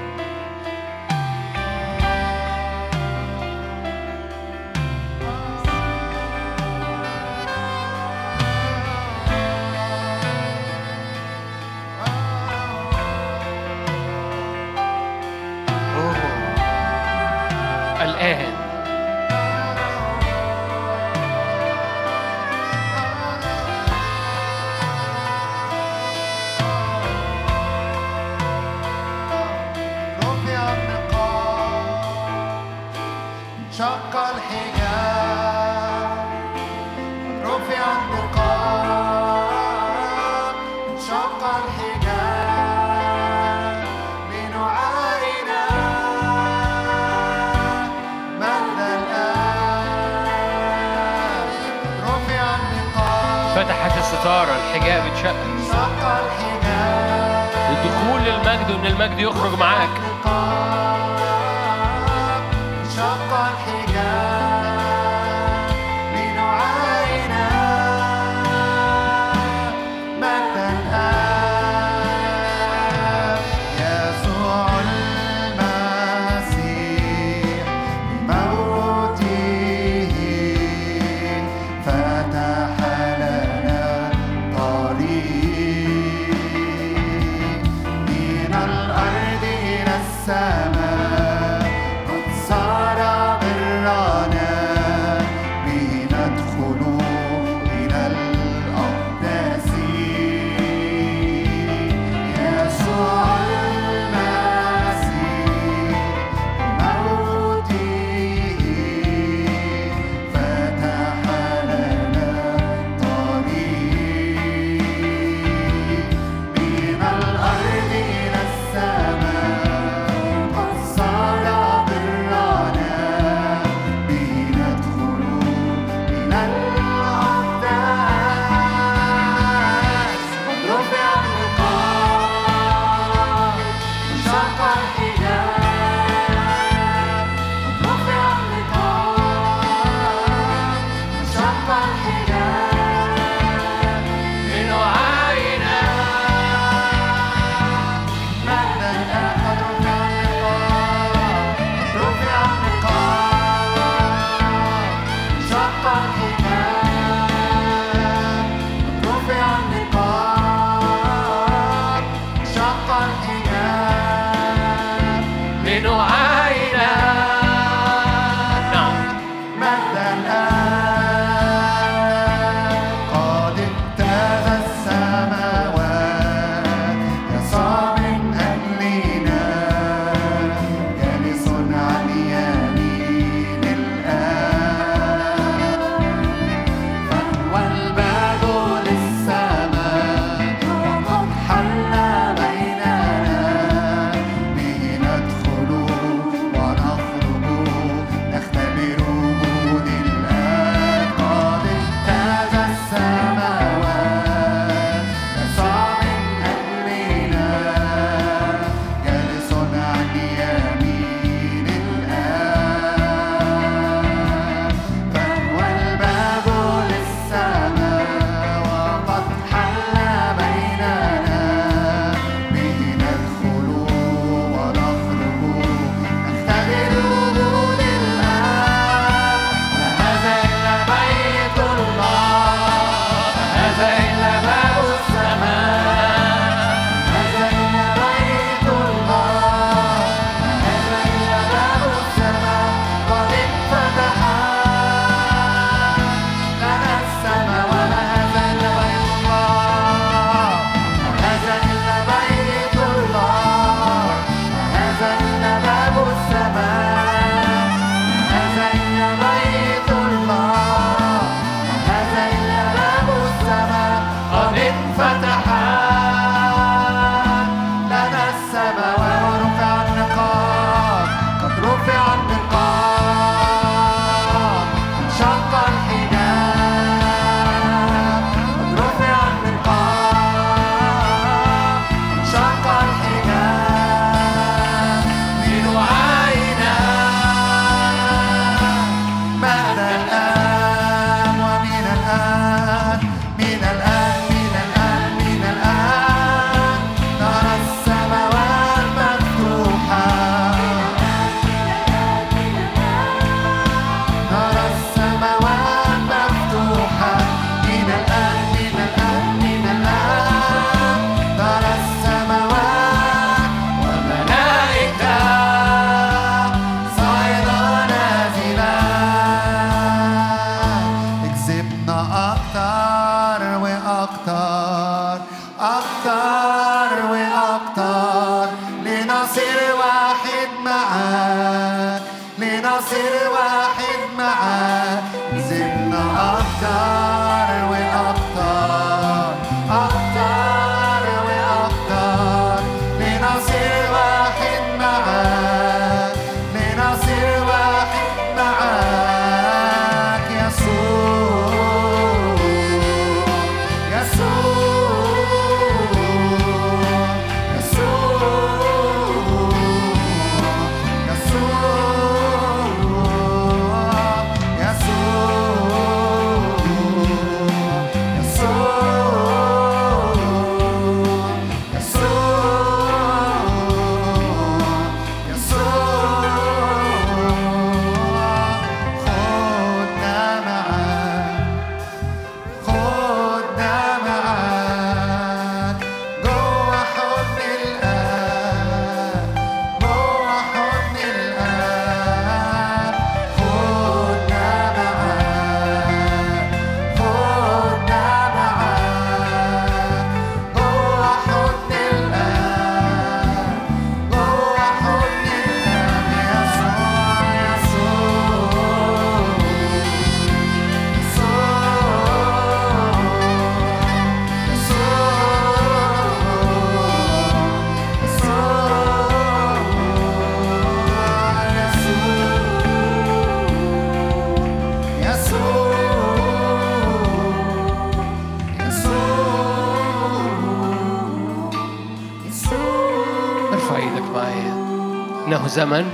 [435.54, 435.86] زمن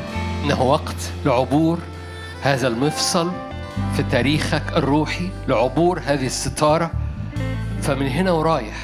[0.44, 1.80] انه وقت لعبور
[2.42, 3.32] هذا المفصل
[3.96, 6.92] في تاريخك الروحي لعبور هذه الستارة.
[7.82, 8.78] فمن هنا ورايح.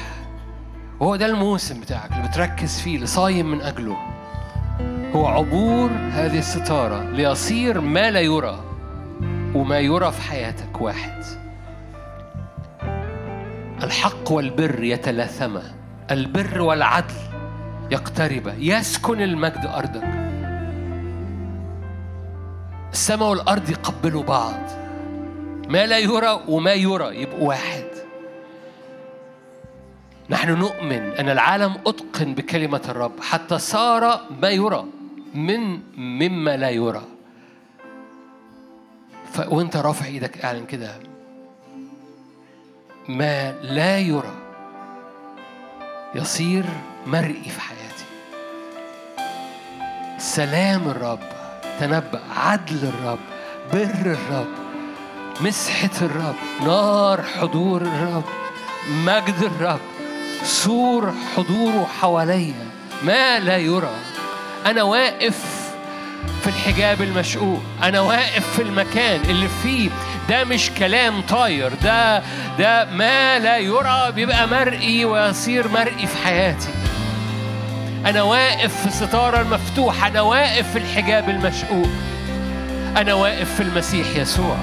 [1.00, 3.96] وهو ده الموسم بتاعك اللي بتركز فيه اللي صايم من أجله.
[5.14, 8.60] هو عبور هذه الستارة ليصير ما لا يرى
[9.54, 11.24] وما يرى في حياتك واحد.
[13.82, 15.62] الحق والبر يتلاثما
[16.10, 17.14] البر والعدل
[17.90, 18.54] يقتربا.
[18.58, 20.15] يسكن المجد أرضك.
[23.06, 24.60] السماء والأرض يقبلوا بعض.
[25.68, 27.84] ما لا يرى وما يرى يبقوا واحد.
[30.30, 33.20] نحن نؤمن أن العالم أتقن بكلمة الرب.
[33.20, 34.84] حتى صار ما يرى
[35.34, 37.02] من مما لا يرى.
[39.48, 40.94] وانت رافع إيدك اعلن كده.
[43.08, 44.34] ما لا يرى
[46.14, 46.64] يصير
[47.06, 48.06] مرئي في حياتي.
[50.18, 51.35] سلام الرب.
[51.80, 52.20] تنبأ.
[52.36, 53.18] عدل الرب
[53.72, 54.46] بر الرب
[55.40, 56.34] مسحة الرب
[56.66, 58.24] نار حضور الرب
[58.90, 59.80] مجد الرب
[60.42, 62.66] سور حضوره حواليا.
[63.02, 63.94] ما لا يرى.
[64.66, 65.44] أنا واقف
[66.42, 67.62] في الحجاب المشقوق.
[67.82, 69.90] أنا واقف في المكان اللي فيه
[70.28, 71.72] ده مش كلام طاير.
[71.82, 72.22] ده
[72.58, 74.12] ده ما لا يرى.
[74.14, 76.68] بيبقى مرئي ويصير مرئي في حياتي.
[78.06, 81.88] أنا واقف في الستارة المفتوحة أنا واقف في الحجاب المشقوق.
[82.96, 84.56] أنا واقف في المسيح يسوع.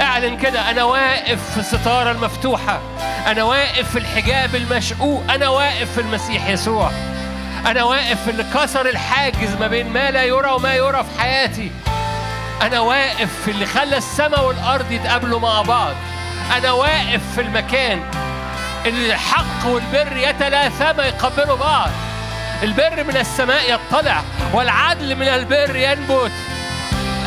[0.00, 2.80] اعلن كده أنا واقف في الستارة المفتوحة.
[3.26, 5.22] أنا واقف في الحجاب المشقوق.
[5.30, 6.90] أنا واقف في المسيح يسوع.
[7.66, 11.70] أنا واقف اللي كسر الحاجز ما بين ما لا يرى وما يرى في حياتي.
[12.62, 15.94] أنا واقف في اللي خلى السماء والأرض يتقابلوا مع بعض.
[16.56, 18.00] أنا واقف في المكان
[18.86, 21.90] اللي الحق والبر يتلاثما يقبلوا بعض.
[22.62, 24.22] البر من السماء يطلع
[24.52, 26.32] والعدل من البر ينبت.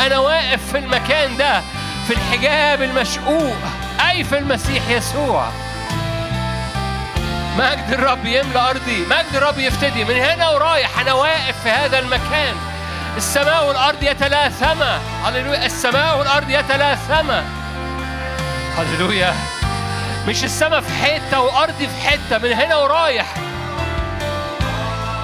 [0.06, 1.62] أنا واقف في المكان ده
[2.08, 3.56] في الحجاب المشقوق.
[4.10, 5.48] أي في المسيح يسوع.
[7.58, 10.04] مجد الرب يملى أرضي مجد الرب يفتدي.
[10.04, 12.56] من هنا ورايح أنا واقف في هذا المكان.
[13.18, 15.00] السماء والأرض يتلاثما.
[15.26, 17.46] هللويا السماء والأرض يتلاثما.
[18.78, 19.34] هللويا.
[20.28, 22.38] مش السماء في حتة وأرضي في حتة.
[22.38, 23.26] من هنا ورايح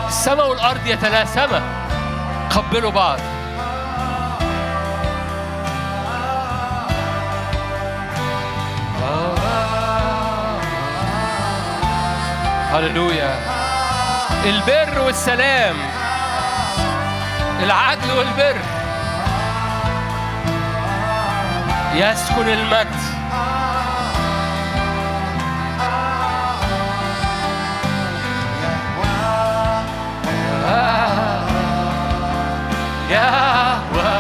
[0.10, 1.62] السماء والأرض يتلاثما
[2.50, 3.20] قبلوا بعض.
[12.74, 13.36] هللويا.
[14.46, 15.76] البر والسلام.
[17.64, 18.58] العدل والبر.
[21.94, 23.20] يسكن المجد.
[33.10, 34.19] Yahweh.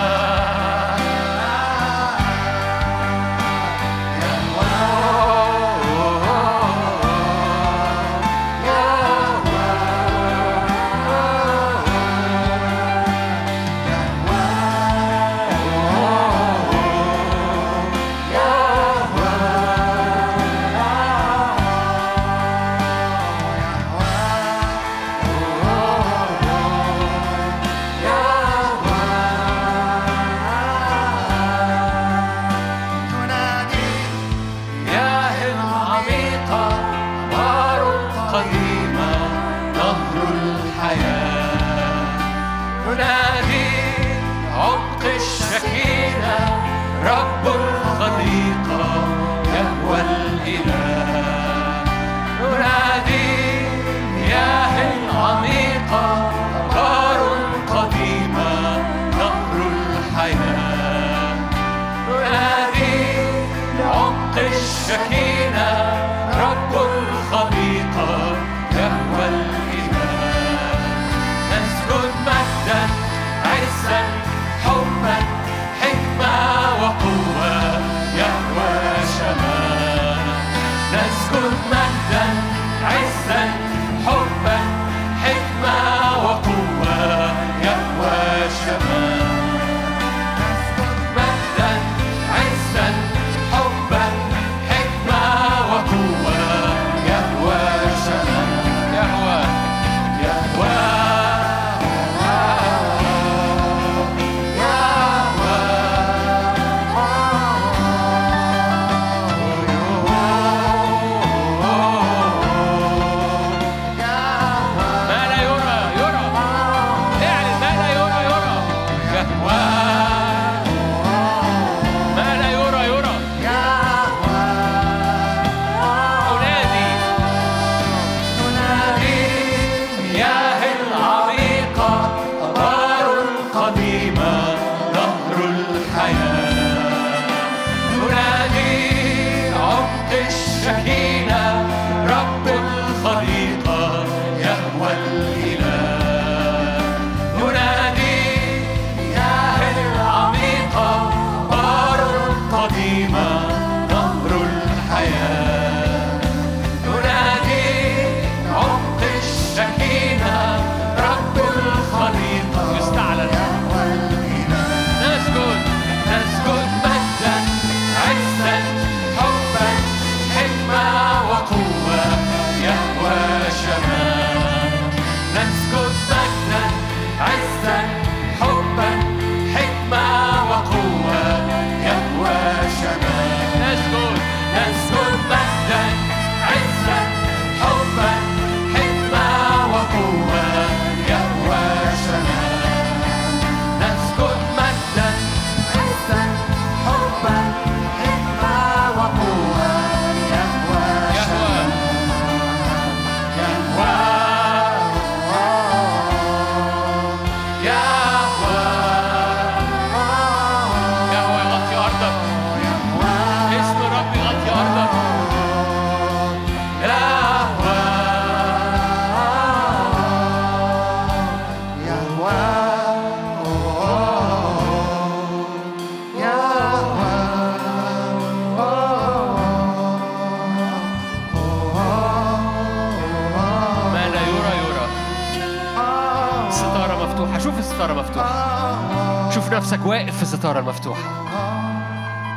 [239.69, 241.23] نفسك واقف في الستارة المفتوحة.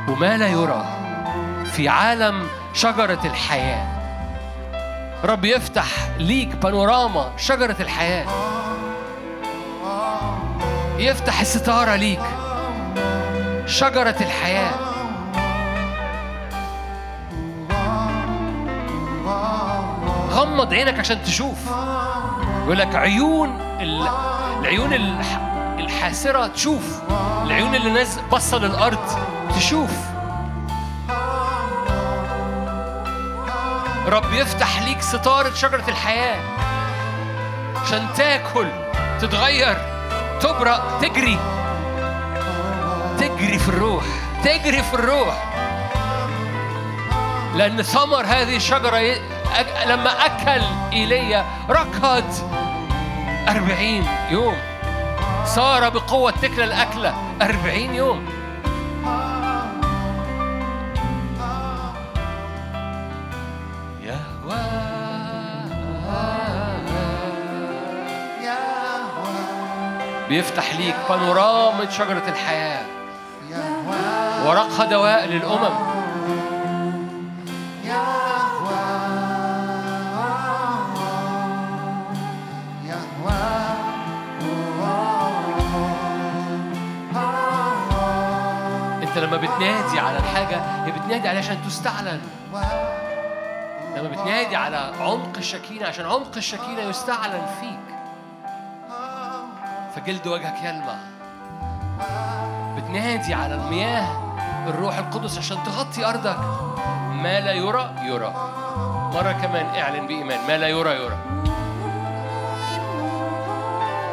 [0.09, 0.85] وما لا يرى
[1.65, 3.87] في عالم شجرة الحياة.
[5.25, 5.87] رب يفتح
[6.19, 8.27] ليك بانوراما شجرة الحياة.
[10.99, 12.21] يفتح الستارة ليك
[13.67, 14.73] شجرة الحياة.
[20.31, 21.59] غمض عينك عشان تشوف.
[22.65, 24.93] يقول لك عيون العيون
[25.79, 27.03] الحاسرة تشوف.
[27.53, 28.99] العيون اللي ناس بصة للأرض
[29.57, 29.91] تشوف.
[34.07, 36.41] رب يفتح ليك ستارة شجرة الحياة.
[37.83, 38.69] عشان تاكل
[39.21, 39.77] تتغير
[40.41, 41.39] تبرأ تجري.
[43.19, 44.05] تجري في الروح
[44.45, 45.35] تجري في الروح.
[47.55, 48.99] لأن ثمر هذه الشجرة
[49.87, 50.63] لما أكل
[50.93, 52.25] إيليا ركض
[53.49, 54.72] أربعين يوم.
[55.45, 57.15] صار بقوة تكلى الأكلة.
[57.43, 58.43] أربعين يوم.
[70.29, 72.85] بيفتح ليك بانورامة شجرة الحياة.
[74.47, 75.92] ورقها دواء للأمم.
[89.63, 92.21] بتنادي على الحاجة هي بتنادي عليها عشان تستعلن
[93.97, 97.95] لما بتنادي على عمق الشكينة عشان عمق الشكينة يستعلن فيك.
[99.97, 100.97] فجلد وجهك يلمع.
[102.77, 104.07] بتنادي على المياه
[104.69, 106.39] الروح القدس عشان تغطي أرضك.
[107.13, 108.35] ما لا يرى يرى.
[109.15, 110.47] مرة كمان اعلن بإيمان.
[110.49, 111.17] ما لا يرى يرى.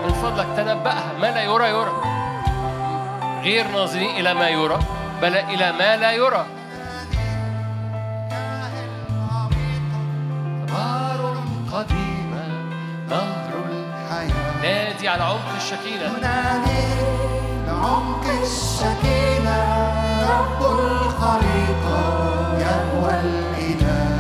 [0.06, 1.14] من فضلك تنبأها.
[1.22, 1.94] ما لا يرى يرى.
[3.44, 4.80] غير ناظرين إلى ما يرى.
[5.22, 6.46] بل إلى ما لا يرى.
[10.68, 11.36] نهر
[11.74, 12.48] قديمة
[13.10, 14.62] نهر الحياة.
[14.62, 16.84] نادي على عمق الشكينة نادي
[17.68, 19.58] لعمق الشكينة
[20.30, 22.02] رب الخليقة
[22.60, 24.18] يهوى الإله.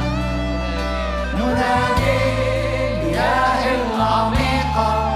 [1.36, 2.20] ننادي
[3.04, 5.09] مياه العميقة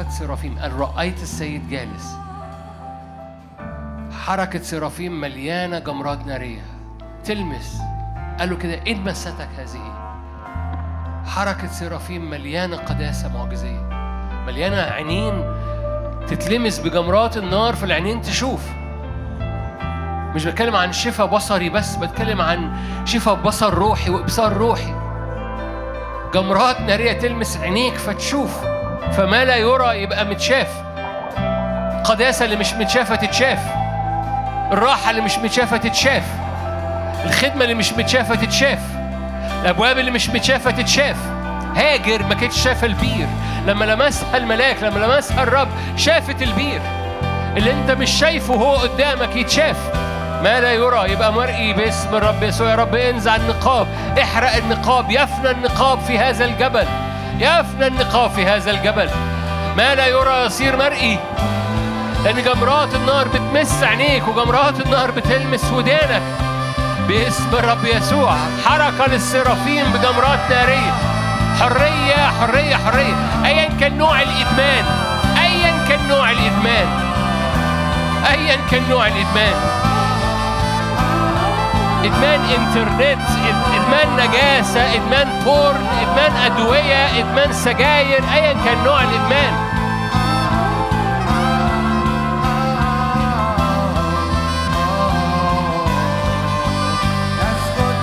[0.00, 2.16] بحركة سرافيم أن رأيت السيد جالس.
[4.24, 6.62] حركة سرافيم مليانة جمرات نارية.
[7.24, 7.78] تلمس.
[8.38, 10.12] قال له كده إن مستك هذه؟
[11.26, 13.88] حركة سرافيم مليانة قداسة معجزية.
[14.46, 15.44] مليانة عينين
[16.26, 18.68] تتلمس بجمرات النار فالعينين تشوف.
[20.34, 24.94] مش بتكلم عن شفاء بصري بس بتكلم عن شفاء بصر روحي وإبصار روحي.
[26.34, 28.69] جمرات نارية تلمس عينيك فتشوف.
[29.12, 30.68] فما لا يرى يبقى متشاف.
[32.04, 33.58] قداسة اللي مش متشافة تتشاف.
[34.72, 36.22] الراحة اللي مش متشافة تتشاف.
[37.24, 38.78] الخدمة اللي مش متشافة تتشاف.
[39.62, 41.16] الأبواب اللي مش متشافة تتشاف.
[41.76, 43.26] هاجر ما كانتش شافة البير.
[43.66, 46.80] لما لمسها الملاك لما لمسها الرب شافت البير.
[47.56, 49.76] اللي انت مش شايفه هو قدامك يتشاف.
[50.42, 52.70] ما لا يرى يبقى مرئي باسم الرب يسوع.
[52.70, 53.86] يا رب انزع النقاب.
[54.22, 55.10] احرق النقاب.
[55.10, 56.86] يفنى النقاب في هذا الجبل.
[57.40, 59.10] يفنى النقاب في هذا الجبل.
[59.76, 61.18] ما لا يرى يصير مرئي.
[62.24, 66.22] لأن جمرات النار بتمس عينيك وجمرات النار بتلمس ودانك.
[67.08, 70.92] باسم الرب يسوع حركة للسرافيم بجمرات نارية.
[71.60, 73.14] حرية حرية حرية.
[73.44, 74.84] أيا كان نوع الإدمان
[75.42, 76.88] أيا كان نوع الإدمان.
[78.30, 79.54] أيا كان نوع الإدمان.
[82.04, 89.52] إدمان إنترنت إد- إدمان نجاسة إدمان بورن إدمان أدوية إدمان سجاير أيا كان نوع الإدمان.
[97.40, 97.96] يسكن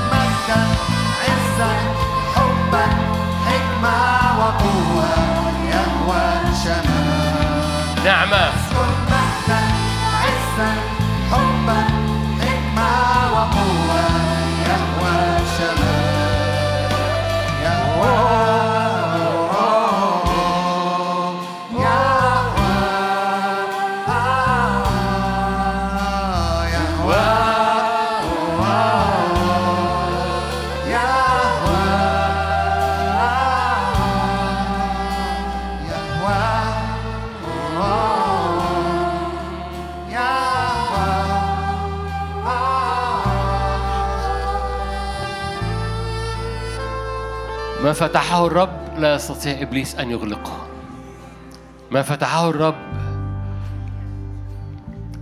[47.98, 50.68] فتحه الرب لا يستطيع إبليس أن يغلقه.
[51.92, 52.76] ما فتحه الرب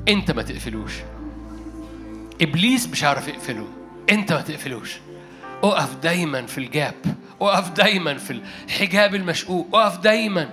[0.08, 0.94] أنت ما تقفلوش.
[2.42, 3.68] إبليس مش عارف يقفله
[4.10, 4.98] أنت ما تقفلوش.
[5.64, 6.94] أقف دايما في الجاب
[7.42, 10.50] أقف دايما في الحجاب المشقوق أقف دايما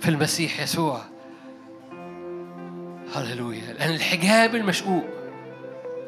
[0.00, 1.00] في المسيح يسوع.
[3.14, 5.04] هللويا لأن الحجاب المشقوق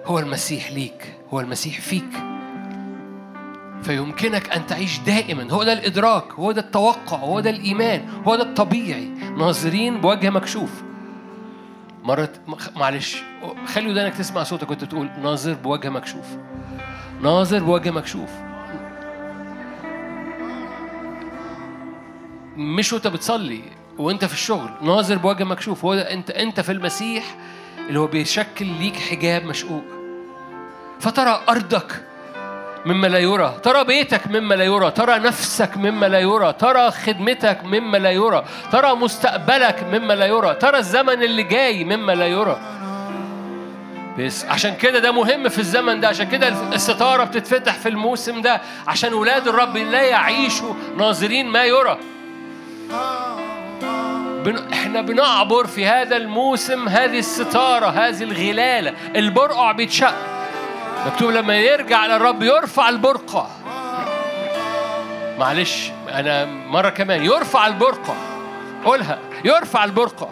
[0.05, 2.34] هو المسيح ليك هو المسيح فيك.
[3.85, 5.53] فيمكنك أن تعيش دائما.
[5.53, 9.05] هو ده الإدراك هو ده التوقع هو ده الإيمان هو ده الطبيعي.
[9.39, 10.83] ناظرين بوجه مكشوف.
[12.03, 12.29] مرة
[12.77, 13.23] معلش
[13.67, 16.27] خلي ودانك تسمع صوتك كنت تقول ناظر بوجه مكشوف.
[17.23, 18.31] ناظر بوجه مكشوف.
[22.57, 23.63] مش وأنت بتصلي
[23.99, 25.85] وأنت في الشغل ناظر بوجه مكشوف.
[25.85, 27.25] هو أنت أنت في المسيح
[27.89, 29.85] اللي هو بيشكل ليك حجاب مشقوق.
[31.01, 32.05] فترى أرضك
[32.87, 33.55] مما لا يرى.
[33.63, 34.91] ترى بيتك مما لا يرى.
[34.91, 36.53] ترى نفسك مما لا يرى.
[36.53, 38.45] ترى خدمتك مما لا يرى.
[38.73, 40.55] ترى مستقبلك مما لا يرى.
[40.55, 42.61] ترى الزمن اللي جاي مما لا يرى.
[44.19, 46.09] بس عشان كده ده مهم في الزمن ده.
[46.09, 48.61] عشان كده الستارة بتتفتح في الموسم ده.
[48.87, 51.99] عشان ولاد الرب لا يعيشوا ناظرين ما يرى.
[54.45, 54.73] بن...
[54.73, 58.95] إحنا بنعبر في هذا الموسم هذه الستارة هذه الغلالة.
[59.17, 60.34] البرقع بيتشق.
[61.07, 63.47] مكتوب لما يرجع للرب يرفع البرقع
[65.39, 67.25] معلش أنا مرة كمان.
[67.25, 68.15] يرفع البرقع
[68.85, 69.19] قولها.
[69.45, 70.27] يرفع البرقع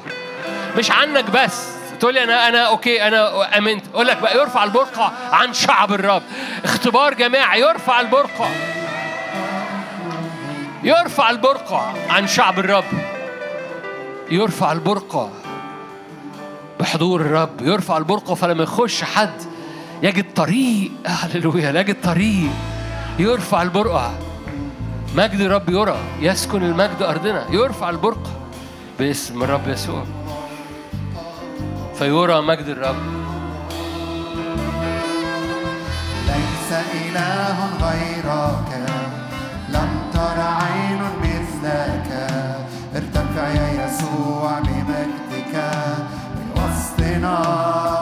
[0.78, 1.68] مش عنك بس.
[2.00, 3.84] تقول لي أنا أنا أوكي أنا آمنت.
[3.94, 6.22] أقول لك بقى يرفع البرقع عن شعب الرب.
[6.64, 7.60] اختبار جماعي.
[7.60, 8.48] يرفع البرقع
[10.82, 12.84] يرفع البرقع عن شعب الرب.
[14.30, 15.28] يرفع البرقع
[16.80, 17.62] بحضور الرب.
[17.62, 19.51] يرفع البرقع فلما يخش حد
[20.02, 20.90] يجد طريق.
[21.06, 21.70] هللويا.
[21.70, 22.50] يجد طريق.
[23.18, 24.10] يرفع البرقع.
[25.16, 25.96] مجد الرب يرى.
[26.20, 27.46] يسكن المجد أرضنا.
[27.50, 28.30] يرفع البرقع.
[28.98, 30.04] باسم الرب يسوع.
[31.94, 32.96] فيرى مجد الرب.
[36.26, 38.86] ليس إله غيرك.
[39.68, 42.08] لم تر عين مثلك.
[42.96, 45.70] ارتفع يا يسوع بمجدك.
[46.34, 48.01] في وسطنا.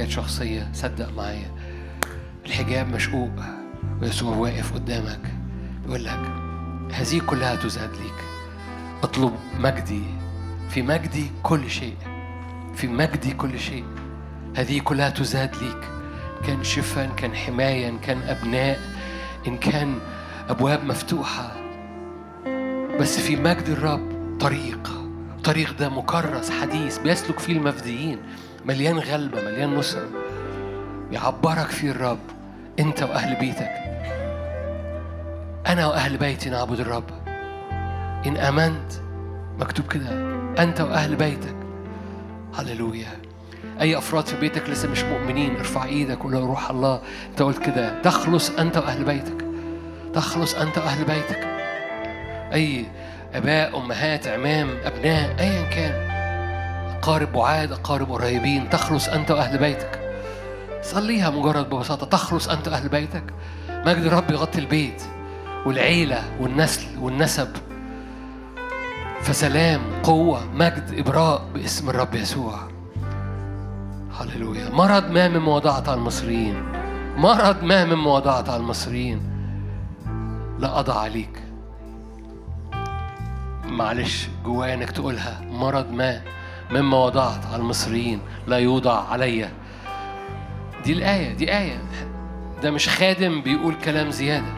[0.00, 1.50] اي احتياجات شخصية صدق معايا.
[2.46, 3.30] الحجاب مشقوق
[4.02, 5.20] ويسوع واقف قدامك
[5.86, 6.20] يقول لك
[6.92, 8.24] هذه كلها تزاد ليك.
[9.02, 10.02] اطلب مجدي.
[10.70, 11.96] في مجدي كل شيء.
[12.74, 13.84] في مجدي كل شيء.
[14.56, 15.88] هذه كلها تزاد ليك.
[16.46, 18.80] كان شفا كان حماية كان أبناء.
[19.46, 19.98] إن كان
[20.48, 21.56] أبواب مفتوحة.
[23.00, 24.90] بس في مجد الرب طريق.
[25.36, 28.18] الطريق ده مكرس حديث بيسلك فيه المفديين.
[28.64, 30.08] مليان غلبة مليان نصرة.
[31.12, 32.18] يعبرك فيه الرب
[32.80, 33.70] أنت وأهل بيتك.
[35.66, 37.10] أنا وأهل بيتي نعبد الرب.
[38.26, 38.92] إن آمنت
[39.58, 40.10] مكتوب كده
[40.62, 41.56] أنت وأهل بيتك.
[42.58, 43.08] هللويا.
[43.80, 47.00] أي أفراد في بيتك لسه مش مؤمنين ارفع إيدك وقول روح الله.
[47.30, 49.44] أنت قلت كده تخلص أنت وأهل بيتك.
[50.14, 51.44] تخلص أنت وأهل بيتك.
[52.52, 52.86] أي
[53.34, 56.09] آباء أمهات عمام أبناء أيا كان.
[57.00, 60.00] أقارب بعاد أقارب قريبين تخلص أنت وأهل بيتك.
[60.82, 63.24] صليها مجرد ببساطة تخلص أنت وأهل بيتك.
[63.70, 65.02] مجد الرب يغطي البيت
[65.66, 67.48] والعيلة والنسل والنسب.
[69.22, 72.58] فسلام قوة مجد إبراء باسم الرب يسوع.
[74.20, 74.70] هللويا.
[74.70, 76.62] مرض ما من مواضعة على المصريين.
[77.16, 79.20] مرض ما من مواضعة على المصريين.
[80.58, 81.42] لا أضع عليك.
[83.64, 85.40] معلش جوايا إنك تقولها.
[85.50, 86.20] مرض ما.
[86.70, 89.50] مما وضعت على المصريين لا يوضع عليا
[90.84, 91.82] دي الآية دي آية.
[92.62, 94.52] ده مش خادم بيقول كلام زيادة.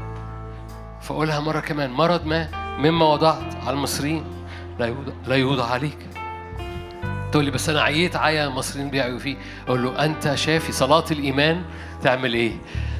[1.01, 1.91] فأقولها مرة كمان.
[1.91, 2.49] مرض ما
[2.79, 4.25] مما وضعت على المصريين
[4.79, 5.99] لا يوضع, لا يوضع عليك.
[7.33, 9.37] تقول لي بس أنا عييت عيا المصريين بيعيوا فيه.
[9.67, 11.63] أقول له أنت شافي صلاة الإيمان
[12.03, 12.53] تعمل إيه؟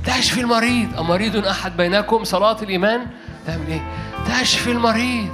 [0.05, 0.99] تشفي المريض.
[0.99, 3.07] أمريض أحد بينكم صلاة الإيمان
[3.47, 3.81] تعمل إيه؟
[4.27, 5.33] تشفي المريض.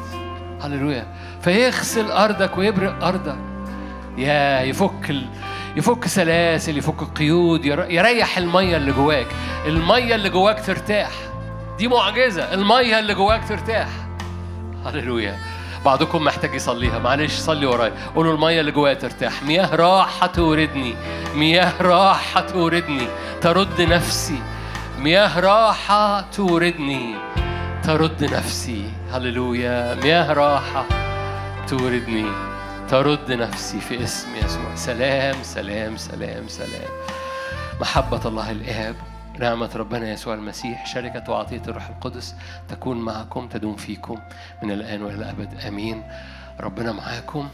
[0.62, 1.06] هللويا.
[1.42, 3.47] فيغسل أرضك ويبرق أرضك.
[4.18, 5.26] يا يفك ال...
[5.76, 9.26] يفك سلاسل يفك القيود يريح المية اللي جواك.
[9.66, 11.10] المية اللي جواك ترتاح.
[11.78, 12.54] دي معجزة.
[12.54, 13.88] المية اللي جواك ترتاح.
[14.86, 15.36] هللويا.
[15.84, 16.98] بعضكم محتاج يصليها.
[16.98, 17.92] معلش صلي ورايا.
[18.14, 19.42] قولوا المية اللي جوايا ترتاح.
[19.42, 20.94] مياه راحة توردني.
[21.34, 23.08] مياه راحة توردني.
[23.40, 24.38] ترد نفسي.
[24.98, 27.14] مياه راحة توردني.
[27.82, 28.90] ترد نفسي.
[29.12, 29.94] هللويا.
[29.94, 30.84] مياه راحة
[31.68, 32.26] توردني.
[32.90, 34.74] ترد نفسي في اسم يسوع.
[34.74, 36.90] سلام سلام سلام سلام.
[37.80, 38.94] محبة الله الآب
[39.38, 42.34] نعمة ربنا يسوع المسيح شركة وعطية الروح القدس
[42.68, 44.18] تكون معكم تدوم فيكم
[44.62, 45.60] من الآن وإلى الأبد.
[45.66, 46.02] آمين.
[46.60, 47.48] ربنا معاكم.